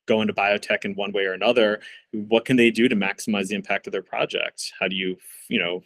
go 0.08 0.22
into 0.22 0.34
biotech 0.34 0.84
in 0.84 0.96
one 0.96 1.12
way 1.12 1.26
or 1.26 1.34
another 1.34 1.80
what 2.12 2.46
can 2.46 2.58
they 2.58 2.72
do 2.72 2.88
to 2.88 2.96
maximize 2.96 3.48
the 3.48 3.56
impact 3.56 3.88
of 3.88 3.94
their 3.94 4.02
project? 4.02 4.72
How 4.80 4.88
do 4.88 4.96
you 4.96 5.18
you 5.48 5.60
know 5.60 5.84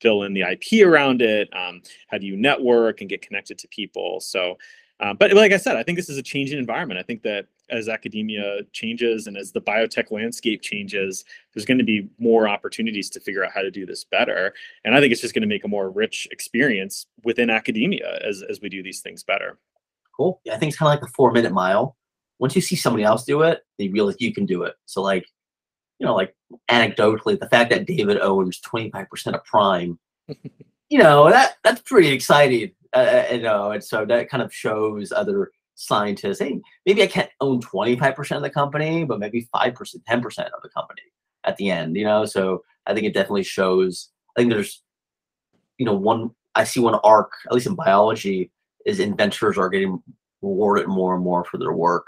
fill 0.00 0.22
in 0.24 0.34
the 0.34 0.42
ip 0.42 0.86
around 0.86 1.22
it? 1.22 1.48
Um, 1.54 1.82
how 2.08 2.18
do 2.18 2.26
you 2.26 2.36
network 2.36 3.00
and 3.00 3.10
get 3.10 3.22
connected 3.22 3.58
to 3.58 3.68
people? 3.68 4.20
So 4.20 4.58
uh, 5.00 5.12
but 5.12 5.32
like 5.34 5.52
I 5.52 5.58
said, 5.58 5.76
I 5.76 5.82
think 5.82 5.98
this 5.98 6.08
is 6.08 6.16
a 6.16 6.22
changing 6.22 6.58
environment. 6.58 6.98
I 6.98 7.02
think 7.02 7.22
that 7.22 7.46
as 7.68 7.88
academia 7.88 8.60
changes 8.72 9.26
and 9.26 9.36
as 9.36 9.52
the 9.52 9.60
biotech 9.60 10.10
landscape 10.10 10.62
changes, 10.62 11.24
there's 11.52 11.66
going 11.66 11.78
to 11.78 11.84
be 11.84 12.08
more 12.18 12.48
opportunities 12.48 13.10
to 13.10 13.20
figure 13.20 13.44
out 13.44 13.52
how 13.52 13.60
to 13.60 13.70
do 13.70 13.84
this 13.84 14.04
better. 14.04 14.54
And 14.84 14.94
I 14.94 15.00
think 15.00 15.12
it's 15.12 15.20
just 15.20 15.34
going 15.34 15.42
to 15.42 15.48
make 15.48 15.64
a 15.64 15.68
more 15.68 15.90
rich 15.90 16.26
experience 16.30 17.06
within 17.24 17.50
academia 17.50 18.20
as, 18.26 18.42
as 18.48 18.60
we 18.62 18.70
do 18.70 18.82
these 18.82 19.00
things 19.00 19.22
better. 19.22 19.58
Cool. 20.16 20.40
Yeah, 20.44 20.54
I 20.54 20.58
think 20.58 20.70
it's 20.70 20.78
kind 20.78 20.88
of 20.88 20.92
like 20.92 21.00
the 21.00 21.14
four 21.14 21.30
minute 21.30 21.52
mile. 21.52 21.96
Once 22.38 22.56
you 22.56 22.62
see 22.62 22.76
somebody 22.76 23.04
else 23.04 23.24
do 23.24 23.42
it, 23.42 23.64
they 23.78 23.88
realize 23.88 24.16
you 24.18 24.32
can 24.32 24.46
do 24.46 24.62
it. 24.62 24.76
So, 24.86 25.02
like, 25.02 25.26
you 25.98 26.06
know, 26.06 26.14
like 26.14 26.34
anecdotally, 26.70 27.38
the 27.38 27.48
fact 27.48 27.70
that 27.70 27.86
David 27.86 28.18
owns 28.20 28.60
25% 28.60 29.34
of 29.34 29.44
Prime, 29.44 29.98
you 30.88 30.98
know, 30.98 31.28
that 31.30 31.56
that's 31.64 31.82
pretty 31.82 32.08
exciting 32.08 32.72
uh, 32.96 33.26
you 33.32 33.42
know, 33.42 33.72
and 33.72 33.84
so 33.84 34.04
that 34.04 34.28
kind 34.28 34.42
of 34.42 34.52
shows 34.52 35.12
other 35.12 35.50
scientists, 35.74 36.40
hey, 36.40 36.60
maybe 36.86 37.02
I 37.02 37.06
can't 37.06 37.30
own 37.40 37.60
25% 37.60 38.36
of 38.36 38.42
the 38.42 38.50
company, 38.50 39.04
but 39.04 39.18
maybe 39.18 39.48
5%, 39.54 39.74
10% 39.74 40.24
of 40.24 40.62
the 40.62 40.68
company 40.70 41.02
at 41.44 41.56
the 41.56 41.70
end, 41.70 41.96
you 41.96 42.04
know? 42.04 42.24
So 42.24 42.64
I 42.86 42.94
think 42.94 43.06
it 43.06 43.14
definitely 43.14 43.44
shows, 43.44 44.08
I 44.36 44.40
think 44.40 44.52
there's, 44.52 44.82
you 45.78 45.84
know, 45.84 45.94
one, 45.94 46.30
I 46.54 46.64
see 46.64 46.80
one 46.80 46.98
arc, 47.04 47.30
at 47.46 47.52
least 47.52 47.66
in 47.66 47.74
biology, 47.74 48.50
is 48.86 49.00
inventors 49.00 49.58
are 49.58 49.68
getting 49.68 50.02
rewarded 50.40 50.88
more 50.88 51.14
and 51.14 51.22
more 51.22 51.44
for 51.44 51.58
their 51.58 51.72
work. 51.72 52.06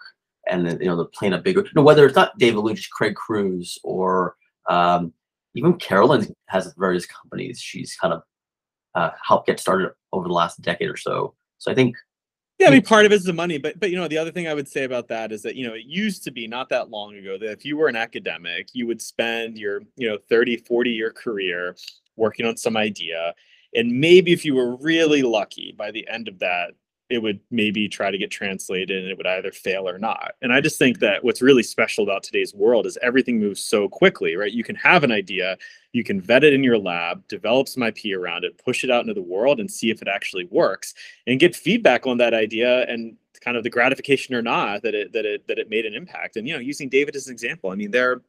And 0.49 0.81
you 0.81 0.87
know, 0.87 0.97
they're 0.97 1.05
playing 1.05 1.35
a 1.35 1.39
bigger, 1.39 1.61
you 1.61 1.71
know, 1.75 1.83
whether 1.83 2.07
it's 2.07 2.17
not 2.17 2.39
David 2.39 2.61
Lynch, 2.61 2.89
Craig 2.91 3.15
Cruz, 3.15 3.79
or 3.85 4.37
um, 4.71 5.13
even 5.55 5.75
Carolyn 5.75 6.35
has 6.47 6.73
various 6.79 7.05
companies. 7.05 7.61
She's 7.61 7.95
kind 7.97 8.15
of 8.15 8.23
uh, 8.95 9.11
helped 9.23 9.47
get 9.47 9.61
started 9.61 9.91
over 10.13 10.29
the 10.29 10.35
last 10.35 10.61
decade 10.63 10.89
or 10.89 10.97
so. 10.97 11.35
So 11.59 11.71
I 11.71 11.75
think 11.75 11.97
yeah, 12.59 12.67
I 12.67 12.71
mean, 12.73 12.83
part 12.83 13.07
of 13.07 13.13
it 13.13 13.15
is 13.15 13.25
the 13.25 13.33
money, 13.33 13.57
but 13.57 13.79
but 13.79 13.91
you 13.91 13.97
know, 13.97 14.09
the 14.09 14.19
other 14.19 14.33
thing 14.33 14.49
I 14.49 14.55
would 14.55 14.67
say 14.67 14.83
about 14.83 15.07
that 15.09 15.31
is 15.31 15.43
that 15.43 15.55
you 15.55 15.67
know, 15.67 15.75
it 15.75 15.85
used 15.87 16.25
to 16.25 16.33
be 16.33 16.49
not 16.49 16.69
that 16.71 16.91
long 16.91 17.15
ago 17.17 17.39
that 17.39 17.53
if 17.53 17.65
you 17.65 17.77
were 17.77 17.87
an 17.87 17.95
academic, 17.95 18.69
you 18.73 18.87
would 18.89 19.01
spend 19.01 19.57
your 19.57 19.83
you 19.97 20.09
know 20.09 20.19
30, 20.29 20.57
40 20.59 20.91
year 20.91 21.13
career 21.13 21.77
working 22.17 22.47
on 22.47 22.57
some 22.57 22.77
idea, 22.77 23.33
and 23.75 23.93
maybe 23.93 24.33
if 24.33 24.45
you 24.45 24.57
were 24.57 24.75
really 24.77 25.23
lucky, 25.23 25.73
by 25.79 25.93
the 25.93 26.07
end 26.09 26.27
of 26.27 26.41
that, 26.41 26.73
it 27.11 27.23
would 27.23 27.41
maybe 27.51 27.89
try 27.89 28.11
to 28.11 28.19
get 28.19 28.31
translated 28.31 29.03
and 29.03 29.11
it 29.11 29.17
would 29.17 29.27
either 29.27 29.51
fail 29.51 29.89
or 29.89 29.99
not. 29.99 30.35
And 30.43 30.53
I 30.53 30.61
just 30.61 30.79
think 30.79 30.99
that 30.99 31.25
what's 31.25 31.41
really 31.41 31.63
special 31.63 32.05
about 32.05 32.23
today's 32.23 32.53
world 32.53 32.87
is 32.87 32.99
everything 33.01 33.39
moves 33.39 33.63
so 33.65 33.89
quickly, 33.89 34.37
right? 34.37 34.53
You 34.53 34.63
can 34.63 34.77
have 34.77 35.05
an 35.05 35.13
idea, 35.13 35.57
you 35.93 36.05
can 36.05 36.21
vet 36.21 36.45
it 36.45 36.53
in 36.53 36.63
your 36.63 36.77
lab, 36.77 37.27
develop 37.27 37.67
some 37.69 37.83
IP 37.83 38.15
around 38.15 38.45
it, 38.45 38.63
push 38.63 38.85
it 38.85 38.91
out 38.91 39.01
into 39.01 39.15
the 39.15 39.23
world 39.23 39.59
and 39.59 39.71
see 39.71 39.91
if 39.91 40.03
it 40.03 40.09
actually 40.09 40.45
works 40.51 40.93
and 41.27 41.41
get 41.41 41.57
feedback 41.57 42.07
on 42.07 42.19
that 42.19 42.35
idea 42.35 42.83
and 42.89 43.17
kind 43.41 43.57
of 43.57 43.63
the 43.63 43.71
gratification 43.71 44.35
or 44.35 44.43
not 44.43 44.83
that 44.83 44.95
it 44.95 45.13
that 45.13 45.25
it 45.25 45.47
that 45.49 45.59
it 45.59 45.71
made 45.71 45.87
an 45.87 45.95
impact. 45.95 46.37
And 46.37 46.47
you 46.47 46.55
know, 46.55 46.61
using 46.61 46.89
David 46.89 47.17
as 47.17 47.27
an 47.27 47.33
example, 47.33 47.71
I 47.71 47.75
mean, 47.75 47.91
there 47.91 48.21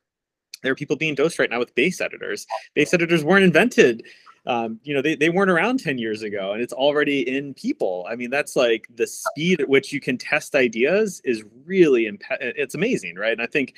there 0.64 0.72
are 0.72 0.76
people 0.76 0.96
being 0.96 1.16
dosed 1.16 1.40
right 1.40 1.50
now 1.50 1.60
with 1.60 1.74
base 1.76 2.00
editors. 2.00 2.46
Base 2.76 2.94
editors 2.94 3.24
weren't 3.24 3.44
invented 3.44 4.04
um, 4.46 4.80
you 4.84 4.94
know 4.94 5.02
they, 5.02 5.16
they 5.16 5.30
weren't 5.30 5.52
around 5.52 5.80
10 5.80 5.98
years 5.98 6.22
ago 6.22 6.54
and 6.54 6.62
it's 6.62 6.74
already 6.74 7.28
in 7.28 7.54
people. 7.54 8.06
I 8.10 8.16
mean 8.16 8.30
that's 8.30 8.56
like 8.56 8.88
the 8.94 9.08
speed 9.08 9.62
at 9.62 9.70
which 9.70 9.92
you 9.92 10.00
can 10.00 10.18
test 10.18 10.56
ideas 10.56 11.22
is 11.24 11.44
really 11.66 12.10
it's 12.30 12.76
amazing 12.76 13.16
right? 13.16 13.34
And 13.34 13.42
i 13.42 13.46
think 13.46 13.76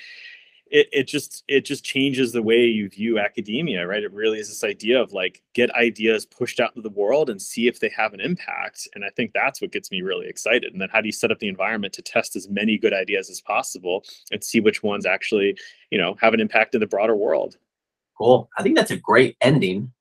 it, 0.67 0.87
it 0.93 1.03
just 1.03 1.43
it 1.49 1.65
just 1.65 1.83
changes 1.83 2.31
the 2.31 2.41
way 2.41 2.63
you 2.63 2.87
view 2.89 3.19
academia 3.19 3.85
right? 3.85 4.03
It 4.03 4.13
really 4.13 4.39
is 4.39 4.47
this 4.47 4.63
idea 4.63 5.01
of 5.01 5.11
like 5.11 5.41
get 5.53 5.69
ideas 5.75 6.25
pushed 6.25 6.59
out 6.59 6.71
into 6.75 6.87
the 6.87 6.95
world 6.95 7.29
and 7.29 7.41
see 7.41 7.67
if 7.67 7.79
they 7.79 7.89
have 7.89 8.13
an 8.13 8.21
impact 8.21 8.87
and 8.95 9.03
i 9.03 9.09
think 9.09 9.31
that's 9.33 9.61
what 9.61 9.71
gets 9.71 9.91
me 9.91 10.01
really 10.01 10.27
excited. 10.27 10.71
And 10.71 10.81
then 10.81 10.89
how 10.89 11.01
do 11.01 11.07
you 11.07 11.11
set 11.11 11.31
up 11.31 11.39
the 11.39 11.49
environment 11.49 11.93
to 11.95 12.01
test 12.01 12.35
as 12.35 12.47
many 12.49 12.77
good 12.77 12.93
ideas 12.93 13.29
as 13.29 13.41
possible 13.41 14.03
and 14.31 14.43
see 14.43 14.59
which 14.59 14.83
ones 14.83 15.05
actually 15.05 15.57
you 15.89 15.97
know 15.97 16.15
have 16.21 16.33
an 16.33 16.39
impact 16.39 16.75
in 16.75 16.81
the 16.81 16.87
broader 16.87 17.15
world? 17.15 17.57
Cool. 18.17 18.49
I 18.57 18.63
think 18.63 18.75
that's 18.75 18.91
a 18.91 18.97
great 18.97 19.35
ending 19.41 19.91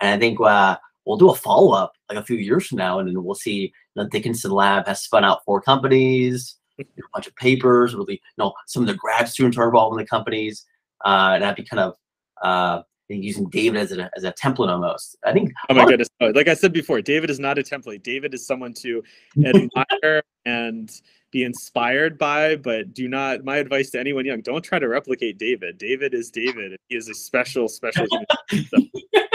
and 0.00 0.14
I 0.14 0.18
think 0.18 0.40
uh, 0.40 0.76
we'll 1.04 1.16
do 1.16 1.30
a 1.30 1.34
follow 1.34 1.72
up 1.72 1.92
like 2.08 2.18
a 2.18 2.24
few 2.24 2.36
years 2.36 2.66
from 2.66 2.78
now, 2.78 2.98
and 2.98 3.08
then 3.08 3.22
we'll 3.22 3.34
see. 3.34 3.72
Know, 3.96 4.08
Dickinson 4.08 4.52
Lab 4.52 4.86
has 4.86 5.02
spun 5.02 5.24
out 5.24 5.44
four 5.44 5.60
companies, 5.60 6.56
a 6.78 6.84
bunch 7.12 7.26
of 7.26 7.34
papers. 7.36 7.94
Really, 7.94 8.14
you 8.14 8.18
know, 8.38 8.52
some 8.66 8.82
of 8.82 8.86
the 8.86 8.94
grad 8.94 9.28
students 9.28 9.58
are 9.58 9.66
involved 9.66 9.94
in 9.94 9.98
the 9.98 10.08
companies, 10.08 10.64
uh, 11.04 11.32
and 11.34 11.42
that'd 11.42 11.56
be 11.56 11.68
kind 11.68 11.80
of 11.80 11.94
uh, 12.42 12.82
using 13.08 13.48
David 13.48 13.80
as 13.80 13.92
a 13.92 14.10
as 14.16 14.24
a 14.24 14.32
template 14.32 14.68
almost. 14.68 15.16
I 15.24 15.32
think. 15.32 15.52
Oh 15.68 15.74
my 15.74 15.84
goodness! 15.86 16.08
Like 16.20 16.48
I 16.48 16.54
said 16.54 16.72
before, 16.72 17.02
David 17.02 17.30
is 17.30 17.40
not 17.40 17.58
a 17.58 17.62
template. 17.62 18.02
David 18.02 18.34
is 18.34 18.46
someone 18.46 18.74
to 18.74 19.02
admire 19.44 20.22
and 20.44 20.90
be 21.32 21.44
inspired 21.44 22.18
by, 22.18 22.56
but 22.56 22.92
do 22.94 23.08
not. 23.08 23.44
My 23.44 23.56
advice 23.56 23.90
to 23.90 24.00
anyone 24.00 24.24
young: 24.24 24.40
don't 24.40 24.62
try 24.62 24.78
to 24.78 24.88
replicate 24.88 25.38
David. 25.38 25.78
David 25.78 26.14
is 26.14 26.30
David. 26.30 26.76
He 26.88 26.96
is 26.96 27.08
a 27.08 27.14
special, 27.14 27.68
special 27.68 28.06
human. 28.50 28.90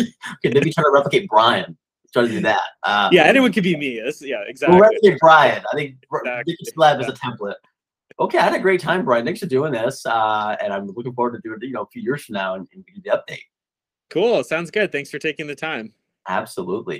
okay, 0.00 0.54
maybe 0.54 0.72
try 0.72 0.84
to 0.84 0.90
replicate 0.92 1.28
Brian. 1.28 1.76
Try 2.12 2.22
to 2.22 2.28
do 2.28 2.40
that. 2.40 2.62
Uh, 2.82 3.08
yeah, 3.12 3.24
anyone 3.24 3.52
could 3.52 3.62
be 3.62 3.76
me. 3.76 4.00
That's, 4.04 4.20
yeah, 4.20 4.42
exactly. 4.46 4.76
We'll 4.76 4.88
replicate 4.88 5.18
Brian. 5.20 5.62
I 5.72 5.76
think 5.76 5.96
exactly. 6.12 6.56
Lab 6.76 7.00
is 7.00 7.08
a 7.08 7.12
template. 7.12 7.54
Okay, 8.18 8.36
I 8.36 8.42
had 8.42 8.54
a 8.54 8.58
great 8.58 8.80
time, 8.80 9.04
Brian. 9.04 9.24
Thanks 9.24 9.40
for 9.40 9.46
doing 9.46 9.72
this, 9.72 10.04
uh, 10.04 10.56
and 10.60 10.72
I'm 10.72 10.88
looking 10.88 11.14
forward 11.14 11.32
to 11.32 11.40
doing 11.48 11.58
it. 11.62 11.66
You 11.66 11.72
know, 11.72 11.82
a 11.82 11.86
few 11.86 12.02
years 12.02 12.24
from 12.24 12.34
now 12.34 12.54
and, 12.54 12.66
and 12.74 12.84
the 13.04 13.10
update. 13.10 13.42
Cool. 14.10 14.42
Sounds 14.42 14.70
good. 14.72 14.90
Thanks 14.90 15.08
for 15.08 15.20
taking 15.20 15.46
the 15.46 15.54
time. 15.54 15.94
Absolutely. 16.28 16.98